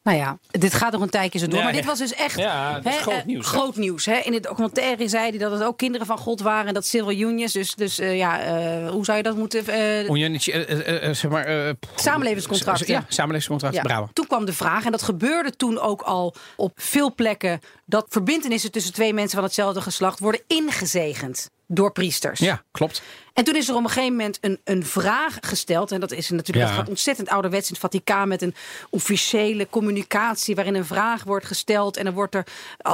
Nou 0.03 0.19
ja, 0.19 0.39
dit 0.51 0.75
gaat 0.75 0.93
nog 0.93 1.01
een 1.01 1.11
tijdje 1.11 1.39
zo 1.39 1.47
door. 1.47 1.59
Ja, 1.59 1.65
maar 1.65 1.73
dit 1.73 1.85
was 1.85 1.99
dus 1.99 2.15
echt 2.15 2.39
Ja, 2.39 2.75
het 2.75 2.85
hè, 2.85 2.91
groot 2.91 3.15
eh, 3.15 3.25
nieuws, 3.25 3.45
hè? 3.47 3.51
groot 3.59 3.77
nieuws. 3.77 4.05
Hè? 4.07 4.17
In 4.17 4.33
de 4.33 4.41
documentaire 4.41 5.09
zei 5.09 5.29
hij 5.31 5.39
dat 5.39 5.53
het 5.53 5.63
ook 5.63 5.77
kinderen 5.79 6.07
van 6.07 6.19
God 6.19 6.41
waren. 6.41 6.67
En 6.67 6.75
dat 6.75 6.87
civil 6.87 7.11
unions. 7.11 7.53
Dus, 7.53 7.75
dus 7.75 7.99
eh, 7.99 8.17
ja, 8.17 8.41
eh, 8.41 8.91
hoe 8.91 9.05
zou 9.05 9.17
je 9.17 9.23
dat 9.23 9.37
moeten... 9.37 9.67
eh, 9.67 11.13
zeg 11.13 11.31
maar... 11.31 11.45
eh, 11.45 11.73
Samenlevingscontracten. 11.95 12.87
Ja, 12.87 13.05
samenlevingscontract. 13.09 13.75
Ja. 13.75 13.83
Bravo. 13.83 14.09
Toen 14.13 14.27
kwam 14.27 14.45
de 14.45 14.53
vraag, 14.53 14.85
en 14.85 14.91
dat 14.91 15.03
gebeurde 15.03 15.51
toen 15.57 15.79
ook 15.79 16.03
al 16.03 16.35
op 16.57 16.73
veel 16.75 17.15
plekken, 17.15 17.61
dat 17.85 18.07
verbindenissen 18.09 18.71
tussen 18.73 18.93
twee 18.93 19.13
mensen 19.13 19.35
van 19.37 19.45
hetzelfde 19.45 19.81
geslacht 19.81 20.19
worden 20.19 20.41
ingezegend 20.47 21.51
door 21.67 21.93
priesters. 21.93 22.39
Ja, 22.41 22.63
klopt. 22.71 23.03
En 23.37 23.45
toen 23.45 23.57
is 23.57 23.69
er 23.69 23.75
op 23.75 23.83
een 23.83 23.89
gegeven 23.91 24.17
moment 24.17 24.39
een, 24.41 24.61
een 24.65 24.85
vraag 24.87 25.39
gesteld. 25.41 25.93
En 25.93 26.01
dat 26.01 26.13
is 26.13 26.31
natuurlijk 26.31 26.67
Ja. 26.67 26.71
dat 26.71 26.81
gaat 26.81 26.89
ontzettend 26.89 27.29
ouderwets 27.29 27.67
in 27.69 27.73
het 27.73 27.83
Vaticaan 27.83 28.29
met 28.29 28.43
een 28.43 28.55
officiële 28.91 29.67
communicatie 29.71 30.55
waarin 30.55 30.75
een 30.75 30.85
vraag 30.87 31.25
wordt 31.25 31.47
gesteld. 31.47 31.97
En 31.97 32.05
dan 32.05 32.15
wordt 32.15 32.35
er 32.35 32.47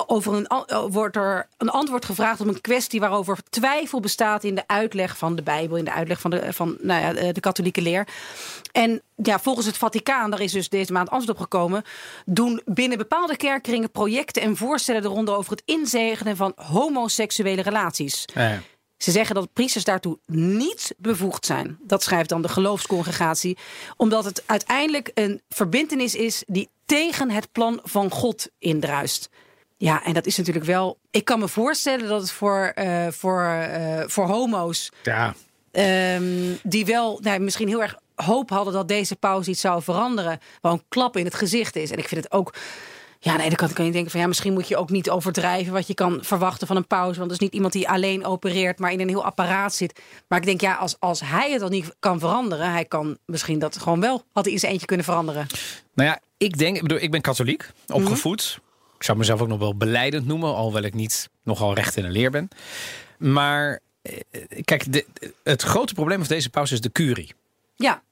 over 0.07 0.35
een, 0.35 0.53
a- 0.53 0.89
wordt 0.89 1.17
er 1.17 1.49
een 1.59 1.69
antwoord 1.71 2.05
gevraagd 2.05 2.41
op 2.41 2.47
een 2.47 2.61
kwestie 2.61 3.01
waarover 3.01 3.39
twijfel 3.51 4.01
bestaat 4.01 4.45
in 4.45 4.55
de 4.55 4.63
uitleg 4.67 5.17
van 5.19 5.37
de 5.37 5.43
Bijbel, 5.43 5.77
in 5.77 5.85
de 5.85 5.93
uitleg 5.93 6.21
van 6.21 6.31
de, 6.31 6.53
van, 6.53 6.77
nou 6.81 7.01
ja, 7.17 7.33
de 7.33 7.41
katholieke 7.41 7.83
leer. 7.83 8.07
En 8.73 9.03
ja, 9.17 9.39
volgens 9.39 9.67
het 9.67 9.77
Vaticaan, 9.77 10.31
daar 10.31 10.41
is 10.41 10.53
dus 10.53 10.69
deze 10.69 10.93
maand 10.93 11.11
antwoord 11.11 11.37
op 11.39 11.43
gekomen, 11.43 11.83
doen 12.25 12.61
binnen 12.65 12.99
bepaalde 12.99 13.37
kerkkringen 13.37 13.91
projecten 13.91 14.43
en 14.43 14.57
voorstellen 14.57 15.03
de 15.03 15.09
ronde 15.09 15.31
over 15.37 15.51
het 15.53 15.63
inzegenen 15.65 16.37
van 16.37 16.53
homoseksuele 16.57 17.63
relaties. 17.63 18.25
Ja. 18.35 18.61
Ze 19.03 19.11
zeggen 19.11 19.35
dat 19.35 19.53
priesters 19.53 19.85
daartoe 19.85 20.19
niet 20.27 20.95
bevoegd 20.99 21.47
zijn. 21.47 21.79
Dat 21.83 22.03
schrijft 22.03 22.29
dan 22.29 22.43
de 22.43 22.49
geloofscongregatie. 22.49 23.59
Omdat 23.97 24.25
het 24.25 24.43
uiteindelijk 24.47 25.11
een 25.15 25.41
verbintenis 25.49 26.15
is 26.15 26.43
die 26.47 26.69
tegen 26.87 27.31
het 27.31 27.53
plan 27.53 27.81
van 27.83 28.11
God 28.11 28.49
indruist. 28.59 29.29
Ja, 29.77 30.05
en 30.05 30.13
dat 30.13 30.27
is 30.27 30.37
natuurlijk 30.37 30.67
wel. 30.67 30.99
Ik 31.11 31.25
kan 31.25 31.39
me 31.39 31.49
voorstellen 31.49 32.09
dat 32.09 32.21
het 32.21 32.31
voor, 32.31 32.73
eh, 32.75 33.07
voor, 33.09 33.45
eh, 33.45 34.03
voor 34.07 34.27
homo's. 34.27 34.91
ja. 35.03 35.35
ehm, 35.71 36.55
die 36.63 36.87
wel 36.87 37.19
nou, 37.23 37.41
misschien 37.41 37.69
heel 37.69 37.83
erg 37.83 37.99
hoop 38.15 38.51
hadden 38.51 38.73
dat 38.73 38.89
deze 38.89 39.17
pauze 39.17 39.51
iets 39.51 39.61
zou 39.61 39.83
veranderen. 39.83 40.41
wel 40.61 40.73
een 40.73 40.85
klap 40.89 41.17
in 41.17 41.25
het 41.25 41.35
gezicht 41.35 41.77
is. 41.77 41.91
En 41.91 41.99
ik 41.99 42.09
vind 42.09 42.25
het 42.25 42.33
ook. 42.33 42.55
Ja, 43.25 43.33
aan 43.33 43.39
de 43.39 43.45
ene 43.45 43.55
kant 43.55 43.73
kan 43.73 43.85
je 43.85 43.93
denken 43.93 44.11
van 44.11 44.21
ja, 44.21 44.27
misschien 44.27 44.53
moet 44.53 44.69
je 44.69 44.77
ook 44.77 44.91
niet 44.91 45.11
overdrijven 45.11 45.73
wat 45.73 45.87
je 45.87 45.95
kan 45.95 46.19
verwachten 46.23 46.67
van 46.67 46.77
een 46.77 46.87
pauze. 46.87 47.19
Want 47.19 47.31
het 47.31 47.41
is 47.41 47.47
niet 47.47 47.55
iemand 47.55 47.73
die 47.73 47.89
alleen 47.89 48.25
opereert, 48.25 48.79
maar 48.79 48.93
in 48.93 49.01
een 49.01 49.09
heel 49.09 49.25
apparaat 49.25 49.75
zit. 49.75 50.01
Maar 50.29 50.39
ik 50.39 50.45
denk 50.45 50.61
ja, 50.61 50.75
als, 50.75 50.97
als 50.99 51.21
hij 51.21 51.53
het 51.53 51.63
al 51.63 51.69
niet 51.69 51.95
kan 51.99 52.19
veranderen, 52.19 52.71
hij 52.73 52.85
kan 52.85 53.19
misschien 53.27 53.59
dat 53.59 53.79
gewoon 53.79 54.01
wel, 54.01 54.25
had 54.33 54.45
hij 54.45 54.53
in 54.53 54.59
zijn 54.59 54.73
eentje 54.73 54.87
kunnen 54.87 55.07
veranderen. 55.07 55.47
Nou 55.95 56.09
ja, 56.09 56.21
ik 56.37 56.59
denk, 56.59 56.77
ik 56.77 56.83
bedoel, 56.83 56.99
ik 56.99 57.11
ben 57.11 57.21
katholiek, 57.21 57.71
opgevoed. 57.87 58.61
Ik 58.97 59.03
zou 59.03 59.19
mezelf 59.19 59.41
ook 59.41 59.49
nog 59.49 59.59
wel 59.59 59.77
beleidend 59.77 60.27
noemen, 60.27 60.55
alhoewel 60.55 60.83
ik 60.83 60.95
niet 60.95 61.29
nogal 61.43 61.75
recht 61.75 61.97
in 61.97 62.03
de 62.03 62.11
leer 62.11 62.31
ben. 62.31 62.49
Maar 63.19 63.81
eh, 64.03 64.13
kijk, 64.65 64.93
de, 64.93 65.07
het 65.43 65.63
grote 65.63 65.95
probleem 65.95 66.19
van 66.19 66.29
deze 66.29 66.51
pauze 66.51 66.75
is 66.75 66.81
de 66.81 66.93
curie. 66.93 67.35
Ja. 67.77 68.03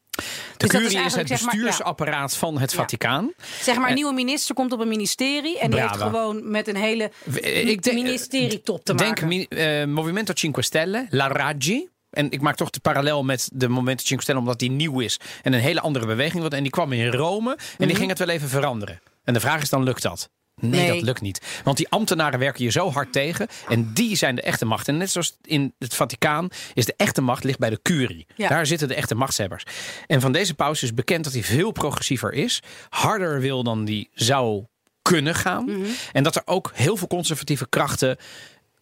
De 0.56 0.66
Dus 0.66 0.80
is 0.80 0.80
curie 0.88 1.04
is, 1.06 1.14
het 1.14 1.28
maar, 1.28 1.38
ja. 1.38 1.44
bestuursapparaat 1.50 2.36
van 2.36 2.58
het 2.58 2.70
Ja. 2.72 2.76
Vaticaan. 2.78 3.32
Zeg 3.60 3.74
maar, 3.74 3.82
een 3.84 3.88
En- 3.90 3.94
nieuwe 3.94 4.12
minister 4.12 4.54
komt 4.54 4.72
op 4.72 4.80
een 4.80 4.88
ministerie 4.88 5.58
en 5.58 5.70
die 5.70 5.80
heeft 5.80 5.96
gewoon 5.96 6.50
met 6.50 6.68
een 6.68 6.76
hele 6.76 7.10
Eh, 7.42 7.64
denk- 7.66 7.92
ministerietop 7.92 8.84
te 8.84 8.94
Denk 8.94 9.08
maken. 9.10 9.28
mi- 9.28 9.44
eh, 9.48 9.84
Movimento 9.86 10.32
Cinque 10.36 10.62
Stelle, 10.62 11.06
La 11.10 11.28
Raggi. 11.28 11.88
En 12.10 12.30
ik 12.30 12.40
maak 12.40 12.56
toch 12.56 12.70
de 12.70 12.80
parallel 12.80 13.24
met 13.24 13.50
de 13.52 13.68
Movimento 13.68 14.02
Cinque 14.04 14.22
Stelle, 14.24 14.38
omdat 14.38 14.58
die 14.58 14.70
nieuw 14.70 15.00
is 15.00 15.20
en 15.42 15.52
een 15.52 15.60
hele 15.60 15.80
andere 15.80 16.06
beweging 16.06 16.38
wordt. 16.40 16.54
En 16.54 16.62
die 16.62 16.72
kwam 16.72 16.92
in 16.92 17.06
Rome 17.12 17.58
en 17.78 17.86
die 17.86 17.96
ging 17.96 18.08
het 18.08 18.18
wel 18.18 18.28
even 18.28 18.48
veranderen. 18.48 19.00
En 19.24 19.34
de 19.34 19.40
vraag 19.40 19.62
is 19.62 19.68
dan, 19.68 19.82
lukt 19.82 20.02
dat? 20.02 20.28
Nee. 20.60 20.80
Nee. 20.80 20.92
dat 20.92 21.02
lukt 21.02 21.20
niet. 21.20 21.60
Want 21.64 21.76
die 21.76 21.88
ambtenaren 21.88 22.38
werken 22.38 22.64
je 22.64 22.70
zo 22.70 22.90
hard 22.90 23.12
tegen. 23.12 23.48
En 23.68 23.92
die 23.92 24.16
zijn 24.16 24.34
de 24.34 24.42
echte 24.42 24.64
macht. 24.64 24.88
En 24.88 24.96
net 24.96 25.10
zoals 25.10 25.36
in 25.42 25.74
het 25.78 25.94
Vaticaan 25.94 26.48
is 26.74 26.84
de 26.84 26.94
echte 26.96 27.20
macht 27.20 27.44
ligt 27.44 27.58
bij 27.58 27.70
de 27.70 27.80
curie. 27.82 28.26
Ja. 28.36 28.48
Daar 28.48 28.66
zitten 28.66 28.88
de 28.88 28.94
echte 28.94 29.14
machtshebbers. 29.14 29.64
En 30.06 30.20
van 30.20 30.32
deze 30.32 30.54
paus 30.54 30.82
is 30.82 30.94
bekend 30.94 31.24
dat 31.24 31.32
hij 31.32 31.42
veel 31.42 31.70
progressiever 31.70 32.32
is. 32.32 32.62
Harder 32.88 33.40
wil 33.40 33.62
dan 33.62 33.84
die 33.84 34.10
zou 34.14 34.64
kunnen 35.02 35.34
gaan. 35.34 35.64
Mhm. 35.64 35.90
En 36.12 36.22
dat 36.22 36.36
er 36.36 36.42
ook 36.44 36.70
heel 36.74 36.96
veel 36.96 37.06
conservatieve 37.06 37.68
krachten 37.68 38.16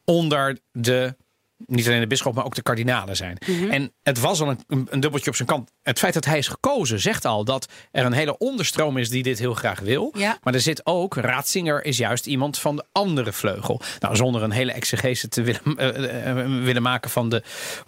onder 0.05 0.59
de. 0.73 1.17
Niet 1.67 1.87
alleen 1.87 2.01
de 2.01 2.07
bisschop, 2.07 2.35
maar 2.35 2.45
ook 2.45 2.55
de 2.55 2.63
kardinalen 2.63 3.17
zijn. 3.17 3.37
Mhm. 3.47 3.71
En 3.71 3.93
het 4.03 4.21
was 4.21 4.41
al 4.41 4.49
een, 4.49 4.87
een, 4.91 5.01
dubbeltje 5.01 5.31
op 5.31 5.37
zijn 5.37 5.49
kant. 5.49 5.71
Het 5.83 5.99
feit 5.99 6.15
dat 6.15 6.25
hij 6.25 6.39
is 6.39 6.49
gekozen 6.49 7.01
zegt 7.01 7.25
al 7.25 7.45
dat 7.45 7.69
er 7.91 8.05
een 8.05 8.13
hele 8.13 8.39
onderstroom 8.39 8.97
is 8.97 9.11
die 9.11 9.23
dit 9.23 9.39
heel 9.39 9.55
graag 9.55 9.81
wil. 9.81 10.15
Ja. 10.17 10.39
Maar 10.43 10.55
er 10.55 10.61
zit 10.61 10.87
ook, 10.87 11.15
Ratzinger 11.15 11.85
is 11.85 11.97
juist 11.97 12.27
iemand 12.27 12.59
van 12.59 12.77
de 12.77 12.85
andere 12.93 13.33
vleugel. 13.33 13.81
Nou, 14.01 14.17
zonder 14.17 14.43
een 14.43 14.51
hele 14.51 14.73
exegese 14.73 15.29
te 15.29 15.43
willen, 15.43 15.61
eh, 15.77 15.89
eh, 15.89 16.41
eh, 16.41 16.63
willen 16.65 16.83
maken 16.83 17.11
van 17.11 17.29
de 17.29 17.43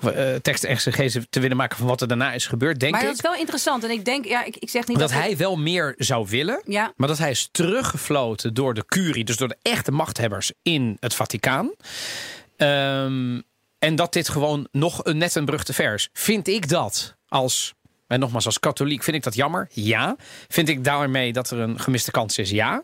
uh, 0.04 0.34
tekstexegese 0.34 1.28
te 1.28 1.40
willen 1.40 1.56
maken 1.56 1.76
van 1.76 1.86
wat 1.86 2.00
er 2.00 2.08
daarna 2.08 2.32
is 2.32 2.46
gebeurd, 2.46 2.80
denk 2.80 2.92
maar 2.92 3.00
ik. 3.00 3.06
dat 3.06 3.16
is 3.16 3.22
wel 3.22 3.34
interessant. 3.34 3.84
En 3.84 3.90
ik 3.90 4.04
denk, 4.04 4.24
ja, 4.24 4.44
ik, 4.44 4.56
ik 4.56 4.70
zeg 4.70 4.86
niet 4.86 4.98
dat 4.98 5.08
dat, 5.10 5.18
hij 5.18 5.36
wel 5.36 5.56
meer 5.56 5.94
zou 5.96 6.26
willen. 6.28 6.62
Ja. 6.64 6.92
Maar 6.96 7.08
dat 7.08 7.18
hij 7.18 7.30
is 7.30 7.48
teruggefloten 7.52 8.54
door 8.54 8.74
de 8.74 8.84
curie, 8.86 9.24
dus 9.24 9.36
door 9.36 9.48
de 9.48 9.58
echte 9.62 9.92
machthebbers 9.92 10.52
in 10.62 10.96
het 11.00 11.14
Vaticaan. 11.14 11.74
Ehm, 12.56 13.40
en 13.80 13.96
dat 13.96 14.12
dit 14.12 14.28
gewoon 14.28 14.68
nog 14.72 15.04
een, 15.04 15.18
net 15.18 15.34
een 15.34 15.44
brug 15.44 15.64
te 15.64 15.72
ver. 15.72 16.08
Vind 16.12 16.48
ik 16.48 16.68
dat 16.68 17.16
als, 17.28 17.74
en 18.06 18.20
nogmaals 18.20 18.46
als 18.46 18.60
katholiek, 18.60 19.02
vind 19.02 19.16
ik 19.16 19.22
dat 19.22 19.34
jammer? 19.34 19.68
Ja. 19.70 20.16
Vind 20.48 20.68
ik 20.68 20.84
daarmee 20.84 21.32
dat 21.32 21.50
er 21.50 21.58
een 21.58 21.80
gemiste 21.80 22.10
kans 22.10 22.38
is? 22.38 22.50
Ja. 22.50 22.82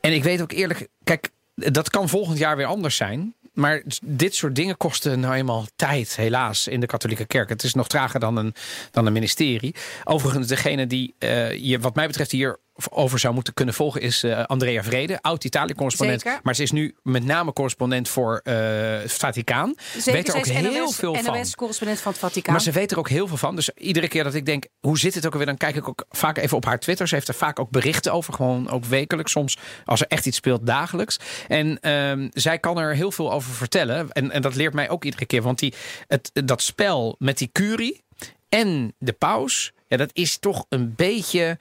En 0.00 0.12
ik 0.12 0.22
weet 0.22 0.42
ook 0.42 0.52
eerlijk, 0.52 0.88
kijk, 1.04 1.30
dat 1.54 1.90
kan 1.90 2.08
volgend 2.08 2.38
jaar 2.38 2.56
weer 2.56 2.66
anders 2.66 2.96
zijn. 2.96 3.34
Maar 3.52 3.82
dit 4.02 4.34
soort 4.34 4.54
dingen 4.54 4.76
kosten 4.76 5.20
nou 5.20 5.34
eenmaal 5.34 5.66
tijd, 5.76 6.16
helaas, 6.16 6.68
in 6.68 6.80
de 6.80 6.86
katholieke 6.86 7.24
kerk. 7.24 7.48
Het 7.48 7.62
is 7.62 7.74
nog 7.74 7.88
trager 7.88 8.20
dan 8.20 8.36
een, 8.36 8.54
dan 8.90 9.06
een 9.06 9.12
ministerie. 9.12 9.74
Overigens, 10.04 10.46
degene 10.46 10.86
die 10.86 11.14
uh, 11.18 11.52
je, 11.52 11.78
wat 11.78 11.94
mij 11.94 12.06
betreft, 12.06 12.30
hier 12.30 12.58
over 12.90 13.18
zou 13.18 13.34
moeten 13.34 13.54
kunnen 13.54 13.74
volgen, 13.74 14.00
is 14.00 14.24
uh, 14.24 14.44
Andrea 14.44 14.82
Vrede, 14.82 15.22
oud-Italië-correspondent. 15.22 16.24
Maar 16.42 16.54
ze 16.54 16.62
is 16.62 16.70
nu 16.70 16.94
met 17.02 17.24
name 17.24 17.52
correspondent 17.52 18.08
voor 18.08 18.40
uh, 18.44 18.54
het 19.00 19.12
Vaticaan. 19.12 19.74
Zeker, 19.96 20.12
weet 20.12 20.28
er 20.28 20.36
ook 20.36 20.46
heel 20.46 20.82
NOS, 20.82 20.96
veel 20.96 21.14
van. 21.14 21.46
correspondent 21.56 22.00
van 22.00 22.12
het 22.12 22.20
Vaticaan. 22.20 22.52
Maar 22.52 22.62
ze 22.62 22.70
weet 22.70 22.90
er 22.90 22.98
ook 22.98 23.08
heel 23.08 23.28
veel 23.28 23.36
van. 23.36 23.56
Dus 23.56 23.70
iedere 23.70 24.08
keer 24.08 24.24
dat 24.24 24.34
ik 24.34 24.46
denk, 24.46 24.66
hoe 24.80 24.98
zit 24.98 25.14
het 25.14 25.26
ook 25.26 25.32
alweer? 25.32 25.46
Dan 25.46 25.56
kijk 25.56 25.76
ik 25.76 25.88
ook 25.88 26.04
vaak 26.10 26.38
even 26.38 26.56
op 26.56 26.64
haar 26.64 26.80
Twitter. 26.80 27.08
Ze 27.08 27.14
heeft 27.14 27.28
er 27.28 27.34
vaak 27.34 27.58
ook 27.58 27.70
berichten 27.70 28.12
over. 28.12 28.34
Gewoon 28.34 28.70
ook 28.70 28.84
wekelijks. 28.84 29.32
Soms 29.32 29.58
als 29.84 30.00
er 30.00 30.06
echt 30.06 30.26
iets 30.26 30.36
speelt, 30.36 30.66
dagelijks. 30.66 31.18
En 31.48 31.90
um, 31.90 32.30
zij 32.32 32.58
kan 32.58 32.78
er 32.78 32.94
heel 32.94 33.12
veel 33.12 33.32
over 33.32 33.54
vertellen. 33.54 34.10
En, 34.10 34.30
en 34.30 34.42
dat 34.42 34.54
leert 34.54 34.74
mij 34.74 34.90
ook 34.90 35.04
iedere 35.04 35.26
keer. 35.26 35.42
Want 35.42 35.58
die, 35.58 35.74
het, 36.06 36.30
dat 36.32 36.62
spel 36.62 37.14
met 37.18 37.38
die 37.38 37.50
curie 37.52 38.02
en 38.48 38.94
de 38.98 39.12
paus. 39.12 39.72
Ja, 39.88 39.96
dat 39.96 40.10
is 40.12 40.38
toch 40.38 40.66
een 40.68 40.94
beetje... 40.94 41.58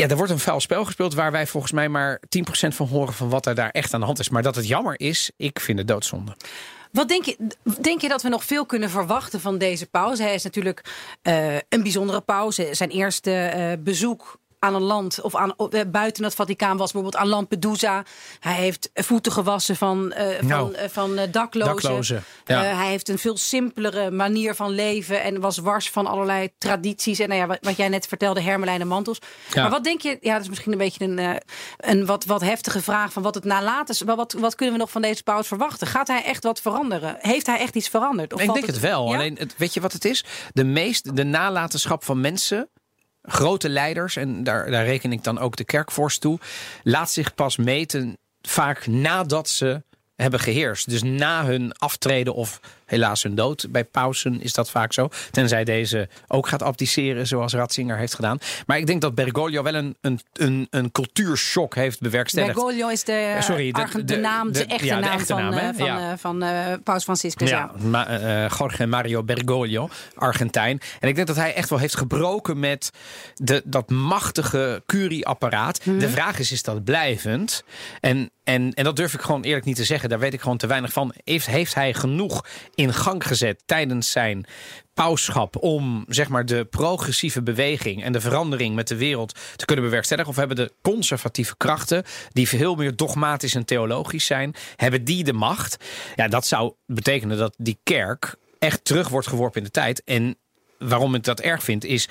Ja, 0.00 0.08
er 0.08 0.16
wordt 0.16 0.32
een 0.32 0.38
vuil 0.38 0.60
spel 0.60 0.84
gespeeld 0.84 1.14
waar 1.14 1.32
wij 1.32 1.46
volgens 1.46 1.72
mij 1.72 1.88
maar 1.88 2.20
10% 2.20 2.20
van 2.68 2.86
horen 2.88 3.14
van 3.14 3.28
wat 3.28 3.46
er 3.46 3.54
daar 3.54 3.70
echt 3.70 3.94
aan 3.94 4.00
de 4.00 4.06
hand 4.06 4.18
is. 4.18 4.28
Maar 4.28 4.42
dat 4.42 4.54
het 4.54 4.68
jammer 4.68 5.00
is, 5.00 5.30
ik 5.36 5.60
vind 5.60 5.78
het 5.78 5.88
doodzonde. 5.88 6.36
Wat 6.92 7.08
denk 7.08 7.24
je, 7.24 7.36
denk 7.80 8.00
je 8.00 8.08
dat 8.08 8.22
we 8.22 8.28
nog 8.28 8.44
veel 8.44 8.66
kunnen 8.66 8.90
verwachten 8.90 9.40
van 9.40 9.58
deze 9.58 9.86
pauze? 9.86 10.22
Hij 10.22 10.34
is 10.34 10.42
natuurlijk 10.42 10.84
uh, 11.22 11.54
een 11.54 11.82
bijzondere 11.82 12.20
pauze. 12.20 12.68
Zijn 12.70 12.90
eerste 12.90 13.52
uh, 13.56 13.84
bezoek 13.84 14.39
aan 14.60 14.74
een 14.74 14.82
land 14.82 15.20
of 15.20 15.36
aan, 15.36 15.54
uh, 15.70 15.80
buiten 15.86 16.24
het 16.24 16.34
Vaticaan 16.34 16.76
was 16.76 16.92
bijvoorbeeld 16.92 17.22
aan 17.22 17.28
Lampedusa. 17.28 18.04
Hij 18.40 18.54
heeft 18.54 18.90
voeten 18.94 19.32
gewassen 19.32 19.76
van, 19.76 20.12
uh, 20.18 20.40
nou, 20.40 20.72
van, 20.72 20.82
uh, 20.82 20.88
van 20.88 21.30
daklozen. 21.30 21.74
daklozen 21.74 22.24
ja. 22.44 22.62
hij 22.62 22.88
heeft 22.88 23.08
een 23.08 23.18
veel 23.18 23.36
simpelere 23.36 24.10
manier 24.10 24.54
van 24.54 24.70
leven 24.70 25.22
en 25.22 25.40
was 25.40 25.58
wars 25.58 25.90
van 25.90 26.06
allerlei 26.06 26.48
tradities. 26.58 27.18
En 27.18 27.28
nou 27.28 27.40
ja, 27.40 27.46
wat, 27.46 27.58
wat 27.60 27.76
jij 27.76 27.88
net 27.88 28.06
vertelde, 28.06 28.40
hermelijnen 28.40 28.86
mantels. 28.86 29.18
Ja. 29.52 29.62
Maar 29.62 29.70
wat 29.70 29.84
denk 29.84 30.00
je, 30.00 30.18
ja, 30.20 30.32
dat 30.32 30.42
is 30.42 30.48
misschien 30.48 30.72
een 30.72 30.78
beetje 30.78 31.04
een, 31.04 31.40
een 31.76 32.06
wat, 32.06 32.24
wat 32.24 32.40
heftige 32.40 32.82
vraag 32.82 33.12
van 33.12 33.22
wat 33.22 33.34
het 33.34 33.44
nalaten 33.44 33.94
is. 33.94 34.00
Wat, 34.00 34.32
wat 34.32 34.54
kunnen 34.54 34.74
we 34.74 34.80
nog 34.80 34.90
van 34.90 35.02
deze 35.02 35.22
paus 35.22 35.46
verwachten? 35.46 35.86
Gaat 35.86 36.08
hij 36.08 36.24
echt 36.24 36.44
wat 36.44 36.60
veranderen? 36.60 37.16
Heeft 37.18 37.46
hij 37.46 37.58
echt 37.58 37.74
iets 37.74 37.88
veranderd? 37.88 38.32
Of 38.32 38.40
ik 38.40 38.52
denk 38.52 38.66
het, 38.66 38.74
het 38.74 38.84
wel. 38.84 39.08
Ja? 39.08 39.14
Alleen, 39.14 39.36
het, 39.38 39.54
weet 39.56 39.74
je 39.74 39.80
wat 39.80 39.92
het 39.92 40.04
is? 40.04 40.24
De 40.52 40.64
meest, 40.64 41.16
de 41.16 41.24
nalatenschap 41.24 42.04
van 42.04 42.20
mensen 42.20 42.68
grote 43.22 43.68
leiders, 43.68 44.16
en 44.16 44.44
daar, 44.44 44.70
daar 44.70 44.84
reken 44.84 45.12
ik 45.12 45.24
dan 45.24 45.38
ook 45.38 45.56
de 45.56 45.64
kerkvorst 45.64 46.20
toe, 46.20 46.38
laat 46.82 47.10
zich 47.10 47.34
pas 47.34 47.56
meten 47.56 48.18
vaak 48.42 48.86
nadat 48.86 49.48
ze 49.48 49.82
hebben 50.16 50.40
geheerst. 50.40 50.90
Dus 50.90 51.02
na 51.02 51.44
hun 51.44 51.72
aftreden 51.72 52.34
of 52.34 52.60
helaas 52.90 53.22
hun 53.22 53.34
dood. 53.34 53.66
Bij 53.70 53.84
pausen 53.84 54.40
is 54.42 54.52
dat 54.52 54.70
vaak 54.70 54.92
zo. 54.92 55.08
Tenzij 55.30 55.64
deze 55.64 56.08
ook 56.28 56.48
gaat 56.48 56.62
abdiceren, 56.62 57.26
zoals 57.26 57.52
Ratzinger 57.52 57.96
heeft 57.98 58.14
gedaan. 58.14 58.38
Maar 58.66 58.78
ik 58.78 58.86
denk 58.86 59.00
dat 59.00 59.14
Bergoglio 59.14 59.62
wel 59.62 59.74
een, 59.74 59.96
een, 60.00 60.20
een, 60.32 60.66
een 60.70 60.92
cultuurshock 60.92 61.74
heeft 61.74 62.00
bewerkstelligd. 62.00 62.54
Bergoglio 62.54 62.88
is 62.88 63.04
de, 63.04 63.12
Eh, 63.12 63.40
sorry, 63.42 63.72
de- 63.72 63.80
Argent- 63.80 64.08
de- 64.08 64.14
de, 64.14 64.20
naam, 64.20 64.52
de, 64.52 64.64
echte 64.64 64.84
ja, 64.84 64.94
de 64.94 65.00
naam 65.00 65.12
echte 65.12 65.32
van, 65.32 65.42
naam, 65.42 65.52
eh, 65.52 65.68
van, 65.76 65.86
Ja. 65.86 66.10
eh, 66.12 66.18
van 66.18 66.42
eh, 66.42 66.72
Paus 66.84 67.02
Franciscus. 67.04 67.48
Ja. 67.50 67.70
Ja, 67.78 67.86
Ma- 67.88 68.48
Jorge 68.58 68.86
Mario 68.86 69.22
Bergoglio, 69.22 69.88
Argentijn. 70.14 70.80
En 71.00 71.08
ik 71.08 71.14
denk 71.14 71.26
dat 71.26 71.36
hij 71.36 71.54
echt 71.54 71.68
wel 71.70 71.78
heeft 71.78 71.96
gebroken 71.96 72.58
met 72.58 72.90
de, 73.34 73.62
dat 73.64 73.90
machtige 73.90 74.82
curieapparaat. 74.86 75.84
Mhm. 75.84 75.98
De 75.98 76.08
vraag 76.08 76.38
is, 76.38 76.52
is 76.52 76.62
dat 76.62 76.84
blijvend? 76.84 77.64
En, 78.00 78.30
en, 78.44 78.72
en 78.74 78.84
dat 78.84 78.96
durf 78.96 79.14
ik 79.14 79.20
gewoon 79.20 79.42
eerlijk 79.42 79.64
niet 79.64 79.76
te 79.76 79.84
zeggen. 79.84 80.08
Daar 80.08 80.18
weet 80.18 80.32
ik 80.32 80.40
gewoon 80.40 80.56
te 80.56 80.66
weinig 80.66 80.92
van. 80.92 81.12
Heeft, 81.24 81.46
heeft 81.46 81.74
hij 81.74 81.94
genoeg 81.94 82.44
in 82.80 82.94
gang 82.94 83.26
gezet 83.26 83.62
tijdens 83.66 84.10
zijn 84.10 84.46
pauschap 84.94 85.56
om 85.56 86.04
zeg 86.08 86.28
maar 86.28 86.46
de 86.46 86.64
progressieve 86.64 87.42
beweging 87.42 88.02
en 88.02 88.12
de 88.12 88.20
verandering 88.20 88.74
met 88.74 88.88
de 88.88 88.96
wereld 88.96 89.38
te 89.56 89.64
kunnen 89.64 89.84
bewerkstelligen? 89.84 90.30
Of 90.30 90.36
hebben 90.36 90.56
de 90.56 90.72
conservatieve 90.82 91.56
krachten, 91.56 92.04
die 92.32 92.48
veel 92.48 92.74
meer 92.74 92.96
dogmatisch 92.96 93.54
en 93.54 93.64
theologisch 93.64 94.26
zijn, 94.26 94.54
hebben 94.76 95.04
die 95.04 95.24
de 95.24 95.32
macht? 95.32 95.76
Ja, 96.16 96.28
dat 96.28 96.46
zou 96.46 96.72
betekenen 96.86 97.38
dat 97.38 97.54
die 97.58 97.78
kerk 97.82 98.36
echt 98.58 98.84
terug 98.84 99.08
wordt 99.08 99.26
geworpen 99.26 99.58
in 99.58 99.66
de 99.66 99.72
tijd. 99.72 100.02
En 100.04 100.36
waarom 100.78 101.14
ik 101.14 101.24
dat 101.24 101.40
erg 101.40 101.62
vind, 101.62 101.84
is 101.84 102.08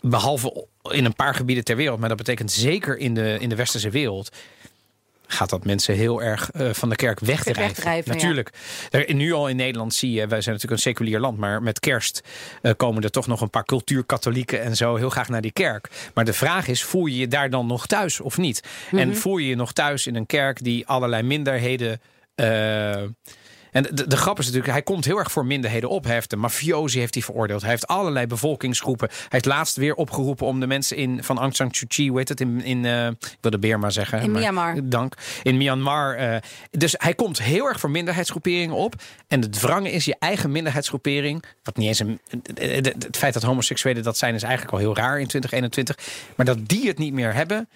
behalve 0.00 0.66
in 0.90 1.04
een 1.04 1.14
paar 1.14 1.34
gebieden 1.34 1.64
ter 1.64 1.76
wereld, 1.76 1.98
maar 1.98 2.08
dat 2.08 2.18
betekent 2.18 2.52
zeker 2.52 2.98
in 2.98 3.14
de, 3.14 3.36
in 3.40 3.48
de 3.48 3.56
westerse 3.56 3.90
wereld. 3.90 4.36
Gaat 5.26 5.50
dat 5.50 5.64
mensen 5.64 5.94
heel 5.94 6.22
erg 6.22 6.50
eh, 6.50 6.70
van 6.72 6.88
de 6.88 6.96
kerk 6.96 7.20
wegdrijven? 7.20 7.62
Wegdrijven, 7.74 8.06
ja. 8.12 8.18
Natuurlijk. 8.18 8.50
Er- 8.90 9.14
Nu 9.14 9.32
al 9.32 9.48
in 9.48 9.56
Nederland 9.56 9.94
zie 9.94 10.10
je, 10.12 10.26
wij 10.26 10.40
zijn 10.40 10.54
natuurlijk 10.54 10.72
een 10.72 10.90
seculier 10.92 11.20
land, 11.20 11.38
maar 11.38 11.62
met 11.62 11.80
kerst 11.80 12.22
eh, 12.62 12.72
komen 12.76 13.02
er 13.02 13.10
toch 13.10 13.26
nog 13.26 13.40
een 13.40 13.50
paar 13.50 13.64
cultuurkatholieken 13.64 14.62
en 14.62 14.76
zo 14.76 14.96
heel 14.96 15.10
graag 15.10 15.28
naar 15.28 15.40
die 15.40 15.52
kerk. 15.52 15.88
Maar 16.14 16.24
de 16.24 16.32
vraag 16.32 16.68
is, 16.68 16.82
voel 16.84 17.06
je 17.06 17.16
je 17.16 17.28
daar 17.28 17.50
dan 17.50 17.66
nog 17.66 17.86
thuis 17.86 18.20
of 18.20 18.38
niet? 18.38 18.62
Mhm. 18.90 18.98
En 19.02 19.16
voel 19.16 19.36
je 19.38 19.48
je 19.48 19.56
nog 19.56 19.72
thuis 19.72 20.06
in 20.06 20.14
een 20.16 20.26
kerk 20.26 20.64
die 20.64 20.86
allerlei 20.86 21.22
minderheden. 21.22 22.00
eh, 22.34 23.02
en 23.72 23.82
de, 23.90 24.06
de 24.06 24.16
grap 24.16 24.38
is 24.38 24.44
natuurlijk, 24.44 24.72
hij 24.72 24.82
komt 24.82 25.04
heel 25.04 25.18
erg 25.18 25.32
voor 25.32 25.46
minderheden 25.46 25.88
op. 25.88 26.04
Hij 26.04 26.14
heeft 26.14 26.30
de 26.30 26.36
mafiosi 26.36 26.98
heeft 26.98 27.14
hij 27.14 27.22
veroordeeld. 27.22 27.60
Hij 27.60 27.70
heeft 27.70 27.86
allerlei 27.86 28.26
bevolkingsgroepen. 28.26 29.08
Hij 29.10 29.26
heeft 29.28 29.44
laatst 29.44 29.76
weer 29.76 29.94
opgeroepen 29.94 30.46
om 30.46 30.60
de 30.60 30.66
mensen 30.66 30.96
in 30.96 31.24
van 31.24 31.38
Aung 31.38 31.56
San 31.56 31.74
Suu 31.74 31.86
Kyi, 31.86 32.08
hoe 32.08 32.18
heet 32.18 32.28
het 32.28 32.40
in, 32.40 32.62
in 32.64 32.84
eh, 32.84 33.06
ik 33.06 33.36
wilde 33.40 33.58
Beerma 33.58 33.90
zeggen. 33.90 34.20
In 34.20 34.30
maar- 34.30 34.40
Myanmar. 34.40 34.76
Dank. 34.84 35.14
In 35.42 35.56
Myanmar. 35.56 36.14
eh, 36.14 36.36
dus 36.70 36.94
hij 36.98 37.14
komt 37.14 37.42
heel 37.42 37.68
erg 37.68 37.80
voor 37.80 37.90
minderheidsgroeperingen 37.90 38.76
op. 38.76 38.94
En 39.28 39.40
het 39.40 39.60
wrange 39.60 39.90
is 39.90 40.04
je 40.04 40.16
eigen 40.18 40.52
minderheidsgroepering. 40.52 41.44
Wat 41.62 41.76
niet 41.76 41.86
eens 41.86 41.98
een. 41.98 42.20
Het 42.54 43.16
feit 43.16 43.34
dat 43.34 43.42
homoseksuelen 43.42 44.02
dat 44.02 44.18
zijn 44.18 44.34
is 44.34 44.42
eigenlijk 44.42 44.72
al 44.72 44.78
heel 44.78 44.96
raar 44.96 45.20
in 45.20 45.26
2021. 45.26 45.98
Maar 46.36 46.46
dat 46.46 46.68
die 46.68 46.86
het 46.88 46.98
niet 46.98 47.12
meer 47.12 47.34
hebben. 47.34 47.68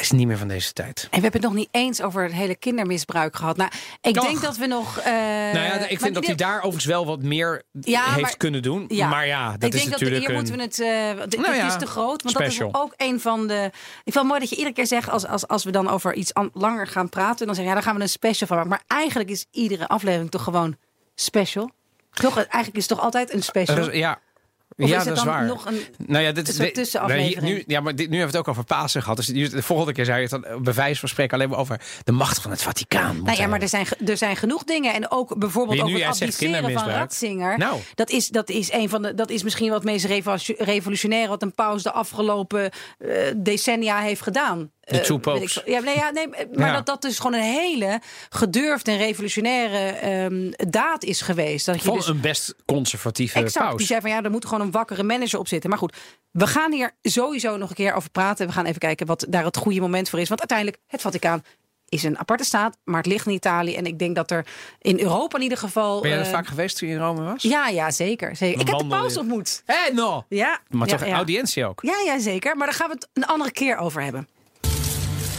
Is 0.00 0.10
niet 0.10 0.26
meer 0.26 0.38
van 0.38 0.48
deze 0.48 0.72
tijd. 0.72 1.02
En 1.02 1.08
we 1.10 1.22
hebben 1.22 1.32
het 1.40 1.42
nog 1.50 1.52
niet 1.58 1.68
eens 1.70 2.02
over 2.02 2.22
het 2.22 2.32
hele 2.32 2.56
kindermisbruik 2.56 3.36
gehad. 3.36 3.56
Nou, 3.56 3.70
ik 4.00 4.20
denk 4.20 4.40
dat 4.40 4.56
we 4.56 4.66
nog. 4.66 4.98
eh, 4.98 5.12
nou 5.12 5.58
ja, 5.58 5.86
ik 5.88 6.00
vind 6.00 6.14
dat 6.14 6.26
hij 6.26 6.34
daar 6.34 6.56
overigens 6.56 6.84
wel 6.84 7.06
wat 7.06 7.22
meer 7.22 7.62
Ja, 7.80 8.02
heeft 8.04 8.20
maar- 8.20 8.36
kunnen 8.36 8.62
doen. 8.62 8.90
Maar 9.08 9.26
ja, 9.26 9.52
dat 9.52 9.62
ik 9.64 9.74
is 9.74 9.80
denk 9.80 9.90
natuurlijk 9.90 10.10
dat 10.10 10.20
hier 10.20 10.28
een... 10.28 10.34
moeten 10.34 10.56
we 10.56 10.62
het. 10.62 11.18
eh, 11.18 11.24
dit 11.28 11.40
Nou 11.40 11.54
ja, 11.54 11.66
is 11.66 11.76
te 11.78 11.86
groot. 11.86 12.22
Want 12.22 12.36
special. 12.36 12.70
dat 12.70 12.80
is 12.82 12.86
ook 12.86 12.94
een 12.96 13.20
van 13.20 13.46
de. 13.46 13.64
Ik 13.64 14.12
vind 14.12 14.14
het 14.14 14.24
mooi 14.24 14.40
dat 14.40 14.48
je 14.48 14.56
iedere 14.56 14.74
keer 14.74 14.86
zegt. 14.86 15.08
Als, 15.08 15.26
als, 15.26 15.48
als 15.48 15.64
we 15.64 15.70
dan 15.70 15.88
over 15.88 16.14
iets 16.14 16.34
an- 16.34 16.50
langer 16.52 16.86
gaan 16.86 17.08
praten. 17.08 17.46
Dan 17.46 17.54
zeg 17.54 17.64
je 17.64 17.68
ja, 17.70 17.76
dan 17.76 17.84
gaan 17.84 17.96
we 17.96 18.02
een 18.02 18.08
special 18.08 18.46
van 18.48 18.56
maken. 18.56 18.70
Maar 18.70 18.82
eigenlijk 18.86 19.30
is 19.30 19.46
iedere 19.50 19.88
aflevering 19.88 20.30
toch 20.30 20.42
gewoon 20.42 20.76
special. 21.14 21.70
Toch? 22.12 22.36
Eigenlijk 22.36 22.76
is 22.76 22.88
het 22.88 22.96
toch 22.96 23.00
altijd 23.04 23.32
een 23.32 23.42
special. 23.42 23.92
Ja. 23.92 24.18
Of 24.76 24.88
ja, 24.88 24.98
is 24.98 25.04
dat 25.04 25.16
is 25.16 25.24
waar. 25.24 25.44
nog 25.46 25.66
een- 25.66 25.80
nou 26.06 26.24
ja, 26.24 26.32
dit 26.32 26.48
is 26.48 26.72
tussenaflevering? 26.72 27.40
nee, 27.40 27.52
nu, 27.54 27.64
ja, 27.66 27.80
maar 27.80 27.94
dit, 27.96 28.08
nu 28.10 28.16
hebben 28.18 28.32
we 28.32 28.38
het 28.38 28.46
ook 28.48 28.48
over 28.48 28.64
Pasen 28.64 29.02
gehad. 29.02 29.16
Dus 29.16 29.26
de 29.50 29.62
volgende 29.62 29.92
keer 29.92 30.04
zou 30.04 30.16
je 30.20 30.28
het 30.28 30.42
dan 30.42 30.62
bij 30.62 30.72
wijze 30.74 31.00
van 31.00 31.08
spreken 31.08 31.36
alleen 31.36 31.48
maar 31.48 31.58
over 31.58 31.80
de 32.04 32.12
macht 32.12 32.40
van 32.40 32.50
het 32.50 32.62
Vaticaan. 32.62 33.22
Nou 33.22 33.36
ja, 33.36 33.46
maar 33.46 33.60
er 33.62 33.68
zijn, 33.68 33.86
er 34.06 34.16
zijn 34.16 34.36
genoeg 34.36 34.64
dingen. 34.64 34.94
En 34.94 35.10
ook 35.10 35.38
bijvoorbeeld 35.38 35.80
over 35.80 35.94
het 35.94 36.04
abdiceren 36.04 36.72
van. 36.72 36.88
Ratzinger. 36.88 37.58
Nou. 37.58 37.80
Dat, 37.94 38.10
is, 38.10 38.28
dat, 38.28 38.50
is 38.50 38.72
een 38.72 38.88
van 38.88 39.02
de, 39.02 39.14
dat 39.14 39.30
is 39.30 39.42
misschien 39.42 39.68
wat 39.70 39.82
het 39.82 39.90
meest 39.90 40.04
revo- 40.04 40.54
revolutionaire... 40.58 41.28
wat 41.28 41.42
een 41.42 41.54
paus 41.54 41.82
de 41.82 41.92
afgelopen 41.92 42.70
eh, 42.98 43.08
decennia 43.36 44.00
heeft 44.00 44.22
gedaan. 44.22 44.70
De 44.84 45.00
Eh, 45.00 45.10
ik 45.10 45.20
popes. 45.20 45.52
veel. 45.52 45.72
Ja, 45.72 45.80
nee, 45.80 45.96
ja, 45.96 46.10
nee, 46.10 46.28
maar 46.28 46.66
Ja. 46.68 46.72
dat 46.74 46.86
dat 46.86 47.02
dus 47.02 47.16
gewoon 47.18 47.32
een 47.40 47.46
hele 47.46 48.00
gedurfde 48.28 48.90
en 48.90 48.96
revolutionaire 48.98 49.78
ehm, 49.98 50.52
daad 50.70 51.04
is 51.04 51.20
geweest. 51.20 51.66
Dat 51.66 51.74
je 51.74 51.80
Van 51.82 51.94
dus 51.96 52.06
een 52.08 52.20
best 52.20 52.54
conservatieve 52.66 53.38
Exact. 53.38 53.66
paus. 53.66 53.76
Die 53.78 53.86
zei 53.86 54.00
van 54.00 54.10
ja, 54.10 54.22
er 54.22 54.30
moet 54.30 54.44
gewoon 54.46 54.60
een 54.60 54.70
wakkere 54.70 55.02
manager 55.02 55.38
op 55.38 55.48
zitten. 55.48 55.70
Maar 55.70 55.78
goed, 55.78 55.96
we 56.30 56.46
gaan 56.46 56.72
hier 56.72 56.90
sowieso 57.02 57.56
nog 57.56 57.68
een 57.68 57.74
keer 57.74 57.94
over 57.94 58.10
praten. 58.10 58.46
We 58.46 58.52
gaan 58.52 58.64
even 58.66 58.78
kijken 58.80 59.06
wat 59.06 59.26
daar 59.28 59.44
het 59.44 59.56
goede 59.56 59.80
moment 59.80 60.08
voor 60.08 60.20
is. 60.20 60.28
Want 60.28 60.40
uiteindelijk, 60.40 60.78
het 60.86 61.00
Vaticaan 61.00 61.42
is 61.88 62.02
een 62.02 62.18
aparte 62.18 62.44
staat, 62.44 62.76
maar 62.84 62.96
het 62.96 63.06
ligt 63.06 63.26
in 63.26 63.32
Italië. 63.32 63.74
En 63.76 63.86
ik 63.86 63.98
denk 63.98 64.14
dat 64.16 64.30
er 64.30 64.46
in 64.80 65.00
Europa 65.00 65.36
in 65.36 65.42
ieder 65.42 65.58
geval. 65.58 66.00
Ben 66.00 66.10
je 66.10 66.16
er 66.16 66.22
eh, 66.22 66.30
vaak 66.30 66.46
geweest 66.46 66.78
toen 66.78 66.88
je 66.88 66.94
in 66.94 67.00
Rome 67.00 67.22
was? 67.22 67.42
Ja, 67.42 67.68
ja, 67.68 67.90
zeker. 67.90 68.36
zeker. 68.36 68.60
Ik 68.60 68.68
heb 68.68 68.78
de 68.78 68.86
paus 68.86 69.16
ontmoet. 69.16 69.62
Hé, 69.64 69.92
no! 69.92 70.24
Ja, 70.28 70.60
Maar 70.68 70.88
ja, 70.88 70.96
toch 70.96 71.06
ja. 71.08 71.14
audiëntie 71.14 71.64
ook. 71.66 71.82
Ja, 71.82 71.94
ja, 72.04 72.18
zeker. 72.18 72.56
Maar 72.56 72.66
daar 72.66 72.76
gaan 72.76 72.88
we 72.88 72.94
het 72.94 73.08
een 73.12 73.26
andere 73.26 73.50
keer 73.52 73.76
over 73.76 74.02
hebben. 74.02 74.28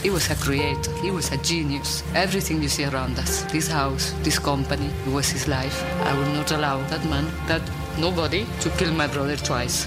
He 0.02 0.10
was 0.10 0.30
a 0.30 0.34
creator. 0.34 0.92
He 1.02 1.10
was 1.10 1.32
a 1.32 1.36
genius. 1.38 2.02
Everything 2.14 2.62
you 2.62 2.68
see 2.68 2.84
around 2.84 3.18
us, 3.18 3.42
this 3.52 3.68
house, 3.68 4.14
this 4.22 4.38
company, 4.38 4.90
it 5.06 5.12
was 5.12 5.28
his 5.28 5.48
life. 5.48 5.84
I 6.04 6.12
will 6.12 6.32
not 6.34 6.50
allow 6.52 6.78
that 6.88 7.04
man, 7.04 7.26
that 7.46 7.62
nobody, 7.98 8.46
to 8.60 8.70
kill 8.70 8.92
my 8.92 9.06
brother 9.08 9.36
twice. 9.36 9.86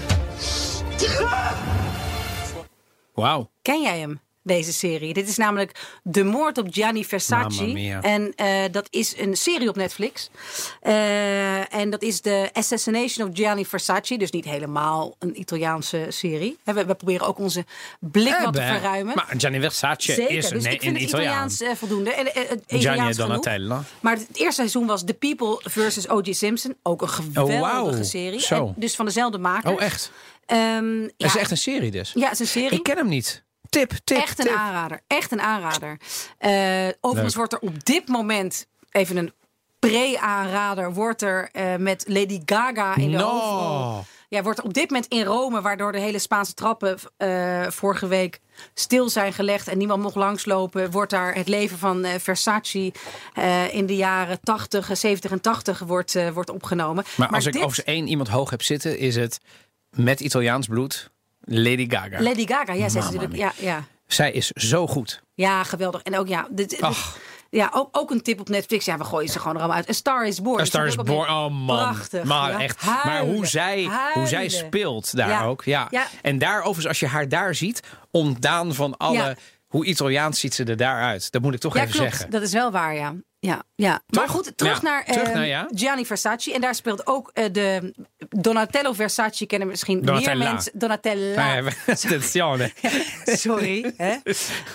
Wow. 3.14 3.50
Ken 3.62 3.82
jij 3.82 3.98
hem? 3.98 4.20
Deze 4.42 4.72
serie. 4.72 5.12
Dit 5.14 5.28
is 5.28 5.36
namelijk 5.36 5.98
De 6.02 6.24
Moord 6.24 6.58
op 6.58 6.66
Gianni 6.70 7.04
Versace. 7.04 7.98
En 8.02 8.32
eh, 8.36 8.62
dat 8.70 8.86
is 8.90 9.14
een 9.18 9.36
serie 9.36 9.68
op 9.68 9.76
Netflix. 9.76 10.30
Eh, 10.80 11.74
en 11.74 11.90
dat 11.90 12.02
is 12.02 12.20
de 12.20 12.50
Assassination 12.52 13.28
of 13.28 13.36
Gianni 13.36 13.66
Versace. 13.66 14.16
Dus 14.16 14.30
niet 14.30 14.44
helemaal 14.44 15.16
een 15.18 15.40
Italiaanse 15.40 16.06
serie. 16.08 16.58
We, 16.64 16.72
we 16.72 16.94
proberen 16.94 17.26
ook 17.26 17.38
onze 17.38 17.64
blik 18.00 18.38
wat 18.44 18.52
te 18.54 18.60
Eh, 18.60 18.72
verruimen. 18.72 19.14
Maar 19.14 19.34
Gianni 19.36 19.60
Versace 19.60 20.12
Zeker, 20.12 20.30
is 20.36 20.48
dus 20.48 20.62
nee, 20.64 20.74
ik 20.74 20.80
vind 20.82 20.96
in 20.96 21.02
het 21.02 21.10
Italiaans. 21.10 21.60
Eh, 21.60 21.70
voldoende. 21.74 22.12
En, 22.14 22.26
het 22.34 22.62
Gianni. 22.66 23.14
Donatella. 23.14 23.82
Maar 24.00 24.12
het 24.16 24.26
eerste 24.32 24.54
seizoen 24.54 24.86
was 24.86 25.04
The 25.04 25.14
People 25.14 25.60
versus 25.70 26.08
O.J. 26.08 26.32
Simpson. 26.32 26.76
Ook 26.82 27.02
een 27.02 27.08
geweldige 27.08 27.54
Oh, 27.56 27.60
wauw. 27.60 28.02
serie. 28.02 28.46
En 28.48 28.74
dus 28.76 28.94
van 28.94 29.04
dezelfde 29.04 29.38
makers. 29.38 29.74
Oh, 29.74 29.82
echt? 29.82 30.10
Ehm, 30.46 31.00
Dat 31.00 31.10
ja, 31.16 31.26
is 31.26 31.36
echt 31.36 31.50
een 31.50 31.56
serie 31.56 31.90
dus. 31.90 32.12
Ja, 32.14 32.22
het 32.24 32.32
is 32.32 32.38
een 32.40 32.46
serie. 32.46 32.78
Ik 32.78 32.82
ken 32.82 32.96
hem 32.96 33.08
niet. 33.08 33.42
Tip, 33.70 33.92
tip, 34.04 34.16
Echt 34.18 34.38
een 34.38 34.44
tip. 34.44 34.54
aanrader. 34.54 35.00
Echt 35.06 35.32
een 35.32 35.40
aanrader. 35.40 35.96
Eh, 36.38 36.88
overigens 37.00 37.36
Leuk. 37.36 37.50
wordt 37.50 37.52
er 37.52 37.68
op 37.68 37.84
dit 37.84 38.08
moment 38.08 38.66
even 38.90 39.16
een 39.16 39.32
pre-aanrader 39.78 40.92
wordt 40.94 41.22
er 41.22 41.48
eh, 41.52 41.76
met 41.76 42.04
Lady 42.08 42.40
Gaga 42.44 42.96
in 42.96 43.10
de 43.10 43.16
No. 43.16 43.28
hoofdrol. 43.28 44.04
Ja, 44.28 44.42
wordt 44.42 44.58
er 44.58 44.64
op 44.64 44.74
dit 44.74 44.90
moment 44.90 45.08
in 45.08 45.24
Rome, 45.24 45.60
waardoor 45.60 45.92
de 45.92 45.98
hele 46.00 46.18
Spaanse 46.18 46.54
trappen 46.54 46.98
eh, 47.16 47.66
vorige 47.66 48.06
week 48.06 48.40
stil 48.74 49.08
zijn 49.08 49.32
gelegd 49.32 49.68
en 49.68 49.78
niemand 49.78 50.02
mocht 50.02 50.14
langslopen, 50.14 50.90
wordt 50.90 51.10
daar 51.10 51.34
het 51.34 51.48
leven 51.48 51.78
van 51.78 52.04
eh, 52.04 52.18
Versace 52.18 52.92
eh, 53.34 53.74
in 53.74 53.86
de 53.86 53.96
jaren 53.96 54.40
80, 54.42 54.90
70 54.96 55.30
en 55.30 55.40
80 55.40 55.78
wordt, 55.78 56.14
eh, 56.14 56.28
wordt 56.30 56.50
opgenomen. 56.50 57.04
Maar 57.16 57.28
als 57.28 57.46
ik 57.46 57.54
overigens 57.54 57.84
één 57.84 58.06
iemand 58.06 58.28
hoog 58.28 58.50
heb 58.50 58.62
zitten, 58.62 58.98
is 58.98 59.16
het 59.16 59.40
met 59.90 60.20
Italiaans 60.20 60.66
bloed 60.66 61.10
Lady 61.40 61.90
Gaga. 61.90 62.22
Lady 62.22 62.46
Gaga, 62.46 62.72
ja, 62.72 62.88
zij 62.88 63.00
is 63.00 63.06
natuurlijk, 63.06 63.36
ja, 63.36 63.52
ja. 63.56 63.84
Zij 64.06 64.32
is 64.32 64.46
zo 64.48 64.86
goed. 64.86 65.22
Ja, 65.34 65.64
geweldig. 65.64 66.02
En 66.02 66.16
ook 66.18 66.28
ja, 66.28 66.46
dit, 66.50 66.70
dit- 66.70 66.80
Ach. 66.80 67.18
ja 67.50 67.70
ook, 67.74 67.88
ook 67.98 68.10
een 68.10 68.22
tip 68.22 68.40
op 68.40 68.48
Netflix. 68.48 68.84
Ja, 68.84 68.96
we 68.98 69.04
gooien 69.04 69.28
ze 69.28 69.38
gewoon 69.38 69.54
er 69.54 69.58
allemaal 69.60 69.76
uit. 69.78 69.88
A 69.88 69.92
Star 69.92 70.26
is 70.26 70.42
Born. 70.42 70.60
A 70.60 70.64
Star 70.64 70.86
is 70.86 70.94
Born. 70.94 71.28
Oh 71.30 71.48
man. 71.50 71.76
Prachtig. 71.76 72.24
Maar 72.24 72.50
ja. 72.50 72.60
echt. 72.60 72.84
Maar 73.04 73.20
hoe 73.24 73.46
zij, 73.46 73.88
hoe 74.14 74.26
zij 74.26 74.48
speelt 74.48 75.16
daar 75.16 75.28
Ja. 75.28 75.44
ook. 75.44 75.64
Ja. 75.64 75.86
Ja. 75.90 76.06
En 76.22 76.38
daar 76.38 76.58
overigens, 76.58 76.86
als 76.86 77.00
je 77.00 77.06
haar 77.06 77.28
daar 77.28 77.54
ziet, 77.54 77.82
ontdaan 78.10 78.74
van 78.74 78.96
alle. 78.96 79.36
Hoe 79.66 79.84
Italiaans 79.84 80.40
ziet 80.40 80.54
ze 80.54 80.64
er 80.64 80.76
daaruit. 80.76 81.30
Dat 81.30 81.42
moet 81.42 81.54
ik 81.54 81.60
toch 81.60 81.76
even 81.76 81.90
klopt. 81.90 82.10
zeggen. 82.10 82.30
Dat 82.30 82.42
is 82.42 82.52
wel 82.52 82.70
waar, 82.70 82.94
ja. 82.94 83.14
Ja, 83.42 83.62
ja. 83.74 84.02
Maar 84.08 84.28
goed, 84.28 84.52
terug 84.56 84.76
Ja. 84.82 84.88
naar, 84.90 85.04
Terug 85.04 85.28
eh, 85.28 85.34
naar, 85.34 85.46
ja. 85.46 85.68
Gianni 85.74 86.06
Versace. 86.06 86.52
En 86.54 86.60
daar 86.60 86.74
speelt 86.74 87.06
ook 87.06 87.30
eh, 87.34 87.44
de 87.52 87.94
Donatello 88.28 88.92
Versace. 88.92 89.46
Kennen 89.46 89.68
misschien 89.68 90.02
Donatella. 90.04 90.34
meer 90.44 90.52
mensen. 90.52 90.72
Donatella. 90.74 91.62
Attenzione. 91.86 92.72
Sorry. 93.24 93.92
Hè? 93.96 94.16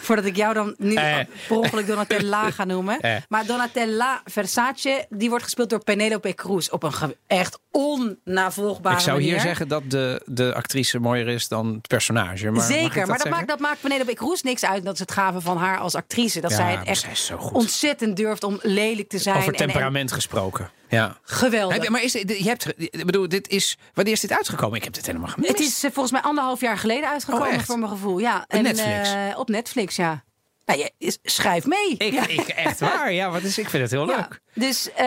Voordat 0.01 0.25
ik 0.25 0.35
jou 0.35 0.53
dan 0.53 0.75
nu 0.77 0.93
Eh. 0.95 1.17
per 1.47 1.57
ongeluk 1.57 1.87
Donatella 1.87 2.51
ga 2.51 2.63
noemen. 2.63 2.99
Eh. 2.99 3.15
Maar 3.29 3.45
Donatella 3.45 4.21
Versace, 4.25 5.05
die 5.09 5.29
wordt 5.29 5.43
gespeeld 5.43 5.69
door 5.69 5.83
Penelope 5.83 6.33
Cruz. 6.33 6.67
Op 6.69 6.83
een 6.83 7.15
echt 7.27 7.59
onnavolgbare 7.71 8.95
Ik 8.95 9.01
zou 9.01 9.15
manier. 9.17 9.31
hier 9.31 9.41
zeggen 9.41 9.67
dat 9.67 9.83
de, 9.89 10.21
de 10.25 10.53
actrice 10.53 10.99
mooier 10.99 11.27
is 11.27 11.47
dan 11.47 11.67
het 11.73 11.87
personage. 11.87 12.51
Maar 12.51 12.65
Zeker, 12.65 13.07
maar 13.07 13.17
dat 13.17 13.29
maakt, 13.29 13.47
dat 13.47 13.59
maakt 13.59 13.81
Penelope 13.81 14.13
Cruz 14.13 14.41
niks 14.41 14.65
uit. 14.65 14.83
Dat 14.85 14.93
is 14.93 14.99
het 14.99 15.11
gave 15.11 15.41
van 15.41 15.57
haar 15.57 15.77
als 15.77 15.95
actrice. 15.95 16.41
Dat 16.41 16.51
Ja, 16.51 16.57
zij 16.57 16.71
het 16.75 16.87
echt 16.87 16.99
zij 17.01 17.11
is 17.11 17.25
zo 17.25 17.37
goed. 17.37 17.53
ontzettend 17.53 18.17
durft 18.17 18.43
om 18.43 18.54
om 18.63 18.71
lelijk 18.71 19.09
te 19.09 19.17
zijn. 19.17 19.35
Over 19.37 19.53
en- 19.53 19.59
en- 19.59 19.65
temperament 19.65 20.11
gesproken. 20.11 20.69
Ja. 20.89 21.17
geweldig. 21.21 21.77
Heb 21.77 21.89
maar 21.89 22.03
is, 22.03 22.11
je 22.13 22.43
hebt, 22.43 22.73
ik 22.77 23.05
bedoel, 23.05 23.29
dit 23.29 23.47
is, 23.47 23.77
wanneer 23.93 24.13
is 24.13 24.19
dit 24.19 24.31
uitgekomen? 24.31 24.77
Ik 24.77 24.83
heb 24.83 24.93
dit 24.93 25.05
helemaal 25.05 25.27
gemist. 25.27 25.51
Het 25.51 25.59
is 25.61 25.83
eh, 25.83 25.91
volgens 25.91 26.11
mij 26.11 26.21
anderhalf 26.21 26.61
jaar 26.61 26.77
geleden 26.77 27.09
uitgekomen 27.09 27.47
Oh, 27.47 27.59
voor 27.59 27.79
mijn 27.79 27.91
gevoel. 27.91 28.17
Ja. 28.19 28.45
Op 28.47 28.61
Netflix? 28.61 29.09
eh, 29.13 29.37
op 29.39 29.49
Netflix, 29.49 29.95
ja. 29.95 30.23
Nou, 30.65 30.89
je, 30.97 31.17
schrijf 31.23 31.65
mee. 31.65 31.95
Ik, 31.97 32.13
Ja. 32.13 32.27
ik, 32.27 32.39
echt 32.47 32.79
waar, 32.79 33.13
ja. 33.13 33.29
Wat 33.29 33.41
is, 33.43 33.57
ik 33.57 33.69
vind 33.69 33.83
het 33.83 33.91
heel 33.91 34.07
Ja, 34.09 34.15
leuk. 34.15 34.39
Dus 34.53 34.89
ehm, 34.93 35.03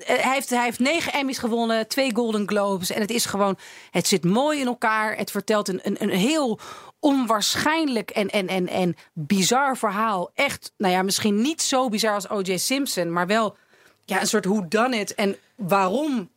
eh, 0.00 0.22
hij, 0.24 0.34
heeft, 0.34 0.50
hij 0.50 0.64
heeft 0.64 0.78
negen 0.78 1.12
Emmys 1.12 1.38
gewonnen, 1.38 1.88
twee 1.88 2.14
Golden 2.14 2.48
Globes. 2.48 2.90
En 2.90 3.00
het 3.00 3.10
is 3.10 3.26
gewoon, 3.26 3.58
het 3.90 4.06
zit 4.06 4.24
mooi 4.24 4.60
in 4.60 4.66
elkaar. 4.66 5.16
Het 5.16 5.30
vertelt 5.30 5.68
een, 5.68 5.80
een, 5.82 5.96
een 6.02 6.10
heel 6.10 6.58
onwaarschijnlijk 7.06 8.10
en, 8.10 8.28
en, 8.28 8.48
en, 8.48 8.68
en 8.68 8.96
bizar 9.12 9.76
verhaal. 9.76 10.30
Echt, 10.34 10.72
nou 10.76 10.92
ja, 10.92 11.02
misschien 11.02 11.40
niet 11.42 11.62
zo 11.62 11.88
bizar 11.88 12.14
als 12.14 12.28
O.J. 12.28 12.56
Simpson, 12.56 13.12
maar 13.12 13.26
wel 13.26 13.56
ja, 14.04 14.20
een 14.20 14.26
soort 14.26 14.44
hoe 14.44 14.68
dan 14.68 14.92
het 14.92 15.14
en 15.14 15.36
waarom. 15.56 16.30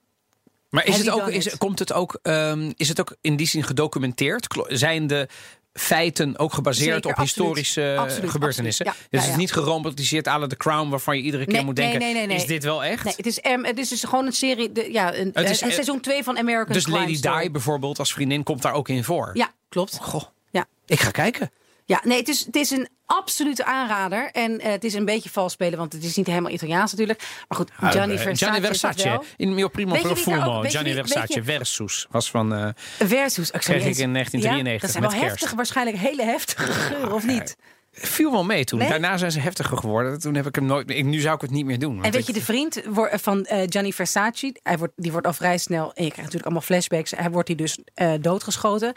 Maar 0.69 0.85
is 0.85 0.97
het 0.97 1.09
ook, 1.09 1.27
is, 1.27 1.57
komt 1.57 1.79
het 1.79 1.93
ook, 1.93 2.19
ehm, 2.21 2.71
is 2.75 2.87
het 2.87 2.99
ook 2.99 3.15
in 3.21 3.35
die 3.35 3.47
zin 3.47 3.63
gedocumenteerd? 3.63 4.47
Zijn 4.67 5.07
de 5.07 5.27
feiten 5.73 6.37
ook 6.37 6.53
gebaseerd 6.53 6.93
Zeker, 6.93 7.09
op 7.09 7.17
absoluut. 7.17 7.35
historische 7.35 7.95
Absoluut, 7.99 8.29
gebeurtenissen? 8.29 8.85
absoluut. 8.85 9.07
Ja, 9.11 9.17
dus 9.17 9.19
ja, 9.19 9.27
het 9.27 9.27
is 9.27 9.35
ja. 9.35 9.55
niet 9.55 9.65
geromantiseerd 9.65 10.27
à 10.27 10.39
la 10.39 10.47
The 10.47 10.57
Crown... 10.57 10.89
waarvan 10.89 11.17
je 11.17 11.23
iedere 11.23 11.45
keer 11.45 11.53
Nee, 11.53 11.63
moet 11.63 11.75
denken, 11.75 11.99
nee, 11.99 12.13
nee, 12.13 12.27
nee. 12.27 12.35
is 12.35 12.45
dit 12.45 12.63
wel 12.63 12.83
echt? 12.83 13.03
Nee, 13.03 13.13
het 13.15 13.25
is, 13.25 13.39
em, 13.39 13.65
het 13.65 13.77
is 13.77 13.89
dus 13.89 14.03
gewoon 14.03 14.25
een 14.25 14.33
serie, 14.33 14.71
de, 14.71 14.91
ja, 14.91 15.15
een, 15.15 15.31
Het 15.33 15.49
is, 15.49 15.61
een 15.61 15.67
eh, 15.67 15.73
seizoen 15.73 15.99
2 15.99 16.23
van 16.23 16.37
American 16.37 16.73
dus 16.73 16.87
Lady 16.87 17.15
Story. 17.15 17.41
Di 17.41 17.51
bijvoorbeeld 17.51 17.99
als 17.99 18.13
vriendin 18.13 18.43
komt 18.43 18.61
daar 18.61 18.73
ook 18.73 18.89
in 18.89 19.03
voor? 19.03 19.29
Ja, 19.33 19.51
klopt. 19.69 19.97
Goh, 20.01 20.23
Ja. 20.51 20.65
ik 20.85 20.99
ga 20.99 21.11
kijken. 21.11 21.51
Ja, 21.85 22.01
nee, 22.03 22.17
het 22.17 22.27
is, 22.27 22.45
het 22.45 22.55
is 22.55 22.69
een 22.71 22.87
absolute 23.05 23.65
aanrader. 23.65 24.29
En 24.31 24.59
eh, 24.59 24.71
het 24.71 24.83
is 24.83 24.93
een 24.93 25.05
beetje 25.05 25.29
vals 25.29 25.53
spelen, 25.53 25.77
want 25.77 25.93
het 25.93 26.03
is 26.03 26.15
niet 26.15 26.27
helemaal 26.27 26.51
Italiaans 26.51 26.91
natuurlijk. 26.91 27.19
Maar 27.47 27.57
goed, 27.57 27.71
Gianni 27.79 28.13
Eh, 28.15 28.19
Versace, 28.21 28.45
Gianni 28.51 28.65
Versace. 28.67 29.09
wel. 29.09 29.23
In 29.37 29.53
mio 29.53 29.67
primo 29.67 29.95
profumo. 30.01 30.61
Gianni 30.61 30.93
Versace 30.93 31.43
versus. 31.43 32.07
Was 32.09 32.29
van... 32.31 32.53
eh, 32.53 32.69
Versus. 32.99 33.51
Ik, 33.51 33.59
Kreeg 33.59 33.85
ik 33.85 33.97
in 33.97 34.13
1993 34.13 34.71
Ja, 34.73 34.79
dat 34.79 34.89
zijn 34.91 35.03
met 35.03 35.11
wel 35.11 35.21
kerst. 35.21 35.35
heftig, 35.39 35.55
waarschijnlijk 35.57 35.97
hele 35.97 36.23
heftige 36.23 36.71
geuren, 36.71 37.11
of 37.13 37.25
niet? 37.25 37.55
Viel 37.91 38.31
wel 38.31 38.43
mee 38.45 38.63
toen. 38.63 38.79
Nee? 38.79 38.89
Daarna 38.89 39.17
zijn 39.17 39.31
ze 39.31 39.39
heftiger 39.39 39.77
geworden. 39.77 40.19
Toen 40.19 40.35
heb 40.35 40.45
ik 40.45 40.55
hem 40.55 40.65
nooit... 40.65 40.89
Ik, 40.89 41.05
nu 41.05 41.19
zou 41.19 41.35
ik 41.35 41.41
het 41.41 41.51
niet 41.51 41.65
meer 41.65 41.79
doen. 41.79 42.03
En 42.03 42.11
weet 42.11 42.27
je, 42.27 42.33
de 42.33 42.41
vriend 42.41 42.81
van 43.11 43.45
eh 43.45 43.63
Gianni 43.69 43.93
Versace, 43.93 44.55
hij 44.63 44.77
wordt, 44.77 44.93
die 44.95 45.11
wordt 45.11 45.27
al 45.27 45.33
vrij 45.33 45.57
snel, 45.57 45.83
en 45.85 46.03
je 46.03 46.11
krijgt 46.11 46.17
natuurlijk 46.17 46.43
allemaal 46.43 46.61
flashbacks, 46.61 47.11
hij 47.11 47.29
wordt 47.31 47.47
hij 47.47 47.57
dus 47.57 47.79
eh, 47.93 48.13
doodgeschoten. 48.21 48.93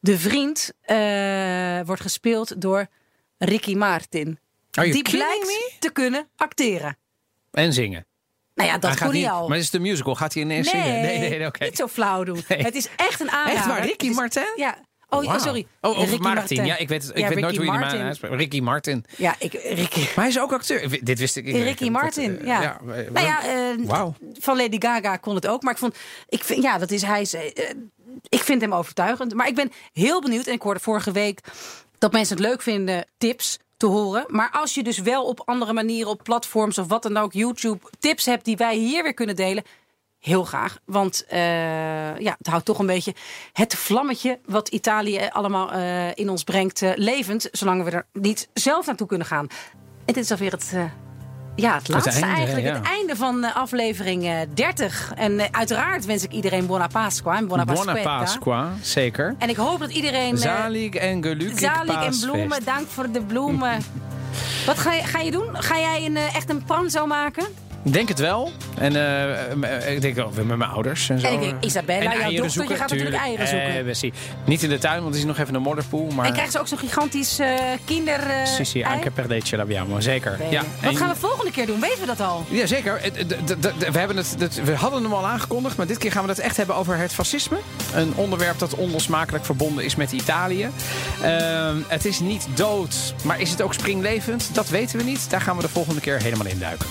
De 0.00 0.18
vriend 0.18 0.72
eh, 0.80 1.80
wordt 1.86 2.02
gespeeld 2.02 2.60
door 2.60 2.86
Ricky 3.38 3.74
Martin. 3.74 4.38
Die 4.70 5.02
blijkt 5.02 5.46
me? 5.46 5.70
te 5.78 5.90
kunnen 5.92 6.28
acteren. 6.36 6.96
En 7.52 7.72
zingen. 7.72 8.06
Nou 8.54 8.68
ja, 8.72 8.78
dat 8.78 8.98
kon 8.98 9.08
hij 9.08 9.18
niet- 9.18 9.28
al. 9.28 9.48
Maar 9.48 9.58
is 9.58 9.64
het 9.64 9.74
een 9.74 9.82
musical? 9.82 10.14
Gaat 10.14 10.34
hij 10.34 10.42
ineens 10.42 10.72
nee, 10.72 10.82
zingen? 10.82 11.00
Nee, 11.00 11.18
nee, 11.38 11.46
oké. 11.46 11.64
niet 11.64 11.76
zo 11.76 11.86
flauw 11.86 12.24
doen. 12.24 12.42
Nee. 12.48 12.62
Het 12.62 12.74
is 12.74 12.88
echt 12.96 13.20
een 13.20 13.30
aanrader. 13.30 13.56
Echt 13.56 13.66
waar? 13.66 13.84
Ricky 13.84 14.06
is- 14.06 14.14
Martin? 14.14 14.52
Ja. 14.56 14.78
Oh, 15.10 15.24
oh, 15.24 15.38
sorry. 15.38 15.66
Oh, 15.80 15.98
of 15.98 16.10
Ricky 16.10 16.22
Martin. 16.22 16.64
Ja, 16.64 16.76
ik 16.76 16.88
weet, 16.88 17.08
ik 17.14 17.18
Ja, 17.18 17.28
weet 17.28 17.38
nooit 17.40 17.56
hoe 17.56 17.64
je 17.64 17.70
die 17.70 17.78
Martin. 17.80 17.98
naam 17.98 18.06
uitspreekt. 18.06 18.34
Ricky 18.34 18.60
Martin. 18.60 19.04
Ja, 19.16 19.34
ik, 19.38 19.52
Ricky. 19.52 20.00
Maar 20.00 20.10
hij 20.14 20.28
is 20.28 20.40
ook 20.40 20.52
acteur. 20.52 20.98
Dit 21.04 21.18
wist 21.18 21.36
ik 21.36 21.44
niet. 21.44 21.54
Ricky 21.56 21.84
Ik- 21.84 21.90
Martin, 21.90 22.38
eh, 22.40 22.46
ja. 22.46 22.80
eh, 22.80 23.10
nou 23.12 23.26
ja, 23.26 23.74
Wauw. 23.84 24.14
van 24.38 24.56
Lady 24.56 24.76
Gaga 24.80 25.16
kon 25.16 25.34
het 25.34 25.46
ook. 25.46 25.62
Maar 25.62 25.72
ik 25.72 25.78
vond, 25.78 25.96
ik 26.28 26.44
vind, 26.44 26.62
ja, 26.62 26.78
dat 26.78 26.90
is 26.90 27.02
hij. 27.02 27.20
is, 27.20 27.34
ik 28.28 28.42
vind 28.42 28.60
hem 28.60 28.74
overtuigend. 28.74 29.34
Maar 29.34 29.48
ik 29.48 29.54
ben 29.54 29.72
heel 29.92 30.20
benieuwd. 30.20 30.46
En 30.46 30.52
ik 30.52 30.62
hoorde 30.62 30.80
vorige 30.80 31.12
week 31.12 31.40
dat 31.98 32.12
mensen 32.12 32.36
het 32.36 32.44
leuk 32.46 32.62
vinden 32.62 33.06
tips 33.18 33.58
te 33.76 33.86
horen. 33.86 34.24
Maar 34.28 34.50
als 34.52 34.74
je 34.74 34.82
dus 34.82 34.98
wel 34.98 35.24
op 35.24 35.42
andere 35.44 35.72
manieren, 35.72 36.10
op 36.10 36.22
platforms 36.22 36.78
of 36.78 36.86
wat 36.86 37.02
dan 37.02 37.16
ook, 37.16 37.32
YouTube, 37.32 37.78
tips 37.98 38.26
hebt 38.26 38.44
die 38.44 38.56
wij 38.56 38.76
hier 38.76 39.02
weer 39.02 39.14
kunnen 39.14 39.36
delen. 39.36 39.64
Heel 40.20 40.44
graag. 40.44 40.78
Want 40.84 41.24
eh, 41.28 42.18
ja, 42.18 42.34
het 42.38 42.46
houdt 42.46 42.64
toch 42.64 42.78
een 42.78 42.86
beetje 42.86 43.14
het 43.52 43.74
vlammetje 43.74 44.38
wat 44.44 44.68
Italië 44.68 45.28
allemaal 45.32 45.72
eh, 45.72 46.14
in 46.14 46.28
ons 46.28 46.44
brengt 46.44 46.82
eh, 46.82 46.90
levend. 46.94 47.48
Zolang 47.52 47.84
we 47.84 47.90
er 47.90 48.06
niet 48.12 48.48
zelf 48.54 48.86
naartoe 48.86 49.06
kunnen 49.06 49.26
gaan. 49.26 49.46
En 50.04 50.14
dit 50.14 50.24
is 50.24 50.30
alweer 50.30 50.52
het, 50.52 50.72
ja, 51.60 51.74
het 51.74 51.88
laatste 51.88 52.10
einde, 52.10 52.36
eigenlijk. 52.36 52.66
ja. 52.66 52.74
Het 52.74 52.84
einde 52.84 53.16
van 53.16 53.54
aflevering 53.54 54.24
eh, 54.24 54.38
30. 54.54 55.12
En 55.16 55.54
uiteraard 55.54 56.04
wens 56.04 56.22
ik 56.24 56.32
iedereen 56.32 56.66
Buona 56.66 56.86
Pasqua. 56.86 57.36
En 57.36 57.48
Buona. 57.48 57.64
Pasqua, 58.02 58.72
zeker. 58.82 59.34
En 59.38 59.48
ik 59.48 59.56
hoop 59.56 59.78
dat 59.78 59.90
iedereen... 59.90 60.38
Zalig 60.38 60.94
en 60.94 61.22
gelukkig 61.22 61.58
Zalig 61.58 62.04
en 62.04 62.30
bloemen. 62.30 62.64
Dank 62.64 62.88
voor 62.88 63.10
de 63.10 63.22
bloemen. 63.22 63.82
Wat 64.66 64.78
ga 64.78 64.92
je, 64.92 65.02
ga 65.02 65.18
je 65.18 65.30
doen? 65.30 65.48
Ga 65.62 65.78
jij 65.78 66.06
een, 66.06 66.16
echt 66.16 66.50
een 66.50 66.64
pranzo 66.64 67.06
maken? 67.06 67.44
Ik 67.84 67.92
denk 67.92 68.08
het 68.08 68.18
wel. 68.18 68.52
En 68.78 68.96
eh, 68.96 69.92
ik 69.94 70.00
denk 70.00 70.18
ook 70.18 70.34
weer 70.34 70.46
met 70.46 70.56
mijn 70.56 70.70
ouders. 70.70 71.08
En, 71.08 71.20
zo. 71.20 71.26
En 71.26 71.32
ik 71.32 71.40
denk, 71.40 71.64
Isabella, 71.64 72.02
jouw 72.02 72.10
eieren 72.12 72.32
dochter, 72.34 72.50
zoeken, 72.50 72.74
je 72.74 72.80
gaat 72.80 72.90
natuurlijk 72.90 73.16
tuurlijk. 73.22 73.40
eieren 73.40 73.48
zoeken. 73.92 74.12
Eh. 74.12 74.46
Niet 74.48 74.62
in 74.62 74.68
de 74.68 74.78
tuin, 74.78 75.02
want 75.02 75.14
er 75.14 75.20
is 75.20 75.26
nog 75.26 75.38
even 75.38 75.54
een 75.54 75.62
modderpoel. 75.62 76.10
Maar 76.10 76.24
En 76.26 76.30
krijgen 76.32 76.52
ze 76.52 76.58
ook 76.60 76.68
zo'n 76.68 76.78
gigantisch 76.78 77.38
eh 77.38 77.54
kinder... 77.84 78.20
eh, 78.20 78.44
Sì, 78.46 78.64
sì, 78.64 78.82
anche 78.82 79.10
per 79.10 79.42
ce 79.42 79.56
l'abbiamo, 79.56 80.00
zeker. 80.00 80.38
Ja, 80.50 80.62
Wat 80.82 80.90
en- 80.90 80.96
gaan 80.96 81.08
we 81.08 81.16
volgende 81.16 81.50
keer 81.50 81.66
doen? 81.66 81.80
Weten 81.80 82.00
we 82.00 82.06
dat 82.06 82.20
al? 82.20 82.44
Ja, 82.48 82.66
zeker. 82.66 82.98
Het- 83.02 83.16
het- 83.16 83.30
het- 83.30 83.48
het- 83.64 83.90
We, 83.92 83.98
hebben 83.98 84.16
het, 84.16 84.34
het- 84.38 84.64
we 84.64 84.74
hadden 84.74 85.02
hem 85.02 85.12
al 85.12 85.26
aangekondigd, 85.26 85.76
maar 85.76 85.86
dit 85.86 85.98
keer 85.98 86.12
gaan 86.12 86.22
we 86.24 86.28
het 86.28 86.38
echt 86.38 86.56
hebben 86.56 86.76
over 86.76 86.96
het 86.96 87.12
fascisme. 87.12 87.56
Een 87.94 88.12
onderwerp 88.14 88.58
dat 88.58 88.74
onlosmakelijk 88.74 89.44
verbonden 89.44 89.84
is 89.84 89.96
met 89.96 90.12
Italië. 90.12 90.68
Ehm, 91.22 91.76
het 91.88 92.04
is 92.04 92.20
niet 92.20 92.46
dood, 92.54 93.14
maar 93.24 93.40
is 93.40 93.50
het 93.50 93.62
ook 93.62 93.74
springlevend? 93.74 94.50
Dat 94.54 94.68
weten 94.68 94.98
we 94.98 95.04
niet. 95.04 95.30
Daar 95.30 95.40
gaan 95.40 95.56
we 95.56 95.62
de 95.62 95.68
volgende 95.68 96.00
keer 96.00 96.22
helemaal 96.22 96.46
in 96.46 96.58
duiken. 96.58 96.86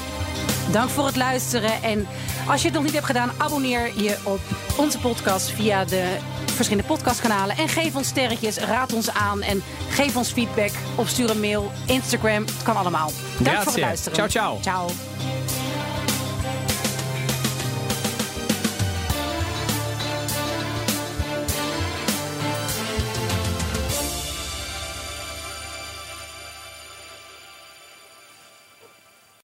Dank 0.72 0.90
voor 0.90 1.06
het 1.06 1.16
luisteren. 1.16 1.84
En 1.84 2.08
als 2.48 2.62
je 2.62 2.68
het 2.68 2.76
nog 2.76 2.84
niet 2.84 2.94
hebt 2.94 3.06
gedaan, 3.06 3.32
abonneer 3.38 3.92
je 3.96 4.18
op 4.24 4.40
onze 4.78 5.00
podcast 5.00 5.50
via 5.50 5.86
de 5.86 6.18
verschillende 6.46 6.88
podcastkanalen. 6.88 7.58
En 7.58 7.68
geef 7.68 7.96
ons 7.96 8.08
sterretjes, 8.08 8.58
raad 8.58 8.94
ons 8.94 9.14
aan 9.14 9.42
en 9.42 9.64
geef 9.90 10.16
ons 10.16 10.32
feedback. 10.32 10.72
Of 10.96 11.08
stuur 11.08 11.30
een 11.30 11.40
mail, 11.40 11.72
Instagram, 11.86 12.46
het 12.46 12.64
kan 12.64 12.76
allemaal. 12.76 13.12
Dank 13.40 13.58
voor 13.58 13.72
het 13.72 13.82
luisteren. 13.82 14.14
Ciao, 14.14 14.28
ciao. 14.28 14.60
Ciao. 14.62 14.90